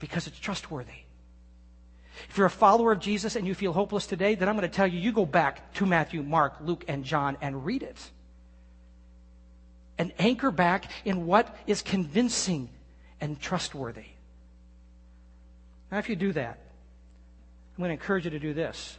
because 0.00 0.26
it's 0.26 0.38
trustworthy. 0.38 1.04
If 2.28 2.36
you're 2.36 2.46
a 2.48 2.50
follower 2.50 2.90
of 2.90 2.98
Jesus 2.98 3.36
and 3.36 3.46
you 3.46 3.54
feel 3.54 3.72
hopeless 3.72 4.08
today, 4.08 4.34
then 4.34 4.48
I'm 4.48 4.56
going 4.56 4.68
to 4.68 4.76
tell 4.76 4.88
you, 4.88 4.98
you 4.98 5.12
go 5.12 5.26
back 5.26 5.72
to 5.74 5.86
Matthew, 5.86 6.24
Mark, 6.24 6.56
Luke, 6.60 6.84
and 6.88 7.04
John 7.04 7.36
and 7.40 7.64
read 7.64 7.84
it 7.84 8.10
and 10.02 10.12
anchor 10.18 10.50
back 10.50 10.90
in 11.04 11.26
what 11.26 11.56
is 11.68 11.80
convincing 11.80 12.68
and 13.20 13.40
trustworthy. 13.40 14.06
Now, 15.92 15.98
if 15.98 16.08
you 16.08 16.16
do 16.16 16.32
that, 16.32 16.58
I'm 16.58 17.84
going 17.84 17.90
to 17.90 17.92
encourage 17.92 18.24
you 18.24 18.32
to 18.32 18.40
do 18.40 18.52
this. 18.52 18.98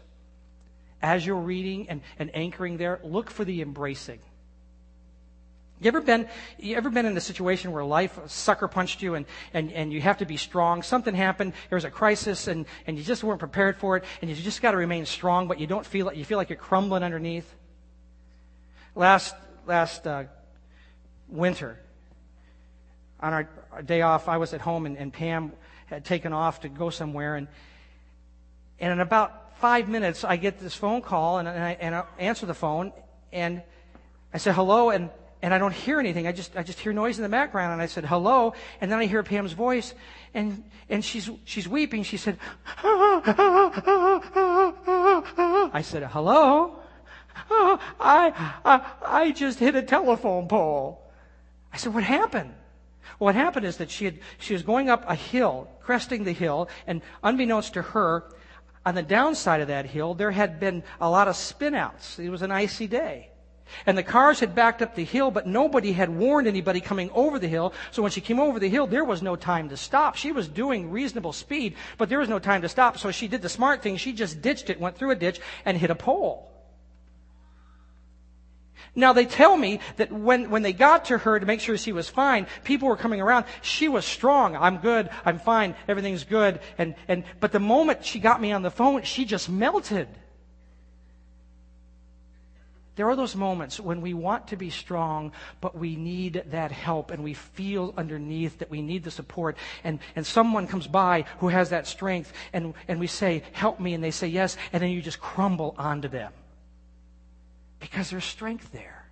As 1.02 1.26
you're 1.26 1.36
reading 1.36 1.89
and, 1.89 2.00
and 2.18 2.34
anchoring 2.34 2.78
there, 2.78 3.02
look 3.04 3.30
for 3.30 3.44
the 3.44 3.62
embracing. 3.62 4.20
You 5.82 5.89
ever 5.89 6.00
been, 6.00 6.30
you 6.58 6.78
ever 6.78 6.89
been 6.89 7.06
in 7.06 7.18
a 7.18 7.22
situation 7.22 7.74
where 7.74 7.84
life 7.84 8.18
sucker 8.28 8.70
punched 8.70 9.02
you 9.02 9.16
and, 9.16 9.26
and, 9.54 9.74
and 9.74 9.92
you 9.92 10.00
have 10.00 10.20
to 10.20 10.26
be 10.26 10.38
strong? 10.38 10.84
Something 10.84 11.16
happened, 11.16 11.52
there 11.70 11.76
was 11.76 11.84
a 11.84 11.92
crisis 11.92 12.48
and, 12.48 12.66
and 12.88 12.98
you 12.98 13.04
just 13.04 13.26
weren't 13.26 13.39
prepared 13.39 13.76
for 13.76 13.98
it 13.98 14.06
and 14.22 14.32
you 14.32 14.38
just 14.38 14.62
got 14.62 14.72
to 14.72 14.78
remain 14.78 15.06
strong, 15.06 15.50
but 15.50 15.60
you 15.60 15.68
don't 15.68 15.86
feel 15.86 16.06
like, 16.06 16.16
you 16.16 16.24
feel 16.24 16.38
like 16.38 16.50
you're 16.50 16.56
crumbling 16.56 17.04
underneath? 17.04 17.54
Last, 18.96 19.36
last, 19.66 20.08
uh, 20.08 20.24
winter. 21.34 21.78
On 23.19 23.34
our, 23.34 23.50
our 23.72 23.82
day 23.82 24.02
off, 24.02 24.30
I 24.30 24.38
was 24.38 24.54
at 24.54 24.62
home 24.62 24.86
and, 24.86 24.98
and, 24.98 25.12
Pam 25.12 25.52
had 25.88 26.06
taken 26.06 26.32
off 26.34 26.62
to 26.62 26.69
go 26.69 26.89
somewhere. 26.89 27.36
And, 27.36 27.48
and 28.80 28.93
in 28.93 29.00
about 29.00 29.58
five 29.58 29.89
minutes, 29.89 30.24
I 30.24 30.38
get 30.38 30.60
this 30.60 30.76
phone 30.76 31.02
call 31.02 31.39
and, 31.39 31.48
and, 31.48 31.63
I, 31.63 31.78
and 31.80 31.96
I 31.96 32.04
answer 32.19 32.46
the 32.46 32.54
phone. 32.54 32.93
And 33.32 33.63
I 34.34 34.38
said, 34.38 34.54
hello. 34.56 34.91
And, 34.91 35.10
and 35.41 35.54
I 35.54 35.58
don't 35.58 35.74
hear 35.74 36.00
anything. 36.00 36.28
I 36.28 36.32
just, 36.32 36.56
I 36.56 36.63
just 36.63 36.80
hear 36.80 36.93
noise 36.93 37.17
in 37.17 37.24
the 37.24 37.30
background. 37.30 37.74
And 37.74 37.82
I 37.82 37.88
said, 37.88 38.06
hello. 38.06 38.54
And 38.80 38.91
then 38.91 39.00
I 39.00 39.06
hear 39.06 39.24
Pam's 39.24 39.54
voice 39.54 39.93
and, 40.34 40.63
and 40.89 41.04
she's, 41.04 41.30
she's 41.46 41.67
weeping. 41.67 42.04
She 42.04 42.17
said, 42.17 42.38
I 42.78 43.22
said, 45.84 46.04
hello. 46.04 46.80
I, 47.50 48.34
I, 48.63 48.91
I 49.06 49.32
just 49.32 49.60
hit 49.60 49.76
a 49.76 49.82
telephone 49.82 50.48
pole. 50.48 51.03
I 51.74 51.78
said, 51.78 51.94
What 51.94 52.04
happened? 52.04 52.54
What 53.18 53.36
happened 53.36 53.66
is 53.66 53.78
that 53.78 53.92
she, 53.92 54.06
had, 54.06 54.20
she 54.40 54.54
was 54.54 54.64
going 54.64 54.90
up 54.90 55.04
a 55.08 55.16
hill, 55.16 55.68
cresting 55.82 56.24
the 56.24 56.32
hill, 56.32 56.70
and 56.88 57.02
unbeknownst 57.22 57.74
to 57.74 57.82
her, 57.82 58.24
on 58.86 58.96
the 58.96 59.04
downside 59.04 59.62
of 59.62 59.68
that 59.68 59.86
hill, 59.86 60.14
there 60.14 60.32
had 60.32 60.60
been 60.60 60.84
a 61.00 61.10
lot 61.10 61.28
of 61.28 61.36
spinouts. 61.36 62.20
It 62.20 62.30
was 62.30 62.42
an 62.42 62.52
icy 62.52 62.88
day. 62.88 63.30
And 63.86 63.98
the 63.98 64.04
cars 64.04 64.40
had 64.40 64.56
backed 64.56 64.82
up 64.82 64.94
the 64.94 65.06
hill, 65.06 65.32
but 65.32 65.48
nobody 65.48 65.94
had 65.94 66.10
warned 66.10 66.48
anybody 66.48 66.82
coming 66.82 67.10
over 67.12 67.40
the 67.40 67.48
hill. 67.48 67.74
So 67.92 68.02
when 68.02 68.12
she 68.12 68.22
came 68.22 68.40
over 68.40 68.60
the 68.60 68.70
hill, 68.70 68.88
there 68.88 69.06
was 69.06 69.22
no 69.22 69.36
time 69.36 69.70
to 69.70 69.78
stop. 69.78 70.16
She 70.16 70.32
was 70.32 70.48
doing 70.48 70.92
reasonable 70.92 71.34
speed, 71.34 71.76
but 71.98 72.10
there 72.10 72.20
was 72.20 72.30
no 72.30 72.40
time 72.40 72.62
to 72.62 72.70
stop. 72.70 72.98
So 72.98 73.10
she 73.12 73.28
did 73.28 73.42
the 73.42 73.50
smart 73.50 73.82
thing. 73.82 73.98
She 73.98 74.14
just 74.14 74.42
ditched 74.42 74.70
it, 74.70 74.80
went 74.80 74.98
through 74.98 75.12
a 75.12 75.16
ditch, 75.16 75.40
and 75.66 75.78
hit 75.78 75.90
a 75.90 75.96
pole. 75.96 76.53
Now 78.96 79.13
they 79.13 79.26
tell 79.26 79.58
me 79.58 79.80
that 79.98 80.12
when, 80.12 80.50
when 80.50 80.62
they 80.62 80.74
got 80.74 81.06
to 81.06 81.17
her 81.17 81.39
to 81.39 81.46
make 81.46 81.60
sure 81.60 81.78
she 81.78 81.91
was 81.91 82.10
fine, 82.10 82.48
people 82.63 82.88
were 82.88 82.98
coming 82.98 83.22
around. 83.22 83.46
She 83.62 83.88
was 83.88 84.06
strong. 84.06 84.56
I'm 84.56 84.78
good. 84.78 85.10
I'm 85.26 85.39
fine. 85.39 85.76
Everything's 85.88 86.24
good. 86.24 86.60
And, 86.78 86.96
and, 87.08 87.24
but 87.39 87.52
the 87.52 87.60
moment 87.60 88.06
she 88.06 88.19
got 88.19 88.41
me 88.41 88.52
on 88.52 88.62
the 88.62 88.72
phone, 88.72 89.04
she 89.04 89.26
just 89.26 89.50
melted. 89.50 90.08
There 92.96 93.10
are 93.10 93.15
those 93.15 93.36
moments 93.36 93.80
when 93.80 94.02
we 94.02 94.13
want 94.13 94.50
to 94.50 94.56
be 94.56 94.69
strong, 94.69 95.32
but 95.62 95.76
we 95.76 95.96
need 95.96 96.43
that 96.52 96.72
help 96.72 97.10
and 97.10 97.24
we 97.24 97.34
feel 97.34 97.91
underneath 97.98 98.60
that 98.60 98.69
we 98.69 98.84
need 98.84 99.04
the 99.04 99.10
support. 99.10 99.58
And, 99.84 99.98
and 100.15 100.26
someone 100.26 100.67
comes 100.67 100.86
by 100.86 101.26
who 101.39 101.48
has 101.48 101.72
that 101.72 101.88
strength 101.88 102.32
and, 102.54 102.76
and 102.88 103.00
we 103.00 103.08
say, 103.08 103.41
help 103.54 103.80
me. 103.80 103.96
And 103.96 104.04
they 104.04 104.12
say 104.12 104.28
yes. 104.28 104.58
And 104.72 104.84
then 104.84 104.91
you 104.91 105.02
just 105.02 105.19
crumble 105.19 105.74
onto 105.78 106.08
them 106.08 106.32
because 107.84 108.10
there's 108.10 108.24
strength 108.24 108.72
there. 108.72 109.10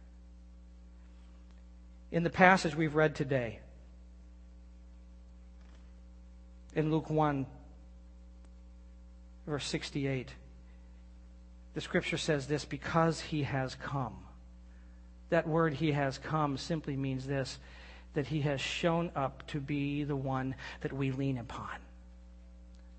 In 2.10 2.24
the 2.24 2.30
passage 2.30 2.74
we've 2.74 2.96
read 2.96 3.16
today, 3.16 3.60
in 6.74 6.90
Luke 6.90 7.10
1, 7.10 7.46
verse 9.46 9.66
68, 9.68 10.30
the 11.74 11.82
scripture 11.82 12.18
says 12.18 12.48
this 12.48 12.64
because 12.64 13.20
he 13.20 13.44
has 13.44 13.76
come. 13.76 14.16
That 15.32 15.50
word 15.50 15.74
he 15.74 15.92
has 15.92 16.18
come 16.18 16.58
simply 16.58 16.96
means 16.96 17.28
this 17.28 17.60
that 18.14 18.28
he 18.28 18.40
has 18.42 18.62
shown 18.62 19.12
up 19.18 19.46
to 19.48 19.60
be 19.60 20.06
the 20.06 20.16
one 20.16 20.56
that 20.80 20.94
we 20.94 21.12
lean 21.12 21.38
upon. 21.38 21.76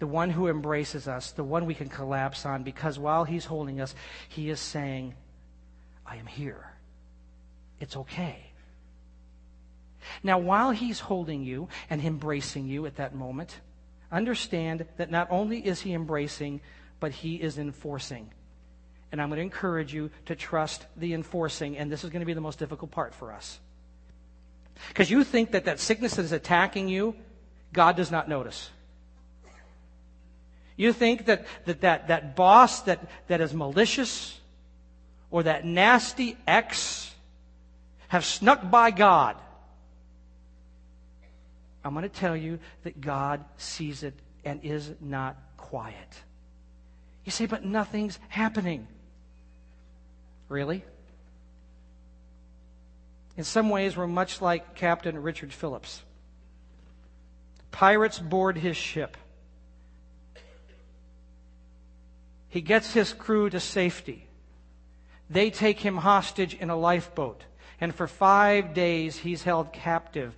The 0.01 0.07
one 0.07 0.29
who 0.29 0.49
embraces 0.49 1.09
us, 1.09 1.31
the 1.31 1.45
one 1.45 1.65
we 1.65 1.75
can 1.75 1.89
collapse 1.89 2.45
on, 2.45 2.63
because 2.63 2.99
while 2.99 3.25
he's 3.25 3.45
holding 3.47 3.81
us, 3.81 3.95
he 4.29 4.51
is 4.51 4.61
saying, 4.61 5.15
I 6.13 6.17
am 6.17 6.27
here. 6.27 6.63
It's 7.81 7.97
okay. 7.97 8.37
Now, 10.23 10.39
while 10.39 10.71
he's 10.71 11.01
holding 11.01 11.43
you 11.43 11.69
and 11.89 12.03
embracing 12.03 12.69
you 12.69 12.85
at 12.85 12.97
that 12.97 13.15
moment, 13.15 13.59
understand 14.11 14.85
that 14.99 15.11
not 15.11 15.29
only 15.31 15.65
is 15.65 15.81
he 15.81 15.95
embracing, 15.95 16.61
but 17.01 17.13
he 17.13 17.37
is 17.37 17.57
enforcing. 17.57 18.31
And 19.11 19.23
I'm 19.23 19.31
going 19.31 19.39
to 19.39 19.43
encourage 19.43 19.95
you 19.95 20.11
to 20.27 20.37
trust 20.37 20.85
the 20.99 21.15
enforcing, 21.15 21.79
and 21.79 21.91
this 21.91 22.05
is 22.05 22.11
going 22.11 22.21
to 22.21 22.27
be 22.27 22.35
the 22.35 22.43
most 22.43 22.59
difficult 22.59 22.91
part 22.91 23.15
for 23.15 23.33
us. 23.33 23.59
Because 24.89 25.11
you 25.11 25.25
think 25.25 25.53
that 25.53 25.65
that 25.65 25.81
sickness 25.81 26.17
that 26.17 26.27
is 26.27 26.33
attacking 26.33 26.89
you, 26.89 27.17
God 27.73 27.97
does 27.97 28.11
not 28.11 28.29
notice. 28.29 28.69
You 30.77 30.93
think 30.93 31.25
that 31.25 31.47
that, 31.65 31.81
that, 31.81 32.09
that 32.09 32.37
boss 32.37 32.83
that, 32.83 33.09
that 33.29 33.41
is 33.41 33.55
malicious, 33.55 34.39
or 35.33 35.43
that 35.43 35.65
nasty 35.65 36.37
ex 36.47 37.13
have 38.09 38.25
snuck 38.25 38.71
by 38.71 38.93
God. 38.93 39.37
I'm 41.85 41.95
going 41.95 42.09
to 42.09 42.09
tell 42.09 42.37
you 42.37 42.61
that 42.85 43.01
God 43.01 43.45
sees 43.57 44.05
it 44.05 44.15
and 44.45 44.61
is 44.63 44.93
not 45.01 45.37
quiet. 45.57 46.23
You 47.25 47.33
say, 47.33 47.47
but 47.47 47.65
nothing's 47.65 48.19
happening. 48.29 48.87
Really? 50.49 50.85
In 53.37 53.45
some 53.45 53.71
ways, 53.71 53.97
we're 53.97 54.07
much 54.07 54.43
like 54.43 54.75
Captain 54.75 55.21
Richard 55.21 55.53
Phillips. 55.53 56.03
Pirates 57.71 58.19
board 58.19 58.59
his 58.59 58.77
ship. 58.77 59.17
He 62.51 62.61
gets 62.61 62.93
his 62.93 63.15
crew 63.15 63.49
to 63.49 63.59
safety. 63.59 64.27
They 65.33 65.51
take 65.51 65.81
him 65.81 65.97
hostage 65.97 66.55
in 66.55 66.69
a 66.69 66.77
lifeboat. 66.77 67.45
And 67.81 67.95
for 67.95 68.07
five 68.07 68.75
days, 68.75 69.17
he's 69.17 69.43
held 69.43 69.73
captive. 69.73 70.35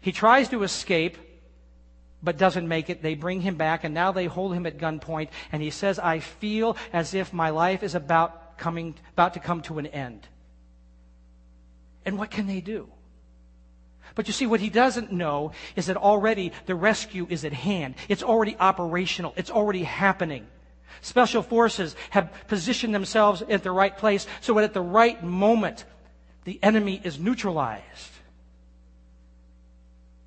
He 0.00 0.12
tries 0.12 0.48
to 0.48 0.62
escape, 0.62 1.18
but 2.22 2.38
doesn't 2.38 2.66
make 2.66 2.88
it. 2.88 3.02
They 3.02 3.14
bring 3.14 3.42
him 3.42 3.56
back, 3.56 3.84
and 3.84 3.92
now 3.92 4.12
they 4.12 4.26
hold 4.26 4.54
him 4.54 4.64
at 4.64 4.78
gunpoint. 4.78 5.28
And 5.52 5.62
he 5.62 5.70
says, 5.70 5.98
I 5.98 6.20
feel 6.20 6.76
as 6.92 7.12
if 7.12 7.32
my 7.32 7.50
life 7.50 7.82
is 7.82 7.94
about, 7.94 8.56
coming, 8.56 8.94
about 9.12 9.34
to 9.34 9.40
come 9.40 9.60
to 9.62 9.78
an 9.78 9.86
end. 9.86 10.26
And 12.06 12.18
what 12.18 12.30
can 12.30 12.46
they 12.46 12.62
do? 12.62 12.88
But 14.14 14.26
you 14.26 14.32
see, 14.32 14.46
what 14.46 14.60
he 14.60 14.70
doesn't 14.70 15.12
know 15.12 15.52
is 15.76 15.86
that 15.86 15.98
already 15.98 16.52
the 16.64 16.74
rescue 16.74 17.26
is 17.28 17.44
at 17.44 17.52
hand. 17.52 17.94
It's 18.08 18.22
already 18.22 18.56
operational. 18.58 19.34
It's 19.36 19.50
already 19.50 19.82
happening. 19.82 20.46
Special 21.00 21.42
forces 21.42 21.94
have 22.10 22.32
positioned 22.48 22.94
themselves 22.94 23.42
at 23.42 23.62
the 23.62 23.70
right 23.70 23.96
place 23.96 24.26
so 24.40 24.54
that 24.54 24.64
at 24.64 24.74
the 24.74 24.80
right 24.80 25.22
moment, 25.22 25.84
the 26.44 26.58
enemy 26.62 27.00
is 27.02 27.18
neutralized 27.18 28.12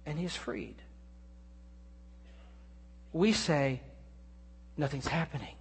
and 0.06 0.17
he 0.17 0.26
is 0.26 0.36
freed. 0.36 0.76
We 3.13 3.34
say, 3.34 3.82
nothing's 4.78 5.08
happening. 5.08 5.56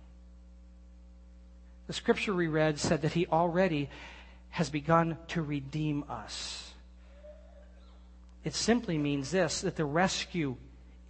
The 1.86 1.92
scripture 1.92 2.34
we 2.34 2.46
read 2.46 2.78
said 2.78 3.02
that 3.02 3.12
he 3.12 3.26
already 3.26 3.90
has 4.50 4.70
begun 4.70 5.18
to 5.28 5.42
redeem 5.42 6.04
us. 6.08 6.72
It 8.44 8.54
simply 8.54 8.96
means 8.96 9.30
this 9.30 9.62
that 9.62 9.76
the 9.76 9.84
rescue 9.84 10.56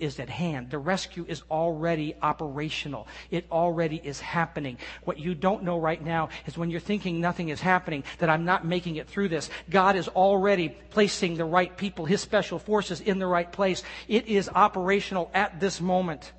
is 0.00 0.18
at 0.18 0.28
hand. 0.28 0.70
The 0.70 0.78
rescue 0.78 1.24
is 1.28 1.42
already 1.50 2.14
operational. 2.22 3.06
It 3.30 3.46
already 3.50 4.00
is 4.02 4.20
happening. 4.20 4.78
What 5.04 5.18
you 5.18 5.34
don't 5.34 5.62
know 5.62 5.78
right 5.78 6.02
now 6.02 6.30
is 6.46 6.58
when 6.58 6.70
you're 6.70 6.80
thinking 6.80 7.20
nothing 7.20 7.50
is 7.50 7.60
happening, 7.60 8.04
that 8.18 8.30
I'm 8.30 8.44
not 8.44 8.66
making 8.66 8.96
it 8.96 9.08
through 9.08 9.28
this. 9.28 9.50
God 9.68 9.96
is 9.96 10.08
already 10.08 10.70
placing 10.90 11.36
the 11.36 11.44
right 11.44 11.76
people, 11.76 12.04
His 12.04 12.20
special 12.20 12.58
forces 12.58 13.00
in 13.00 13.18
the 13.18 13.26
right 13.26 13.50
place. 13.50 13.82
It 14.08 14.26
is 14.26 14.48
operational 14.48 15.30
at 15.34 15.60
this 15.60 15.80
moment. 15.80 16.32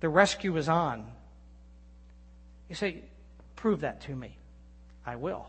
The 0.00 0.08
rescue 0.08 0.56
is 0.56 0.68
on. 0.68 1.06
You 2.68 2.74
say, 2.74 3.02
prove 3.54 3.82
that 3.82 4.00
to 4.02 4.16
me. 4.16 4.36
I 5.06 5.16
will. 5.16 5.46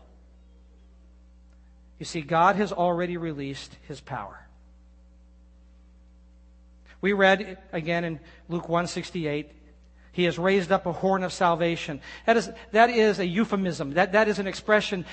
You 1.98 2.04
see, 2.04 2.22
God 2.22 2.56
has 2.56 2.72
already 2.72 3.16
released 3.16 3.76
His 3.88 4.00
power. 4.00 4.46
We 7.00 7.12
read 7.12 7.58
again 7.72 8.04
in 8.04 8.20
Luke 8.48 8.68
168, 8.68 9.50
he 10.14 10.24
has 10.24 10.38
raised 10.38 10.70
up 10.70 10.86
a 10.86 10.92
horn 10.92 11.24
of 11.24 11.32
salvation. 11.32 12.00
That 12.24 12.36
is, 12.36 12.48
that 12.70 12.88
is 12.88 13.18
a 13.18 13.26
euphemism. 13.26 13.94
That, 13.94 14.12
that 14.12 14.28
is 14.28 14.38
an 14.38 14.46
expression 14.46 15.04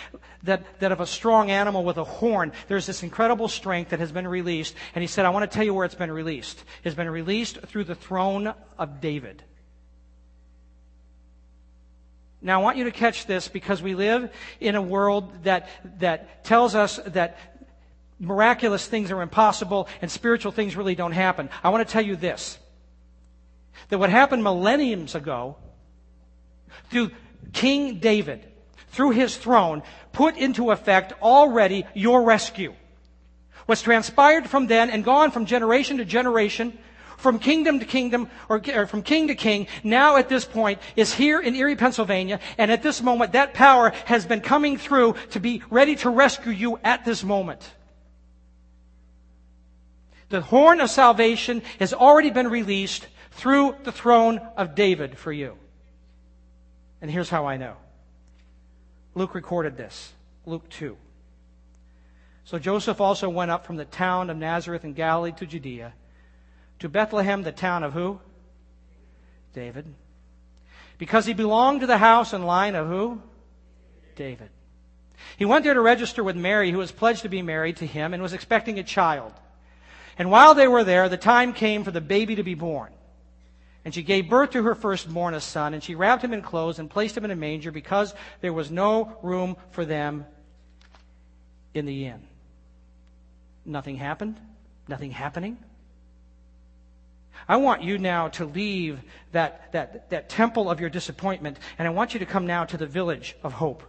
that, 0.44 0.63
that 0.80 0.91
of 0.91 1.02
a 1.02 1.08
strong 1.08 1.50
animal 1.50 1.84
with 1.84 1.98
a 1.98 2.04
horn. 2.04 2.52
There's 2.67 2.86
this 2.86 3.02
incredible 3.02 3.48
strength 3.48 3.89
that 3.89 4.00
has 4.00 4.12
been 4.12 4.28
released. 4.28 4.76
And 4.94 5.02
he 5.02 5.08
said, 5.08 5.26
I 5.26 5.30
want 5.30 5.50
to 5.50 5.54
tell 5.54 5.65
you 5.65 5.74
where 5.74 5.86
it's 5.86 5.96
been 5.96 6.12
released. 6.12 6.63
It's 6.84 6.96
been 6.96 7.10
released 7.10 7.62
through 7.62 7.86
the 7.86 7.96
throne 7.96 8.54
of 8.78 9.02
David. 9.02 9.44
Now, 12.44 12.60
I 12.60 12.63
want 12.63 12.78
you 12.78 12.84
to 12.84 12.91
catch 12.91 13.26
this 13.26 13.48
because 13.48 13.82
we 13.82 13.96
live 13.96 14.32
in 14.60 14.76
a 14.76 14.82
world 14.82 15.44
that, 15.46 15.67
that 16.00 16.44
tells 16.44 16.76
us 16.76 17.00
that 17.08 17.51
miraculous 18.22 18.86
things 18.86 19.12
are 19.12 19.22
impossible 19.22 19.90
and 20.02 20.10
spiritual 20.10 20.52
things 20.52 20.78
really 20.78 20.96
don't 20.96 21.12
happen. 21.12 21.50
I 21.64 21.70
want 21.70 21.86
to 21.86 21.92
tell 21.92 22.06
you 22.06 22.16
this 22.16 22.58
that 23.90 23.98
what 23.98 24.10
happened 24.10 24.44
millenniums 24.44 25.16
ago 25.16 25.58
through 26.90 27.12
King 27.52 28.00
David, 28.00 28.46
through 28.90 29.12
his 29.12 29.36
throne, 29.36 29.82
put 30.14 30.38
into 30.38 30.72
effect 30.72 31.14
already 31.22 31.86
your 31.94 32.24
rescue. 32.24 32.74
What's 33.66 33.82
transpired 33.82 34.48
from 34.48 34.68
then 34.68 34.90
and 34.90 35.04
gone 35.04 35.32
from 35.32 35.46
generation 35.46 35.98
to 35.98 36.06
generation, 36.06 36.78
from 37.18 37.40
kingdom 37.40 37.80
to 37.80 37.86
kingdom, 37.86 38.30
or, 38.50 38.62
or, 38.74 38.88
from 38.88 39.02
king 39.04 39.28
to 39.28 39.36
king, 39.36 39.68
now 39.84 40.18
at 40.18 40.30
this 40.30 40.46
point 40.46 40.80
is 40.96 41.14
here 41.14 41.40
in 41.40 41.56
Erie, 41.56 41.76
Pennsylvania, 41.76 42.40
and 42.58 42.72
at 42.72 42.84
this 42.84 43.02
moment 43.02 43.34
that 43.34 43.54
power 43.54 43.94
has 44.06 44.26
been 44.26 44.42
coming 44.42 44.78
through 44.78 45.16
to 45.32 45.40
be 45.40 45.64
ready 45.70 45.96
to 45.98 46.10
rescue 46.10 46.52
you 46.52 46.80
at 46.84 47.04
this 47.06 47.24
moment. 47.24 47.72
The 50.32 50.41
horn 50.41 50.80
of 50.80 50.89
salvation 50.89 51.62
has 51.78 51.94
already 51.94 52.30
been 52.30 52.48
released 52.48 53.06
through 53.32 53.76
the 53.84 53.91
throne 53.91 54.39
of 54.56 54.76
David 54.76 55.17
for 55.17 55.32
you. 55.32 55.58
And 57.02 57.12
here's 57.12 57.30
how 57.30 57.48
I 57.48 57.58
know. 57.58 57.76
Luke 59.13 59.36
recorded 59.36 59.76
this. 59.76 60.13
Luke 60.46 60.70
2. 60.70 60.96
So 62.46 62.58
Joseph 62.60 63.02
also 63.02 63.28
went 63.28 63.52
up 63.52 63.65
from 63.65 63.76
the 63.76 63.84
town 63.84 64.30
of 64.30 64.38
Nazareth 64.38 64.86
in 64.86 64.94
Galilee 64.94 65.34
to 65.34 65.46
Judea, 65.46 65.94
to 66.80 66.88
Bethlehem, 66.88 67.44
the 67.44 67.52
town 67.52 67.84
of 67.84 67.91
who? 67.91 68.22
David. 69.54 69.86
Because 70.98 71.26
he 71.26 71.34
belonged 71.34 71.82
to 71.82 71.88
the 71.88 71.98
house 71.98 72.32
and 72.32 72.48
line 72.48 72.76
of 72.76 72.88
who? 72.88 73.22
David. 74.15 74.50
He 75.36 75.44
went 75.44 75.65
there 75.65 75.74
to 75.74 75.82
register 75.82 76.24
with 76.24 76.38
Mary, 76.38 76.72
who 76.72 76.78
was 76.78 76.94
pledged 76.94 77.24
to 77.24 77.30
be 77.30 77.41
married 77.41 77.78
to 77.78 77.86
him 77.86 78.13
and 78.13 78.24
was 78.24 78.32
expecting 78.32 78.80
a 78.80 78.84
child. 78.84 79.34
And 80.17 80.30
while 80.30 80.54
they 80.54 80.67
were 80.67 80.84
there, 80.84 81.10
the 81.10 81.17
time 81.17 81.54
came 81.54 81.84
for 81.84 81.91
the 81.91 82.02
baby 82.02 82.36
to 82.36 82.43
be 82.43 82.54
born. 82.54 82.91
And 83.84 83.93
she 83.93 84.04
gave 84.04 84.30
birth 84.30 84.52
to 84.52 84.63
her 84.63 84.76
firstborn, 84.76 85.34
a 85.34 85.41
son, 85.41 85.74
and 85.74 85.84
she 85.84 85.95
wrapped 85.95 86.24
him 86.24 86.34
in 86.34 86.41
clothes 86.41 86.78
and 86.78 86.89
placed 86.89 87.17
him 87.17 87.26
in 87.26 87.32
a 87.32 87.36
manger 87.36 87.71
because 87.71 88.13
there 88.41 88.54
was 88.54 88.69
no 88.69 89.17
room 89.24 89.58
for 89.71 89.86
them 89.86 90.26
in 91.74 91.86
the 91.86 92.06
inn. 92.06 92.21
Nothing 93.65 93.95
happened. 93.95 94.39
Nothing 94.88 95.12
happening. 95.12 95.58
I 97.47 97.58
want 97.58 97.82
you 97.82 97.97
now 97.97 98.28
to 98.30 98.45
leave 98.45 99.02
that, 99.32 99.71
that, 99.71 100.10
that 100.10 100.30
temple 100.30 100.69
of 100.69 100.80
your 100.80 100.89
disappointment, 100.89 101.58
and 101.78 101.88
I 101.88 101.91
want 101.91 102.13
you 102.13 102.19
to 102.19 102.26
come 102.26 102.45
now 102.45 102.65
to 102.65 102.78
the 102.78 102.86
village 102.86 103.36
of 103.43 103.54
hope. 103.54 103.84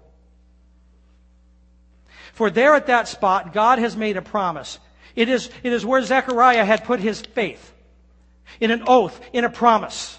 For 2.33 2.51
there 2.51 2.75
at 2.75 2.87
that 2.87 3.09
spot, 3.09 3.53
God 3.53 3.79
has 3.79 3.97
made 3.97 4.17
a 4.17 4.23
promise. 4.23 4.79
It 5.15 5.29
is, 5.29 5.51
it 5.63 5.73
is 5.73 5.85
where 5.85 6.03
Zechariah 6.03 6.65
had 6.65 6.85
put 6.85 7.01
his 7.01 7.21
faith. 7.21 7.73
In 8.61 8.71
an 8.71 8.85
oath, 8.87 9.21
in 9.33 9.45
a 9.45 9.51
promise. 9.51 10.19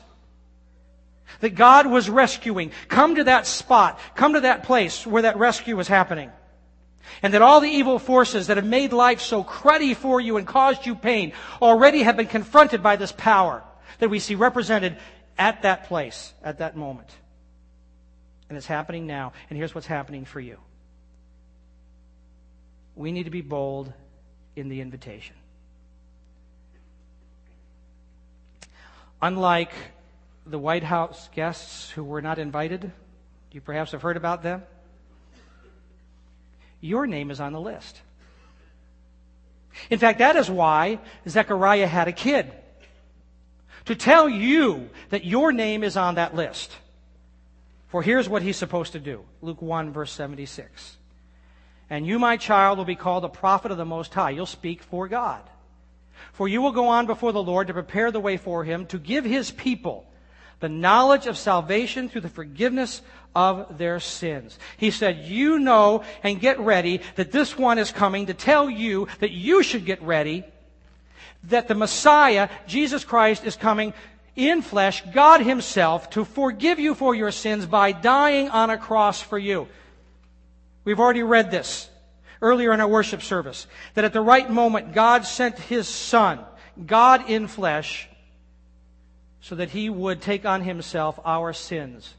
That 1.41 1.55
God 1.55 1.87
was 1.87 2.09
rescuing. 2.09 2.71
Come 2.87 3.15
to 3.15 3.25
that 3.25 3.47
spot. 3.47 3.99
Come 4.15 4.33
to 4.33 4.41
that 4.41 4.63
place 4.63 5.05
where 5.05 5.23
that 5.23 5.37
rescue 5.37 5.75
was 5.75 5.87
happening. 5.87 6.31
And 7.21 7.33
that 7.33 7.41
all 7.41 7.59
the 7.59 7.69
evil 7.69 7.99
forces 7.99 8.47
that 8.47 8.57
have 8.57 8.65
made 8.65 8.93
life 8.93 9.19
so 9.19 9.43
cruddy 9.43 9.95
for 9.95 10.21
you 10.21 10.37
and 10.37 10.47
caused 10.47 10.85
you 10.85 10.95
pain 10.95 11.33
already 11.61 12.03
have 12.03 12.17
been 12.17 12.27
confronted 12.27 12.81
by 12.81 12.95
this 12.95 13.11
power 13.11 13.63
that 13.99 14.09
we 14.09 14.19
see 14.19 14.35
represented 14.35 14.97
at 15.37 15.63
that 15.63 15.85
place, 15.85 16.33
at 16.43 16.59
that 16.59 16.75
moment. 16.75 17.09
And 18.49 18.57
it's 18.57 18.67
happening 18.67 19.07
now. 19.07 19.33
And 19.49 19.57
here's 19.57 19.75
what's 19.75 19.87
happening 19.87 20.25
for 20.25 20.39
you. 20.39 20.57
We 22.95 23.11
need 23.11 23.23
to 23.23 23.31
be 23.31 23.41
bold 23.41 23.91
in 24.55 24.69
the 24.69 24.81
invitation. 24.81 25.35
Unlike 29.21 29.71
the 30.45 30.59
White 30.59 30.83
House 30.83 31.29
guests 31.33 31.89
who 31.91 32.03
were 32.03 32.21
not 32.21 32.39
invited, 32.39 32.91
you 33.51 33.61
perhaps 33.61 33.91
have 33.91 34.01
heard 34.01 34.17
about 34.17 34.43
them 34.43 34.63
your 36.83 37.07
name 37.07 37.31
is 37.31 37.39
on 37.39 37.53
the 37.53 37.61
list. 37.61 38.01
In 39.89 39.99
fact, 39.99 40.19
that 40.19 40.35
is 40.35 40.51
why 40.51 40.99
Zechariah 41.27 41.87
had 41.87 42.09
a 42.09 42.11
kid. 42.11 42.51
To 43.85 43.95
tell 43.95 44.27
you 44.27 44.89
that 45.09 45.23
your 45.23 45.53
name 45.53 45.83
is 45.83 45.95
on 45.95 46.15
that 46.15 46.35
list. 46.35 46.71
For 47.87 48.03
here's 48.03 48.27
what 48.27 48.41
he's 48.41 48.57
supposed 48.57 48.91
to 48.91 48.99
do. 48.99 49.23
Luke 49.41 49.61
1 49.61 49.93
verse 49.93 50.11
76. 50.11 50.97
And 51.93 52.07
you, 52.07 52.17
my 52.17 52.37
child, 52.37 52.79
will 52.79 52.85
be 52.85 52.95
called 52.95 53.23
a 53.23 53.29
prophet 53.29 53.69
of 53.69 53.77
the 53.77 53.85
Most 53.85 54.15
High. 54.15 54.31
You'll 54.31 54.47
speak 54.47 54.81
for 54.81 55.07
God. 55.07 55.43
For 56.31 56.47
you 56.47 56.59
will 56.59 56.71
go 56.71 56.87
on 56.87 57.05
before 57.05 57.31
the 57.31 57.43
Lord 57.43 57.67
to 57.67 57.73
prepare 57.73 58.09
the 58.09 58.19
way 58.19 58.35
for 58.35 58.63
him, 58.63 58.87
to 58.87 58.97
give 58.97 59.23
his 59.23 59.51
people 59.51 60.03
the 60.59 60.69
knowledge 60.69 61.27
of 61.27 61.37
salvation 61.37 62.09
through 62.09 62.21
the 62.21 62.29
forgiveness 62.29 63.03
of 63.35 63.77
their 63.77 63.99
sins. 63.99 64.57
He 64.77 64.89
said, 64.89 65.19
You 65.19 65.59
know 65.59 66.03
and 66.23 66.41
get 66.41 66.59
ready 66.59 66.99
that 67.13 67.31
this 67.31 67.59
one 67.59 67.77
is 67.77 67.91
coming 67.91 68.25
to 68.25 68.33
tell 68.33 68.71
you 68.71 69.07
that 69.19 69.29
you 69.29 69.61
should 69.61 69.85
get 69.85 70.01
ready, 70.01 70.43
that 71.43 71.67
the 71.67 71.75
Messiah, 71.75 72.49
Jesus 72.65 73.05
Christ, 73.05 73.45
is 73.45 73.55
coming 73.55 73.93
in 74.35 74.63
flesh, 74.63 75.03
God 75.13 75.41
Himself, 75.41 76.09
to 76.09 76.25
forgive 76.25 76.79
you 76.79 76.95
for 76.95 77.13
your 77.13 77.29
sins 77.29 77.67
by 77.67 77.91
dying 77.91 78.49
on 78.49 78.71
a 78.71 78.79
cross 78.79 79.21
for 79.21 79.37
you. 79.37 79.67
We've 80.85 80.99
already 80.99 81.23
read 81.23 81.51
this 81.51 81.89
earlier 82.41 82.73
in 82.73 82.81
our 82.81 82.87
worship 82.87 83.21
service, 83.21 83.67
that 83.93 84.03
at 84.03 84.13
the 84.13 84.21
right 84.21 84.49
moment, 84.49 84.93
God 84.93 85.25
sent 85.25 85.57
His 85.57 85.87
Son, 85.87 86.39
God 86.85 87.29
in 87.29 87.47
flesh, 87.47 88.09
so 89.39 89.55
that 89.55 89.69
He 89.69 89.89
would 89.89 90.21
take 90.21 90.45
on 90.45 90.61
Himself 90.61 91.19
our 91.23 91.53
sins 91.53 92.13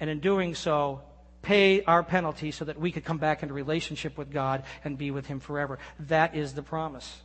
and 0.00 0.08
in 0.08 0.20
doing 0.20 0.54
so, 0.54 1.02
pay 1.42 1.82
our 1.84 2.02
penalty 2.02 2.50
so 2.50 2.64
that 2.64 2.78
we 2.78 2.92
could 2.92 3.04
come 3.04 3.18
back 3.18 3.42
into 3.42 3.54
relationship 3.54 4.16
with 4.16 4.30
God 4.30 4.64
and 4.84 4.98
be 4.98 5.10
with 5.10 5.26
Him 5.26 5.40
forever. 5.40 5.78
That 6.00 6.34
is 6.34 6.54
the 6.54 6.62
promise. 6.62 7.20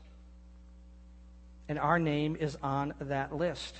And 1.69 1.79
our 1.79 1.99
name 1.99 2.35
is 2.35 2.57
on 2.61 2.93
that 2.99 3.35
list. 3.35 3.75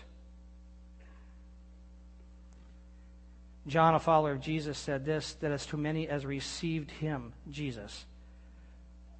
John, 3.66 3.96
a 3.96 4.00
follower 4.00 4.34
of 4.34 4.42
Jesus, 4.42 4.78
said 4.78 5.06
this 5.06 5.34
that 5.36 5.52
as 5.52 5.66
to 5.68 5.78
many 5.78 6.08
as 6.08 6.26
received 6.26 6.92
Him, 6.92 7.34
Jesus, 7.50 8.06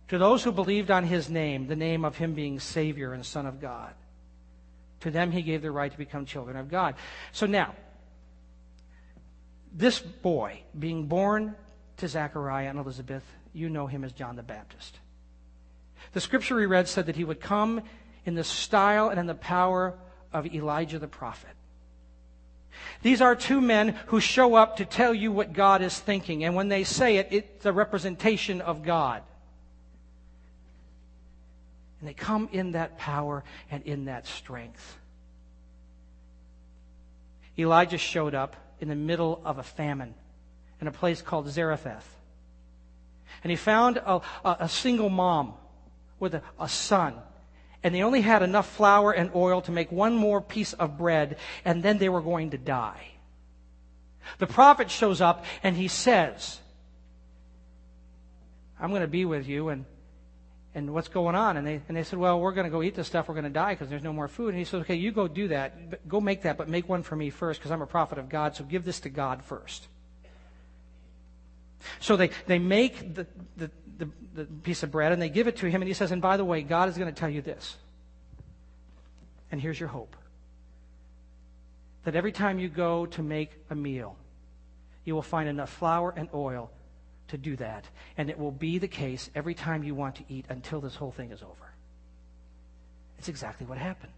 to 0.10 0.18
those 0.18 0.44
who 0.44 0.52
believed 0.52 0.92
on 0.92 1.06
His 1.06 1.30
name, 1.30 1.68
the 1.68 1.76
name 1.76 2.04
of 2.04 2.18
Him 2.18 2.34
being 2.34 2.60
Savior 2.60 3.14
and 3.14 3.26
Son 3.26 3.46
of 3.46 3.62
God, 3.62 3.94
to 5.02 5.12
them 5.12 5.32
He 5.32 5.42
gave 5.42 5.62
the 5.62 5.72
right 5.72 5.92
to 5.92 5.98
become 5.98 6.26
children 6.26 6.58
of 6.58 6.70
God. 6.70 6.96
So 7.32 7.46
now, 7.46 7.74
this 9.74 10.00
boy 10.00 10.62
being 10.78 11.08
born 11.08 11.56
to 11.98 12.08
Zachariah 12.08 12.70
and 12.70 12.80
Elizabeth, 12.80 13.24
you 13.54 13.70
know 13.70 13.88
him 13.88 14.04
as 14.04 14.12
John 14.12 14.36
the 14.36 14.44
Baptist. 14.44 15.00
The 16.14 16.22
scripture 16.22 16.56
we 16.56 16.66
read 16.66 16.88
said 16.88 17.08
that 17.08 17.16
he 17.16 17.24
would 17.24 17.40
come 17.40 17.82
in 18.26 18.36
the 18.36 18.44
style 18.44 19.10
and 19.10 19.20
in 19.20 19.26
the 19.26 19.36
power 19.36 19.98
of 20.32 20.46
Elijah 20.46 21.00
the 21.00 21.08
prophet. 21.08 21.50
These 23.02 23.22
are 23.22 23.36
two 23.36 23.62
men 23.62 23.90
who 24.08 24.20
show 24.20 24.56
up 24.56 24.78
to 24.78 24.86
tell 24.86 25.14
you 25.14 25.32
what 25.32 25.54
God 25.54 25.82
is 25.82 26.00
thinking, 26.00 26.44
and 26.44 26.56
when 26.56 26.70
they 26.70 26.84
say 26.84 27.18
it, 27.18 27.28
it's 27.32 27.66
a 27.66 27.74
representation 27.74 28.62
of 28.62 28.84
God. 28.84 29.24
And 32.00 32.10
they 32.10 32.14
come 32.14 32.50
in 32.52 32.74
that 32.74 32.98
power 32.98 33.44
and 33.72 33.84
in 33.84 34.06
that 34.06 34.28
strength. 34.28 34.98
Elijah 37.58 37.98
showed 37.98 38.36
up 38.36 38.56
in 38.80 38.90
the 38.90 38.96
middle 38.96 39.42
of 39.46 39.58
a 39.58 39.64
famine 39.64 40.14
in 40.82 40.88
a 40.88 40.92
place 40.92 41.22
called 41.22 41.48
Zarephath. 41.48 42.20
And 43.44 43.52
he 43.52 43.56
found 43.56 43.98
a, 43.98 44.22
a, 44.44 44.58
a 44.62 44.70
single 44.70 45.10
mom 45.10 45.54
with 46.20 46.36
a, 46.36 46.42
a 46.60 46.68
son. 46.68 47.16
And 47.84 47.94
they 47.94 48.02
only 48.02 48.22
had 48.22 48.44
enough 48.44 48.70
flour 48.70 49.12
and 49.12 49.30
oil 49.36 49.62
to 49.62 49.72
make 49.72 49.92
one 49.92 50.16
more 50.16 50.42
piece 50.42 50.74
of 50.74 50.98
bread, 50.98 51.38
and 51.66 51.84
then 51.84 51.98
they 51.98 52.10
were 52.10 52.22
going 52.22 52.52
to 52.52 52.58
die. 52.58 53.08
The 54.38 54.48
prophet 54.48 54.90
shows 54.90 55.20
up 55.20 55.44
and 55.64 55.76
he 55.76 55.90
says, 55.90 56.60
I'm 58.80 58.90
going 58.90 59.02
to 59.02 59.08
be 59.08 59.26
with 59.26 59.48
you, 59.48 59.70
and 59.70 59.86
and 60.76 60.94
what's 60.94 61.08
going 61.08 61.36
on? 61.36 61.58
And 61.58 61.68
they, 61.68 61.82
and 61.88 61.96
they 61.96 62.04
said, 62.04 62.18
well, 62.18 62.40
we're 62.40 62.52
going 62.52 62.66
to 62.66 62.72
go 62.72 62.82
eat 62.82 62.96
this 62.96 63.06
stuff. 63.08 63.28
We're 63.28 63.36
going 63.36 63.44
to 63.44 63.50
die 63.52 63.74
because 63.74 63.90
there's 63.90 64.04
no 64.04 64.14
more 64.14 64.28
food. 64.28 64.50
And 64.50 64.58
he 64.58 64.66
said, 64.66 64.82
okay, 64.82 64.96
you 64.96 65.12
go 65.12 65.28
do 65.28 65.50
that. 65.50 66.08
Go 66.08 66.20
make 66.20 66.42
that, 66.44 66.58
but 66.58 66.68
make 66.68 66.90
one 66.90 67.04
for 67.04 67.16
me 67.16 67.30
first 67.30 67.60
because 67.60 67.72
I'm 67.72 67.82
a 67.82 67.88
prophet 67.88 68.18
of 68.18 68.28
God. 68.28 68.56
So 68.56 68.64
give 68.64 68.84
this 68.84 69.00
to 69.02 69.10
God 69.10 69.44
first. 69.44 69.88
So 72.00 72.16
they, 72.16 72.32
they 72.48 72.60
make 72.60 73.14
the, 73.14 73.28
the, 73.58 73.70
the, 73.98 74.10
the 74.36 74.46
piece 74.46 74.84
of 74.84 74.92
bread 74.92 75.12
and 75.12 75.22
they 75.22 75.30
give 75.30 75.48
it 75.48 75.58
to 75.58 75.70
him. 75.70 75.82
And 75.82 75.88
he 75.88 75.94
says, 75.94 76.12
and 76.12 76.22
by 76.22 76.38
the 76.38 76.46
way, 76.46 76.62
God 76.62 76.90
is 76.90 76.98
going 76.98 77.14
to 77.14 77.20
tell 77.20 77.30
you 77.30 77.42
this. 77.42 77.78
And 79.52 79.62
here's 79.62 79.80
your 79.80 79.90
hope. 79.90 80.16
That 82.04 82.16
every 82.16 82.32
time 82.32 82.60
you 82.60 82.70
go 82.70 83.06
to 83.08 83.22
make 83.22 83.52
a 83.70 83.76
meal, 83.76 84.18
you 85.06 85.16
will 85.16 85.22
find 85.22 85.48
enough 85.48 85.72
flour 85.72 86.14
and 86.16 86.28
oil 86.34 86.72
to 87.30 87.38
do 87.38 87.56
that. 87.58 87.86
And 88.18 88.30
it 88.30 88.38
will 88.38 88.52
be 88.52 88.78
the 88.78 88.88
case 88.88 89.30
every 89.36 89.54
time 89.54 89.84
you 89.84 89.96
want 89.96 90.16
to 90.16 90.24
eat 90.28 90.46
until 90.50 90.82
this 90.82 90.96
whole 90.96 91.12
thing 91.12 91.32
is 91.32 91.42
over. 91.42 91.74
It's 93.18 93.30
exactly 93.30 93.66
what 93.66 93.78
happened. 93.78 94.12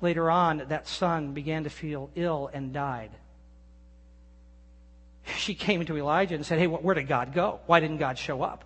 Later 0.00 0.30
on, 0.30 0.64
that 0.68 0.88
son 0.88 1.32
began 1.32 1.64
to 1.64 1.70
feel 1.70 2.10
ill 2.14 2.50
and 2.52 2.72
died. 2.72 3.10
She 5.36 5.54
came 5.54 5.84
to 5.84 5.96
Elijah 5.96 6.34
and 6.34 6.44
said, 6.44 6.58
Hey, 6.58 6.66
where 6.66 6.94
did 6.94 7.08
God 7.08 7.32
go? 7.32 7.60
Why 7.66 7.80
didn't 7.80 7.98
God 7.98 8.18
show 8.18 8.42
up? 8.42 8.64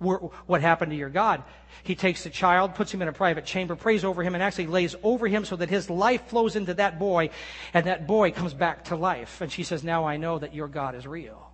what 0.00 0.62
happened 0.62 0.92
to 0.92 0.96
your 0.96 1.10
God. 1.10 1.42
He 1.82 1.94
takes 1.94 2.24
the 2.24 2.30
child, 2.30 2.74
puts 2.74 2.92
him 2.92 3.02
in 3.02 3.08
a 3.08 3.12
private 3.12 3.44
chamber, 3.44 3.76
prays 3.76 4.02
over 4.02 4.22
him, 4.22 4.34
and 4.34 4.42
actually 4.42 4.66
lays 4.66 4.96
over 5.02 5.28
him 5.28 5.44
so 5.44 5.56
that 5.56 5.68
his 5.68 5.90
life 5.90 6.26
flows 6.28 6.56
into 6.56 6.74
that 6.74 6.98
boy, 6.98 7.30
and 7.74 7.86
that 7.86 8.06
boy 8.06 8.30
comes 8.30 8.54
back 8.54 8.84
to 8.86 8.96
life. 8.96 9.40
And 9.42 9.52
she 9.52 9.62
says, 9.62 9.84
Now 9.84 10.06
I 10.06 10.16
know 10.16 10.38
that 10.38 10.54
your 10.54 10.68
God 10.68 10.94
is 10.94 11.06
real. 11.06 11.50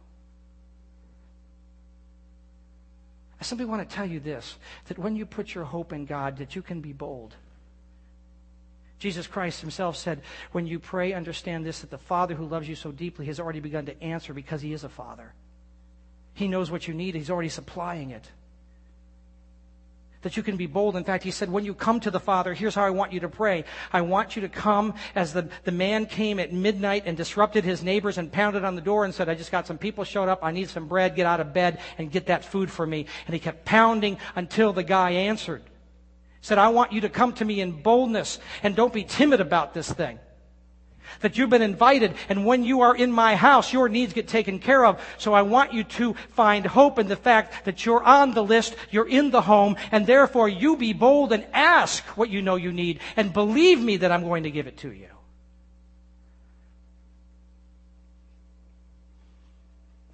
I 3.40 3.44
simply 3.44 3.66
want 3.66 3.88
to 3.88 3.94
tell 3.94 4.06
you 4.06 4.20
this 4.20 4.56
that 4.86 4.98
when 4.98 5.16
you 5.16 5.26
put 5.26 5.54
your 5.54 5.64
hope 5.64 5.92
in 5.92 6.06
God, 6.06 6.38
that 6.38 6.54
you 6.54 6.62
can 6.62 6.80
be 6.80 6.92
bold. 6.92 7.34
Jesus 8.98 9.26
Christ 9.26 9.60
himself 9.60 9.96
said, 9.96 10.22
When 10.52 10.66
you 10.66 10.78
pray, 10.78 11.12
understand 11.12 11.66
this 11.66 11.80
that 11.80 11.90
the 11.90 11.98
Father 11.98 12.34
who 12.34 12.46
loves 12.46 12.68
you 12.68 12.74
so 12.74 12.92
deeply 12.92 13.26
has 13.26 13.38
already 13.38 13.60
begun 13.60 13.86
to 13.86 14.02
answer 14.02 14.32
because 14.32 14.62
he 14.62 14.72
is 14.72 14.84
a 14.84 14.88
Father. 14.88 15.34
He 16.32 16.48
knows 16.48 16.70
what 16.70 16.86
you 16.86 16.94
need, 16.94 17.14
He's 17.14 17.30
already 17.30 17.48
supplying 17.48 18.10
it. 18.10 18.30
That 20.22 20.36
you 20.36 20.42
can 20.42 20.56
be 20.56 20.66
bold. 20.66 20.96
In 20.96 21.04
fact, 21.04 21.24
He 21.24 21.30
said, 21.30 21.50
when 21.50 21.64
you 21.64 21.74
come 21.74 22.00
to 22.00 22.10
the 22.10 22.20
Father, 22.20 22.52
here's 22.52 22.74
how 22.74 22.84
I 22.84 22.90
want 22.90 23.12
you 23.12 23.20
to 23.20 23.28
pray. 23.28 23.64
I 23.92 24.00
want 24.00 24.34
you 24.34 24.42
to 24.42 24.48
come 24.48 24.94
as 25.14 25.32
the, 25.32 25.48
the 25.64 25.72
man 25.72 26.06
came 26.06 26.38
at 26.38 26.52
midnight 26.52 27.04
and 27.06 27.16
disrupted 27.16 27.64
his 27.64 27.82
neighbors 27.82 28.18
and 28.18 28.32
pounded 28.32 28.64
on 28.64 28.74
the 28.74 28.80
door 28.82 29.04
and 29.04 29.14
said, 29.14 29.28
I 29.28 29.34
just 29.34 29.52
got 29.52 29.66
some 29.66 29.78
people 29.78 30.04
showed 30.04 30.28
up. 30.28 30.40
I 30.42 30.52
need 30.52 30.68
some 30.68 30.88
bread. 30.88 31.16
Get 31.16 31.26
out 31.26 31.40
of 31.40 31.52
bed 31.52 31.80
and 31.96 32.10
get 32.10 32.26
that 32.26 32.44
food 32.44 32.70
for 32.70 32.86
me. 32.86 33.06
And 33.26 33.34
he 33.34 33.40
kept 33.40 33.64
pounding 33.64 34.18
until 34.34 34.72
the 34.72 34.82
guy 34.82 35.12
answered 35.12 35.62
Said, 36.46 36.58
I 36.58 36.68
want 36.68 36.92
you 36.92 37.00
to 37.00 37.08
come 37.08 37.32
to 37.32 37.44
me 37.44 37.60
in 37.60 37.72
boldness 37.72 38.38
and 38.62 38.76
don't 38.76 38.92
be 38.92 39.02
timid 39.02 39.40
about 39.40 39.74
this 39.74 39.90
thing. 39.90 40.20
That 41.22 41.36
you've 41.36 41.50
been 41.50 41.60
invited, 41.60 42.14
and 42.28 42.46
when 42.46 42.62
you 42.62 42.82
are 42.82 42.94
in 42.94 43.10
my 43.10 43.34
house, 43.34 43.72
your 43.72 43.88
needs 43.88 44.12
get 44.12 44.28
taken 44.28 44.60
care 44.60 44.86
of. 44.86 45.02
So 45.18 45.34
I 45.34 45.42
want 45.42 45.72
you 45.72 45.82
to 45.82 46.14
find 46.36 46.64
hope 46.64 47.00
in 47.00 47.08
the 47.08 47.16
fact 47.16 47.64
that 47.64 47.84
you're 47.84 48.00
on 48.00 48.30
the 48.32 48.44
list, 48.44 48.76
you're 48.92 49.08
in 49.08 49.32
the 49.32 49.40
home, 49.40 49.74
and 49.90 50.06
therefore 50.06 50.48
you 50.48 50.76
be 50.76 50.92
bold 50.92 51.32
and 51.32 51.44
ask 51.52 52.04
what 52.16 52.30
you 52.30 52.42
know 52.42 52.54
you 52.54 52.70
need, 52.70 53.00
and 53.16 53.32
believe 53.32 53.80
me 53.80 53.96
that 53.96 54.12
I'm 54.12 54.22
going 54.22 54.44
to 54.44 54.50
give 54.52 54.68
it 54.68 54.76
to 54.78 54.92
you. 54.92 55.08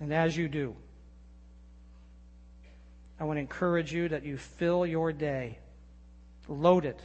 And 0.00 0.14
as 0.14 0.34
you 0.34 0.48
do, 0.48 0.74
I 3.20 3.24
want 3.24 3.36
to 3.36 3.42
encourage 3.42 3.92
you 3.92 4.08
that 4.08 4.24
you 4.24 4.38
fill 4.38 4.86
your 4.86 5.12
day, 5.12 5.58
load 6.52 6.84
it 6.84 7.00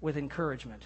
with 0.00 0.16
encouragement. 0.16 0.82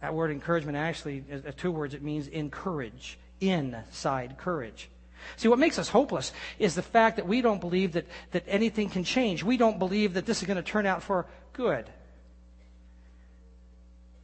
That 0.00 0.14
word 0.14 0.30
encouragement 0.30 0.76
actually 0.76 1.24
is 1.28 1.42
two 1.56 1.72
words. 1.72 1.94
It 1.94 2.02
means 2.02 2.28
encourage, 2.28 3.18
inside 3.40 4.38
courage. 4.38 4.88
See, 5.36 5.48
what 5.48 5.58
makes 5.58 5.78
us 5.78 5.88
hopeless 5.88 6.32
is 6.58 6.74
the 6.74 6.82
fact 6.82 7.16
that 7.16 7.26
we 7.26 7.42
don't 7.42 7.60
believe 7.60 7.92
that, 7.92 8.06
that 8.30 8.44
anything 8.46 8.88
can 8.88 9.04
change. 9.04 9.42
We 9.42 9.56
don't 9.56 9.78
believe 9.78 10.14
that 10.14 10.26
this 10.26 10.40
is 10.40 10.46
going 10.46 10.56
to 10.56 10.62
turn 10.62 10.86
out 10.86 11.02
for 11.02 11.26
good. 11.52 11.90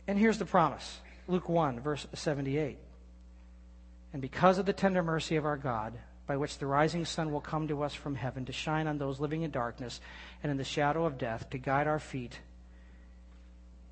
And 0.06 0.18
here's 0.18 0.38
the 0.38 0.44
promise 0.44 1.00
Luke 1.26 1.48
1, 1.48 1.80
verse 1.80 2.06
78. 2.14 2.78
And 4.12 4.22
because 4.22 4.58
of 4.58 4.66
the 4.66 4.72
tender 4.72 5.02
mercy 5.02 5.36
of 5.36 5.44
our 5.44 5.56
God, 5.56 5.94
by 6.26 6.36
which 6.36 6.58
the 6.58 6.66
rising 6.66 7.04
sun 7.04 7.32
will 7.32 7.40
come 7.40 7.68
to 7.68 7.82
us 7.82 7.94
from 7.94 8.14
heaven 8.14 8.44
to 8.46 8.52
shine 8.52 8.86
on 8.86 8.98
those 8.98 9.20
living 9.20 9.42
in 9.42 9.50
darkness 9.50 10.00
and 10.42 10.50
in 10.50 10.56
the 10.56 10.64
shadow 10.64 11.04
of 11.04 11.18
death, 11.18 11.50
to 11.50 11.58
guide 11.58 11.86
our 11.86 11.98
feet 11.98 12.38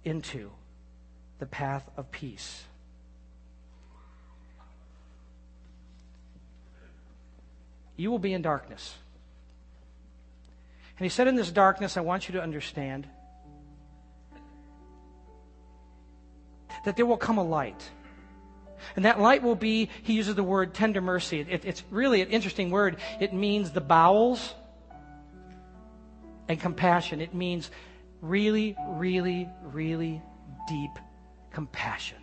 into 0.05 0.51
the 1.39 1.47
path 1.47 1.91
of 1.97 2.11
peace. 2.11 2.65
You 7.97 8.11
will 8.11 8.19
be 8.19 8.33
in 8.33 8.43
darkness. 8.43 8.97
And 10.99 11.05
he 11.05 11.09
said, 11.11 11.29
In 11.29 11.37
this 11.37 11.51
darkness, 11.51 11.97
I 11.97 12.01
want 12.01 12.29
you 12.29 12.33
to 12.35 12.43
understand 12.43 13.07
that 16.85 16.97
there 16.97 17.07
will 17.07 17.17
come 17.17 17.39
a 17.39 17.45
light. 17.45 17.91
And 18.97 19.05
that 19.05 19.21
light 19.21 19.43
will 19.43 19.55
be, 19.55 19.89
he 20.03 20.15
uses 20.15 20.35
the 20.35 20.43
word 20.43 20.75
tender 20.75 21.01
mercy. 21.01 21.41
It, 21.41 21.65
it's 21.65 21.83
really 21.91 22.23
an 22.23 22.29
interesting 22.29 22.71
word. 22.71 22.97
It 23.21 23.33
means 23.33 23.71
the 23.71 23.81
bowels 23.81 24.55
and 26.49 26.61
compassion. 26.61 27.21
It 27.21 27.35
means 27.35 27.71
really, 28.21 28.77
really, 28.89 29.49
really 29.63 30.23
deep 30.69 30.93
compassion. 31.51 32.19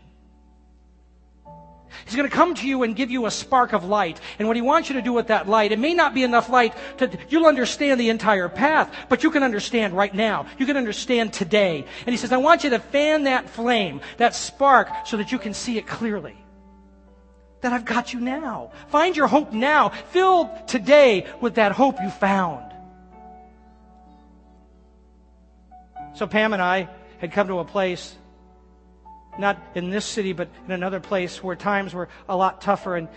He's 2.05 2.15
going 2.15 2.29
to 2.29 2.35
come 2.35 2.53
to 2.55 2.67
you 2.67 2.83
and 2.83 2.95
give 2.95 3.11
you 3.11 3.25
a 3.25 3.31
spark 3.31 3.73
of 3.73 3.83
light. 3.83 4.19
And 4.37 4.47
what 4.47 4.55
he 4.55 4.61
wants 4.61 4.89
you 4.89 4.95
to 4.95 5.01
do 5.01 5.13
with 5.13 5.27
that 5.27 5.47
light, 5.47 5.71
it 5.71 5.79
may 5.79 5.93
not 5.93 6.13
be 6.13 6.23
enough 6.23 6.49
light 6.49 6.73
to, 6.97 7.09
you'll 7.29 7.47
understand 7.47 7.99
the 7.99 8.09
entire 8.09 8.49
path, 8.49 8.93
but 9.09 9.23
you 9.23 9.31
can 9.31 9.43
understand 9.43 9.93
right 9.93 10.13
now. 10.13 10.45
You 10.57 10.65
can 10.65 10.77
understand 10.77 11.33
today. 11.33 11.85
And 12.05 12.13
he 12.13 12.17
says, 12.17 12.31
I 12.31 12.37
want 12.37 12.63
you 12.63 12.69
to 12.71 12.79
fan 12.79 13.23
that 13.23 13.49
flame, 13.49 14.01
that 14.17 14.35
spark, 14.35 14.89
so 15.05 15.17
that 15.17 15.31
you 15.31 15.39
can 15.39 15.53
see 15.53 15.77
it 15.77 15.87
clearly 15.87 16.35
that 17.61 17.73
I've 17.73 17.85
got 17.85 18.13
you 18.13 18.19
now. 18.19 18.71
Find 18.87 19.15
your 19.15 19.27
hope 19.27 19.53
now. 19.53 19.89
Fill 20.11 20.49
today 20.67 21.27
with 21.41 21.55
that 21.55 21.71
hope 21.71 21.99
you 22.01 22.09
found. 22.09 22.65
So 26.15 26.27
Pam 26.27 26.53
and 26.53 26.61
I 26.61 26.89
had 27.19 27.31
come 27.31 27.47
to 27.47 27.59
a 27.59 27.65
place, 27.65 28.15
not 29.37 29.61
in 29.75 29.89
this 29.89 30.05
city, 30.05 30.33
but 30.33 30.49
in 30.65 30.71
another 30.71 30.99
place 30.99 31.43
where 31.43 31.55
times 31.55 31.93
were 31.93 32.09
a 32.27 32.35
lot 32.35 32.61
tougher 32.61 32.95
and, 32.95 33.07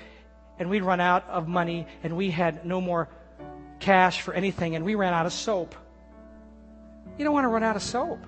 and 0.58 0.70
we'd 0.70 0.82
run 0.82 1.00
out 1.00 1.28
of 1.28 1.48
money 1.48 1.86
and 2.02 2.16
we 2.16 2.30
had 2.30 2.64
no 2.66 2.80
more 2.80 3.08
cash 3.80 4.20
for 4.20 4.34
anything 4.34 4.76
and 4.76 4.84
we 4.84 4.94
ran 4.94 5.14
out 5.14 5.26
of 5.26 5.32
soap. 5.32 5.74
You 7.18 7.24
don't 7.24 7.34
want 7.34 7.44
to 7.44 7.48
run 7.48 7.62
out 7.62 7.76
of 7.76 7.82
soap. 7.82 8.20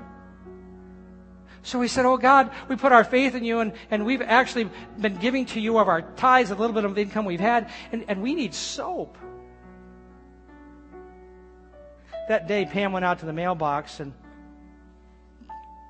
So 1.64 1.78
we 1.78 1.88
said, 1.88 2.04
Oh 2.04 2.18
God, 2.18 2.50
we 2.68 2.76
put 2.76 2.92
our 2.92 3.04
faith 3.04 3.34
in 3.34 3.42
you, 3.42 3.60
and, 3.60 3.72
and 3.90 4.04
we've 4.04 4.20
actually 4.20 4.70
been 4.98 5.16
giving 5.16 5.46
to 5.46 5.60
you 5.60 5.78
of 5.78 5.88
our 5.88 6.02
tithes, 6.02 6.50
a 6.50 6.54
little 6.54 6.74
bit 6.74 6.84
of 6.84 6.94
the 6.94 7.00
income 7.00 7.24
we've 7.24 7.40
had, 7.40 7.70
and, 7.90 8.04
and 8.06 8.22
we 8.22 8.34
need 8.34 8.54
soap. 8.54 9.16
That 12.28 12.46
day, 12.46 12.66
Pam 12.66 12.92
went 12.92 13.06
out 13.06 13.20
to 13.20 13.26
the 13.26 13.32
mailbox, 13.32 13.98
and 14.00 14.12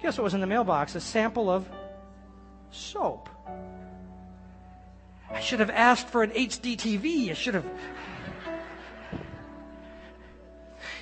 guess 0.00 0.16
what 0.16 0.22
was 0.22 0.34
in 0.34 0.40
the 0.40 0.46
mailbox? 0.46 0.94
A 0.94 1.00
sample 1.00 1.50
of 1.50 1.68
soap. 2.70 3.28
I 5.28 5.40
should 5.40 5.58
have 5.58 5.70
asked 5.70 6.06
for 6.06 6.22
an 6.22 6.30
HD 6.30 6.76
TV. 6.76 7.30
I 7.30 7.34
should 7.34 7.54
have. 7.54 7.66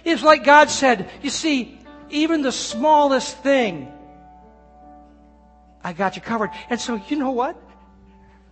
It's 0.03 0.23
like 0.23 0.45
God 0.45 0.70
said, 0.70 1.11
you 1.20 1.29
see, 1.29 1.79
even 2.09 2.41
the 2.41 2.53
smallest 2.53 3.37
thing 3.39 3.93
I 5.85 5.93
got 5.93 6.16
you 6.16 6.22
covered. 6.22 6.51
And 6.70 6.80
so, 6.80 7.01
you 7.09 7.16
know 7.16 7.30
what? 7.30 7.57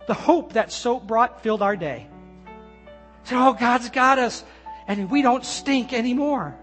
The 0.07 0.13
hope 0.13 0.53
that 0.53 0.71
soap 0.71 1.07
brought 1.07 1.43
filled 1.43 1.61
our 1.61 1.75
day. 1.75 2.07
So, 3.23 3.37
oh, 3.37 3.53
God's 3.53 3.89
got 3.89 4.19
us, 4.19 4.43
and 4.87 5.09
we 5.09 5.21
don't 5.21 5.45
stink 5.45 5.93
anymore. 5.93 6.57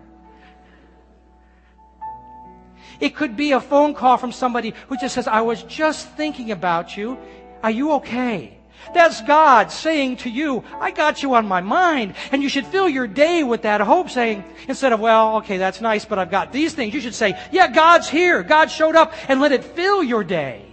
It 3.01 3.15
could 3.15 3.37
be 3.37 3.53
a 3.53 3.61
phone 3.61 3.95
call 3.95 4.17
from 4.17 4.33
somebody 4.33 4.75
who 4.89 4.97
just 4.97 5.15
says, 5.15 5.29
I 5.29 5.43
was 5.43 5.63
just 5.63 6.09
thinking 6.11 6.51
about 6.51 6.97
you. 6.97 7.17
Are 7.63 7.71
you 7.71 7.93
okay? 7.93 8.58
That's 8.95 9.21
God 9.23 9.71
saying 9.71 10.19
to 10.19 10.31
you, 10.31 10.65
I 10.81 10.91
got 10.91 11.23
you 11.23 11.35
on 11.35 11.47
my 11.47 11.61
mind. 11.61 12.15
And 12.33 12.43
you 12.43 12.49
should 12.49 12.67
fill 12.67 12.89
your 12.89 13.07
day 13.07 13.45
with 13.45 13.63
that 13.63 13.81
hope 13.81 14.11
saying, 14.11 14.45
instead 14.69 14.93
of, 14.93 15.01
well, 15.01 15.37
okay, 15.39 15.59
that's 15.59 15.81
nice, 15.81 16.05
but 16.05 16.19
I've 16.19 16.31
got 16.31 16.53
these 16.53 16.75
things, 16.75 16.95
you 16.95 17.01
should 17.01 17.15
say, 17.15 17.39
yeah, 17.53 17.69
God's 17.69 18.09
here. 18.09 18.43
God 18.43 18.71
showed 18.71 18.97
up 18.97 19.13
and 19.29 19.41
let 19.41 19.53
it 19.53 19.65
fill 19.65 20.03
your 20.03 20.25
day. 20.25 20.65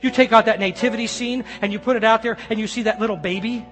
You 0.00 0.10
take 0.10 0.32
out 0.32 0.46
that 0.46 0.58
nativity 0.58 1.06
scene 1.06 1.44
and 1.60 1.72
you 1.72 1.78
put 1.78 1.96
it 1.96 2.04
out 2.04 2.22
there 2.22 2.36
and 2.50 2.58
you 2.58 2.66
see 2.66 2.82
that 2.82 2.98
little 2.98 3.16
baby. 3.16 3.64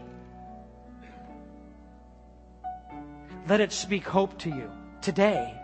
Let 3.48 3.60
it 3.60 3.72
speak 3.72 4.06
hope 4.06 4.38
to 4.40 4.48
you 4.48 4.70
today. 5.02 5.59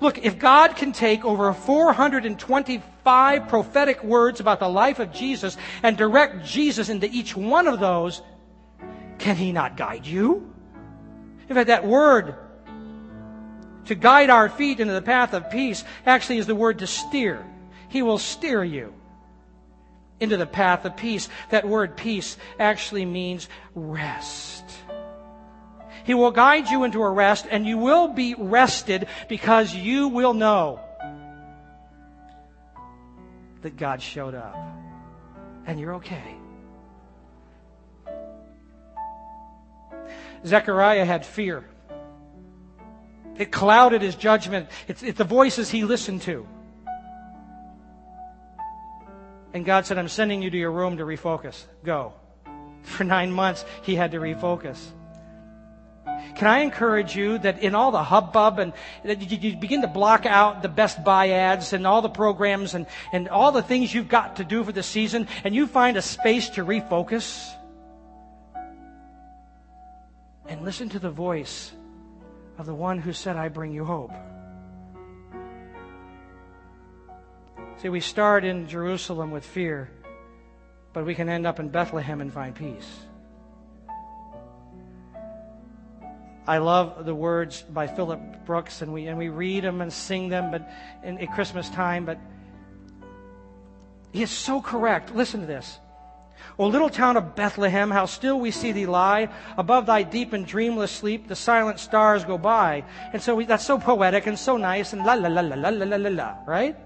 Look, 0.00 0.18
if 0.18 0.38
God 0.38 0.76
can 0.76 0.92
take 0.92 1.24
over 1.24 1.52
425 1.52 3.48
prophetic 3.48 4.04
words 4.04 4.40
about 4.40 4.60
the 4.60 4.68
life 4.68 4.98
of 4.98 5.12
Jesus 5.12 5.56
and 5.82 5.96
direct 5.96 6.44
Jesus 6.44 6.88
into 6.88 7.08
each 7.10 7.36
one 7.36 7.68
of 7.68 7.80
those, 7.80 8.22
can 9.18 9.36
He 9.36 9.52
not 9.52 9.76
guide 9.76 10.06
you? 10.06 10.52
In 11.48 11.54
fact, 11.54 11.68
that 11.68 11.86
word 11.86 12.34
to 13.86 13.94
guide 13.94 14.30
our 14.30 14.48
feet 14.48 14.80
into 14.80 14.94
the 14.94 15.02
path 15.02 15.34
of 15.34 15.50
peace 15.50 15.84
actually 16.06 16.38
is 16.38 16.46
the 16.46 16.54
word 16.54 16.78
to 16.78 16.86
steer. 16.86 17.44
He 17.88 18.02
will 18.02 18.18
steer 18.18 18.62
you 18.64 18.94
into 20.20 20.36
the 20.36 20.46
path 20.46 20.84
of 20.84 20.96
peace. 20.96 21.28
That 21.50 21.66
word 21.66 21.96
peace 21.96 22.36
actually 22.58 23.04
means 23.04 23.48
rest. 23.74 24.64
He 26.04 26.14
will 26.14 26.30
guide 26.30 26.68
you 26.68 26.84
into 26.84 27.02
a 27.02 27.10
rest, 27.10 27.46
and 27.50 27.66
you 27.66 27.78
will 27.78 28.08
be 28.08 28.34
rested 28.34 29.06
because 29.28 29.74
you 29.74 30.08
will 30.08 30.34
know 30.34 30.80
that 33.62 33.76
God 33.76 34.02
showed 34.02 34.34
up. 34.34 34.56
And 35.66 35.78
you're 35.78 35.94
okay. 35.94 36.36
Zechariah 40.44 41.04
had 41.04 41.24
fear. 41.24 41.64
It 43.36 43.52
clouded 43.52 44.02
his 44.02 44.16
judgment. 44.16 44.68
It's, 44.88 45.02
it's 45.02 45.18
the 45.18 45.24
voices 45.24 45.70
he 45.70 45.84
listened 45.84 46.22
to. 46.22 46.46
And 49.54 49.64
God 49.64 49.86
said, 49.86 49.98
I'm 49.98 50.08
sending 50.08 50.42
you 50.42 50.50
to 50.50 50.56
your 50.56 50.72
room 50.72 50.96
to 50.96 51.04
refocus. 51.04 51.62
Go. 51.84 52.14
For 52.82 53.04
nine 53.04 53.30
months, 53.30 53.64
he 53.82 53.94
had 53.94 54.12
to 54.12 54.18
refocus. 54.18 54.78
Can 56.34 56.48
I 56.48 56.60
encourage 56.60 57.14
you 57.14 57.38
that 57.38 57.60
in 57.60 57.74
all 57.74 57.90
the 57.90 58.02
hubbub 58.02 58.58
and 58.58 58.72
that 59.04 59.20
you 59.20 59.56
begin 59.56 59.82
to 59.82 59.86
block 59.86 60.24
out 60.24 60.62
the 60.62 60.68
Best 60.68 61.04
Buy 61.04 61.30
ads 61.30 61.72
and 61.72 61.86
all 61.86 62.02
the 62.02 62.08
programs 62.08 62.74
and, 62.74 62.86
and 63.12 63.28
all 63.28 63.52
the 63.52 63.62
things 63.62 63.92
you've 63.92 64.08
got 64.08 64.36
to 64.36 64.44
do 64.44 64.64
for 64.64 64.72
the 64.72 64.82
season 64.82 65.28
and 65.44 65.54
you 65.54 65.66
find 65.66 65.96
a 65.96 66.02
space 66.02 66.48
to 66.50 66.64
refocus? 66.64 67.52
And 70.48 70.62
listen 70.62 70.88
to 70.90 70.98
the 70.98 71.10
voice 71.10 71.72
of 72.58 72.66
the 72.66 72.74
one 72.74 72.98
who 72.98 73.12
said, 73.12 73.36
I 73.36 73.48
bring 73.48 73.72
you 73.72 73.84
hope. 73.84 74.12
See, 77.78 77.88
we 77.88 78.00
start 78.00 78.44
in 78.44 78.68
Jerusalem 78.68 79.30
with 79.30 79.44
fear, 79.44 79.90
but 80.92 81.04
we 81.04 81.14
can 81.14 81.28
end 81.28 81.46
up 81.46 81.58
in 81.58 81.68
Bethlehem 81.68 82.20
and 82.20 82.32
find 82.32 82.54
peace. 82.54 83.06
I 86.46 86.58
love 86.58 87.04
the 87.04 87.14
words 87.14 87.62
by 87.62 87.86
Philip 87.86 88.44
Brooks, 88.44 88.82
and 88.82 88.92
we, 88.92 89.06
and 89.06 89.16
we 89.16 89.28
read 89.28 89.62
them 89.62 89.80
and 89.80 89.92
sing 89.92 90.28
them 90.28 90.50
but 90.50 90.68
in, 91.04 91.18
at 91.18 91.32
Christmas 91.34 91.68
time, 91.70 92.04
but 92.04 92.18
he 94.12 94.22
is 94.22 94.30
so 94.30 94.60
correct. 94.60 95.14
Listen 95.14 95.40
to 95.40 95.46
this. 95.46 95.78
O 96.58 96.66
little 96.66 96.90
town 96.90 97.16
of 97.16 97.36
Bethlehem, 97.36 97.90
how 97.90 98.06
still 98.06 98.38
we 98.38 98.50
see 98.50 98.72
thee 98.72 98.86
lie. 98.86 99.28
Above 99.56 99.86
thy 99.86 100.02
deep 100.02 100.32
and 100.32 100.44
dreamless 100.44 100.90
sleep, 100.90 101.28
the 101.28 101.36
silent 101.36 101.78
stars 101.78 102.24
go 102.24 102.36
by. 102.36 102.84
And 103.12 103.22
so 103.22 103.36
we, 103.36 103.46
that's 103.46 103.64
so 103.64 103.78
poetic 103.78 104.26
and 104.26 104.38
so 104.38 104.56
nice 104.56 104.92
and 104.92 105.04
la 105.04 105.14
la 105.14 105.28
la 105.28 105.40
la 105.40 105.54
la 105.54 105.68
la 105.70 105.84
la 105.84 105.96
la 105.96 106.10
la, 106.10 106.34
right? 106.46 106.76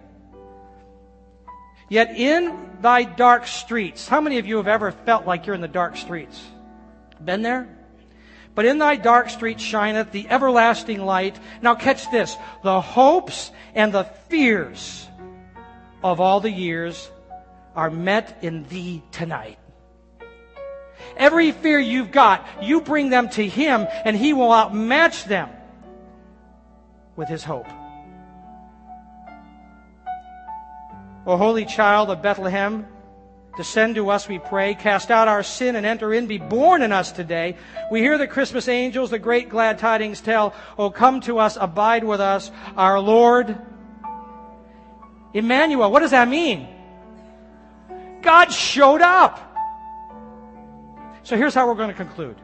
Yet 1.88 2.16
in 2.16 2.78
thy 2.80 3.04
dark 3.04 3.46
streets, 3.46 4.06
how 4.06 4.20
many 4.20 4.38
of 4.38 4.46
you 4.46 4.58
have 4.58 4.68
ever 4.68 4.92
felt 4.92 5.26
like 5.26 5.46
you're 5.46 5.54
in 5.54 5.60
the 5.60 5.68
dark 5.68 5.96
streets? 5.96 6.44
Been 7.24 7.42
there? 7.42 7.75
But 8.56 8.64
in 8.64 8.78
thy 8.78 8.96
dark 8.96 9.28
street 9.28 9.60
shineth 9.60 10.12
the 10.12 10.26
everlasting 10.30 11.04
light. 11.04 11.38
Now 11.60 11.74
catch 11.74 12.10
this. 12.10 12.34
The 12.62 12.80
hopes 12.80 13.52
and 13.74 13.92
the 13.92 14.04
fears 14.28 15.06
of 16.02 16.20
all 16.20 16.40
the 16.40 16.50
years 16.50 17.10
are 17.76 17.90
met 17.90 18.38
in 18.40 18.64
thee 18.64 19.02
tonight. 19.12 19.58
Every 21.18 21.52
fear 21.52 21.78
you've 21.78 22.10
got, 22.10 22.46
you 22.62 22.80
bring 22.80 23.10
them 23.10 23.28
to 23.30 23.46
him 23.46 23.86
and 24.04 24.16
he 24.16 24.32
will 24.32 24.50
outmatch 24.50 25.24
them 25.24 25.50
with 27.14 27.28
his 27.28 27.44
hope. 27.44 27.68
O 31.26 31.36
holy 31.36 31.66
child 31.66 32.08
of 32.08 32.22
Bethlehem, 32.22 32.86
Descend 33.56 33.94
to 33.94 34.10
us, 34.10 34.28
we 34.28 34.38
pray. 34.38 34.74
Cast 34.74 35.10
out 35.10 35.28
our 35.28 35.42
sin 35.42 35.76
and 35.76 35.86
enter 35.86 36.12
in. 36.12 36.26
Be 36.26 36.38
born 36.38 36.82
in 36.82 36.92
us 36.92 37.10
today. 37.10 37.56
We 37.90 38.00
hear 38.00 38.18
the 38.18 38.26
Christmas 38.26 38.68
angels, 38.68 39.10
the 39.10 39.18
great 39.18 39.48
glad 39.48 39.78
tidings 39.78 40.20
tell. 40.20 40.54
Oh, 40.78 40.90
come 40.90 41.20
to 41.22 41.38
us, 41.38 41.56
abide 41.58 42.04
with 42.04 42.20
us, 42.20 42.50
our 42.76 43.00
Lord. 43.00 43.58
Emmanuel, 45.32 45.90
what 45.90 46.00
does 46.00 46.10
that 46.10 46.28
mean? 46.28 46.68
God 48.22 48.52
showed 48.52 49.00
up. 49.00 49.42
So 51.22 51.36
here's 51.36 51.54
how 51.54 51.66
we're 51.66 51.74
going 51.74 51.88
to 51.88 51.94
conclude. 51.94 52.36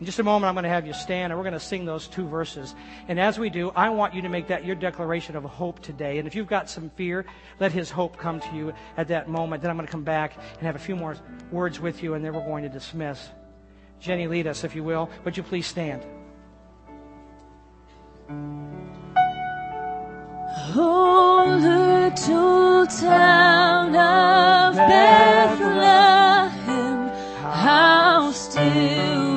In 0.00 0.06
just 0.06 0.18
a 0.18 0.24
moment, 0.24 0.48
I'm 0.48 0.54
going 0.54 0.64
to 0.64 0.70
have 0.70 0.88
you 0.88 0.92
stand 0.92 1.32
and 1.32 1.38
we're 1.38 1.44
going 1.44 1.54
to 1.54 1.60
sing 1.60 1.84
those 1.84 2.08
two 2.08 2.26
verses. 2.26 2.74
And 3.06 3.20
as 3.20 3.38
we 3.38 3.48
do, 3.48 3.70
I 3.76 3.90
want 3.90 4.12
you 4.12 4.22
to 4.22 4.28
make 4.28 4.48
that 4.48 4.64
your 4.64 4.74
declaration 4.74 5.36
of 5.36 5.44
hope 5.44 5.78
today. 5.80 6.18
And 6.18 6.26
if 6.26 6.34
you've 6.34 6.48
got 6.48 6.68
some 6.68 6.90
fear, 6.90 7.24
let 7.60 7.70
His 7.70 7.90
hope 7.90 8.16
come 8.16 8.40
to 8.40 8.54
you 8.56 8.72
at 8.96 9.06
that 9.08 9.28
moment. 9.28 9.62
Then 9.62 9.70
I'm 9.70 9.76
going 9.76 9.86
to 9.86 9.92
come 9.92 10.02
back 10.02 10.36
and 10.54 10.62
have 10.62 10.74
a 10.74 10.80
few 10.80 10.96
more 10.96 11.16
words 11.52 11.78
with 11.78 12.02
you, 12.02 12.14
and 12.14 12.24
then 12.24 12.34
we're 12.34 12.44
going 12.44 12.64
to 12.64 12.68
dismiss. 12.68 13.28
Jenny, 14.00 14.26
lead 14.26 14.48
us, 14.48 14.64
if 14.64 14.74
you 14.74 14.82
will. 14.82 15.08
Would 15.24 15.36
you 15.36 15.44
please 15.44 15.66
stand? 15.66 16.02
Oh, 20.76 21.46
little 21.60 22.86
town 22.86 23.94
of 23.94 24.74
Bethlehem, 24.76 25.88
how 27.42 28.32
still 28.32 29.33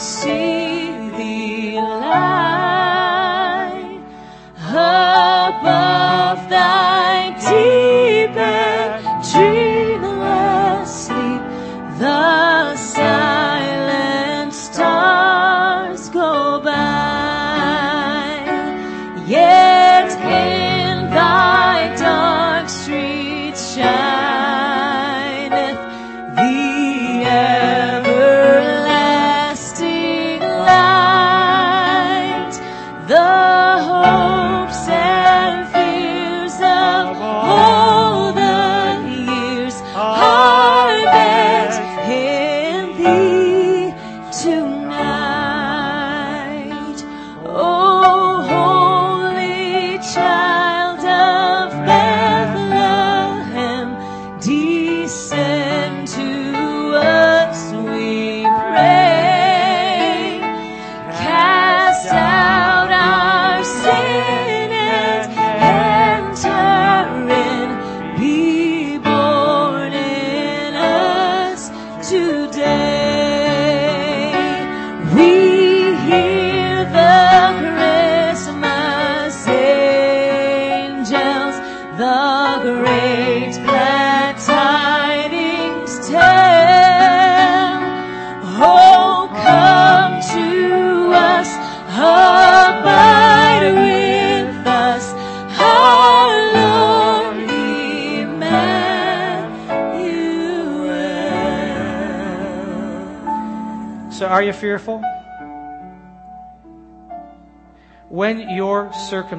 see 0.00 0.86
the 1.18 1.80
light. 1.80 2.49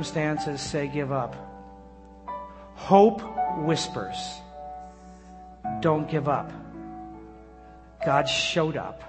Circumstances 0.03 0.59
say 0.61 0.87
give 0.87 1.11
up, 1.11 1.35
hope 2.73 3.21
whispers, 3.59 4.17
don't 5.79 6.09
give 6.09 6.27
up. 6.27 6.51
God 8.03 8.27
showed 8.27 8.77
up. 8.77 9.03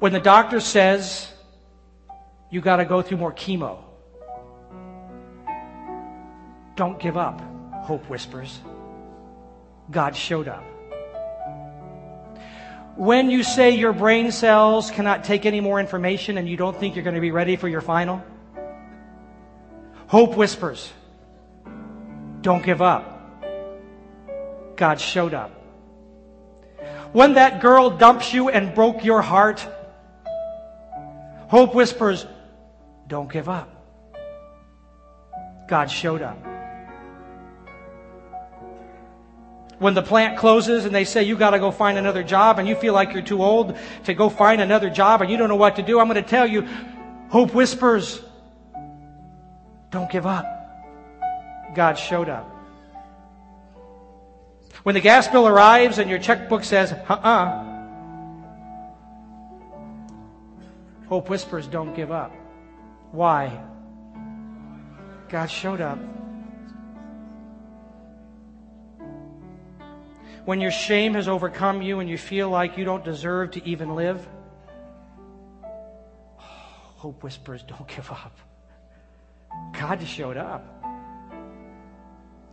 When 0.00 0.12
the 0.12 0.18
doctor 0.18 0.58
says 0.58 1.32
you 2.50 2.60
got 2.60 2.76
to 2.76 2.84
go 2.84 3.02
through 3.02 3.18
more 3.18 3.32
chemo, 3.32 3.78
don't 6.74 6.98
give 6.98 7.16
up, 7.16 7.40
hope 7.84 8.10
whispers. 8.10 8.58
God 9.92 10.16
showed 10.16 10.48
up. 10.48 10.64
When 12.98 13.30
you 13.30 13.44
say 13.44 13.76
your 13.76 13.92
brain 13.92 14.32
cells 14.32 14.90
cannot 14.90 15.22
take 15.22 15.46
any 15.46 15.60
more 15.60 15.78
information 15.78 16.36
and 16.36 16.48
you 16.48 16.56
don't 16.56 16.76
think 16.76 16.96
you're 16.96 17.04
going 17.04 17.14
to 17.14 17.20
be 17.20 17.30
ready 17.30 17.54
for 17.54 17.68
your 17.68 17.80
final, 17.80 18.20
hope 20.08 20.36
whispers. 20.36 20.92
Don't 22.40 22.64
give 22.64 22.82
up. 22.82 23.40
God 24.74 25.00
showed 25.00 25.32
up. 25.32 25.52
When 27.12 27.34
that 27.34 27.60
girl 27.60 27.90
dumps 27.90 28.34
you 28.34 28.48
and 28.48 28.74
broke 28.74 29.04
your 29.04 29.22
heart, 29.22 29.64
hope 31.46 31.76
whispers, 31.76 32.26
don't 33.06 33.30
give 33.30 33.48
up. 33.48 33.70
God 35.68 35.88
showed 35.88 36.20
up. 36.20 36.36
When 39.78 39.94
the 39.94 40.02
plant 40.02 40.38
closes 40.38 40.84
and 40.84 40.94
they 40.94 41.04
say 41.04 41.22
you 41.22 41.36
got 41.36 41.50
to 41.50 41.60
go 41.60 41.70
find 41.70 41.98
another 41.98 42.24
job 42.24 42.58
and 42.58 42.66
you 42.66 42.74
feel 42.74 42.94
like 42.94 43.12
you're 43.12 43.22
too 43.22 43.42
old 43.42 43.76
to 44.04 44.14
go 44.14 44.28
find 44.28 44.60
another 44.60 44.90
job 44.90 45.22
and 45.22 45.30
you 45.30 45.36
don't 45.36 45.48
know 45.48 45.56
what 45.56 45.76
to 45.76 45.82
do, 45.82 46.00
I'm 46.00 46.08
going 46.08 46.22
to 46.22 46.28
tell 46.28 46.46
you, 46.46 46.66
hope 47.28 47.54
whispers, 47.54 48.20
don't 49.90 50.10
give 50.10 50.26
up. 50.26 50.44
God 51.74 51.94
showed 51.94 52.28
up. 52.28 52.54
When 54.82 54.94
the 54.94 55.00
gas 55.00 55.28
bill 55.28 55.46
arrives 55.46 55.98
and 55.98 56.10
your 56.10 56.18
checkbook 56.18 56.64
says, 56.64 56.92
uh-uh, 56.92 57.64
hope 61.06 61.30
whispers, 61.30 61.68
don't 61.68 61.94
give 61.94 62.10
up. 62.10 62.32
Why? 63.12 63.60
God 65.28 65.46
showed 65.46 65.80
up. 65.80 65.98
When 70.48 70.62
your 70.62 70.70
shame 70.70 71.12
has 71.12 71.28
overcome 71.28 71.82
you 71.82 72.00
and 72.00 72.08
you 72.08 72.16
feel 72.16 72.48
like 72.48 72.78
you 72.78 72.82
don't 72.82 73.04
deserve 73.04 73.50
to 73.50 73.62
even 73.68 73.94
live, 73.94 74.26
hope 76.38 77.22
whispers, 77.22 77.62
don't 77.64 77.86
give 77.96 78.10
up. 78.10 78.34
God 79.78 80.00
just 80.00 80.10
showed 80.10 80.38
up. 80.38 80.64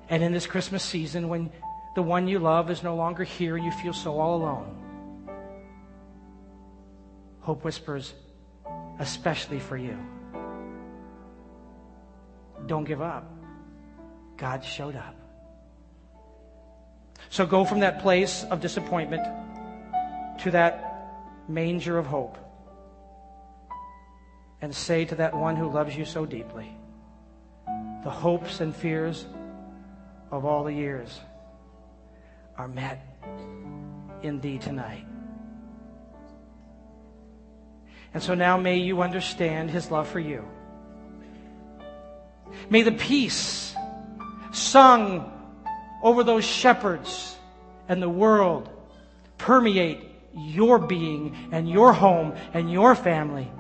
And 0.10 0.22
in 0.22 0.34
this 0.34 0.46
Christmas 0.46 0.84
season, 0.84 1.30
when 1.30 1.50
the 1.96 2.02
one 2.02 2.28
you 2.28 2.38
love 2.38 2.70
is 2.70 2.84
no 2.84 2.98
longer 2.98 3.24
here 3.24 3.56
and 3.56 3.64
you 3.66 3.72
feel 3.72 3.94
so 3.94 4.20
all 4.20 4.44
alone, 4.44 4.76
hope 7.40 7.64
whispers, 7.64 8.14
especially 9.00 9.60
for 9.60 9.78
you. 9.78 9.98
Don't 12.66 12.84
give 12.84 13.02
up. 13.02 13.32
God 14.36 14.66
showed 14.66 14.98
up. 14.98 15.25
So 17.36 17.46
go 17.46 17.66
from 17.66 17.82
that 17.82 18.00
place 18.00 18.46
of 18.50 18.62
disappointment 18.62 19.22
to 20.40 20.52
that 20.52 21.10
manger 21.50 21.98
of 21.98 22.06
hope 22.06 22.38
and 24.62 24.74
say 24.74 25.04
to 25.04 25.16
that 25.16 25.36
one 25.36 25.58
who 25.58 25.70
loves 25.70 25.98
you 25.98 26.06
so 26.06 26.26
deeply, 26.26 26.72
the 28.06 28.10
hopes 28.10 28.62
and 28.62 28.74
fears 28.74 29.26
of 30.32 30.46
all 30.46 30.64
the 30.64 30.72
years 30.72 31.20
are 32.58 32.70
met 32.70 33.06
in 34.24 34.40
thee 34.40 34.58
tonight. 34.58 35.06
And 38.14 38.24
so 38.24 38.34
now 38.34 38.56
may 38.56 38.78
you 38.78 39.02
understand 39.02 39.70
his 39.70 39.92
love 39.92 40.08
for 40.08 40.22
you. 40.22 40.48
May 42.70 42.84
the 42.84 42.94
peace 42.94 43.76
sung 44.54 45.34
over 46.06 46.24
those 46.24 46.46
shepherds 46.46 47.36
and 47.90 48.00
the 48.00 48.08
world 48.08 48.70
permeate 49.40 50.00
your 50.36 50.78
being 50.78 51.50
and 51.52 51.68
your 51.68 51.92
home 51.94 52.36
and 52.54 52.72
your 52.72 52.94
family. 52.94 53.52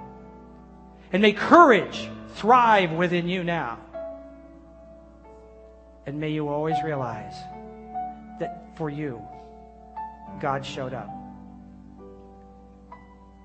And 1.11 1.23
may 1.23 1.31
courage 1.31 2.07
thrive 2.35 2.91
within 2.91 3.27
you 3.27 3.43
now. 3.43 3.79
And 6.05 6.19
may 6.19 6.29
you 6.29 6.47
always 6.47 6.75
realize 6.83 7.33
that 8.39 8.69
for 8.75 8.91
you, 8.91 9.19
God 10.39 10.63
showed 10.63 10.93
up. 10.93 11.09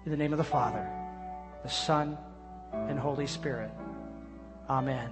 In 0.05 0.11
the 0.11 0.17
name 0.19 0.33
of 0.33 0.39
the 0.39 0.45
Father, 0.45 0.87
the 1.63 1.71
Son, 1.71 2.19
and 2.73 2.99
Holy 2.99 3.27
Spirit. 3.27 3.71
Amen. 4.69 5.09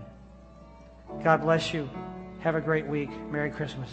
God 1.25 1.41
bless 1.41 1.73
you. 1.73 1.89
Have 2.41 2.55
a 2.55 2.61
great 2.61 2.87
week. 2.87 3.11
Merry 3.31 3.51
Christmas. 3.51 3.91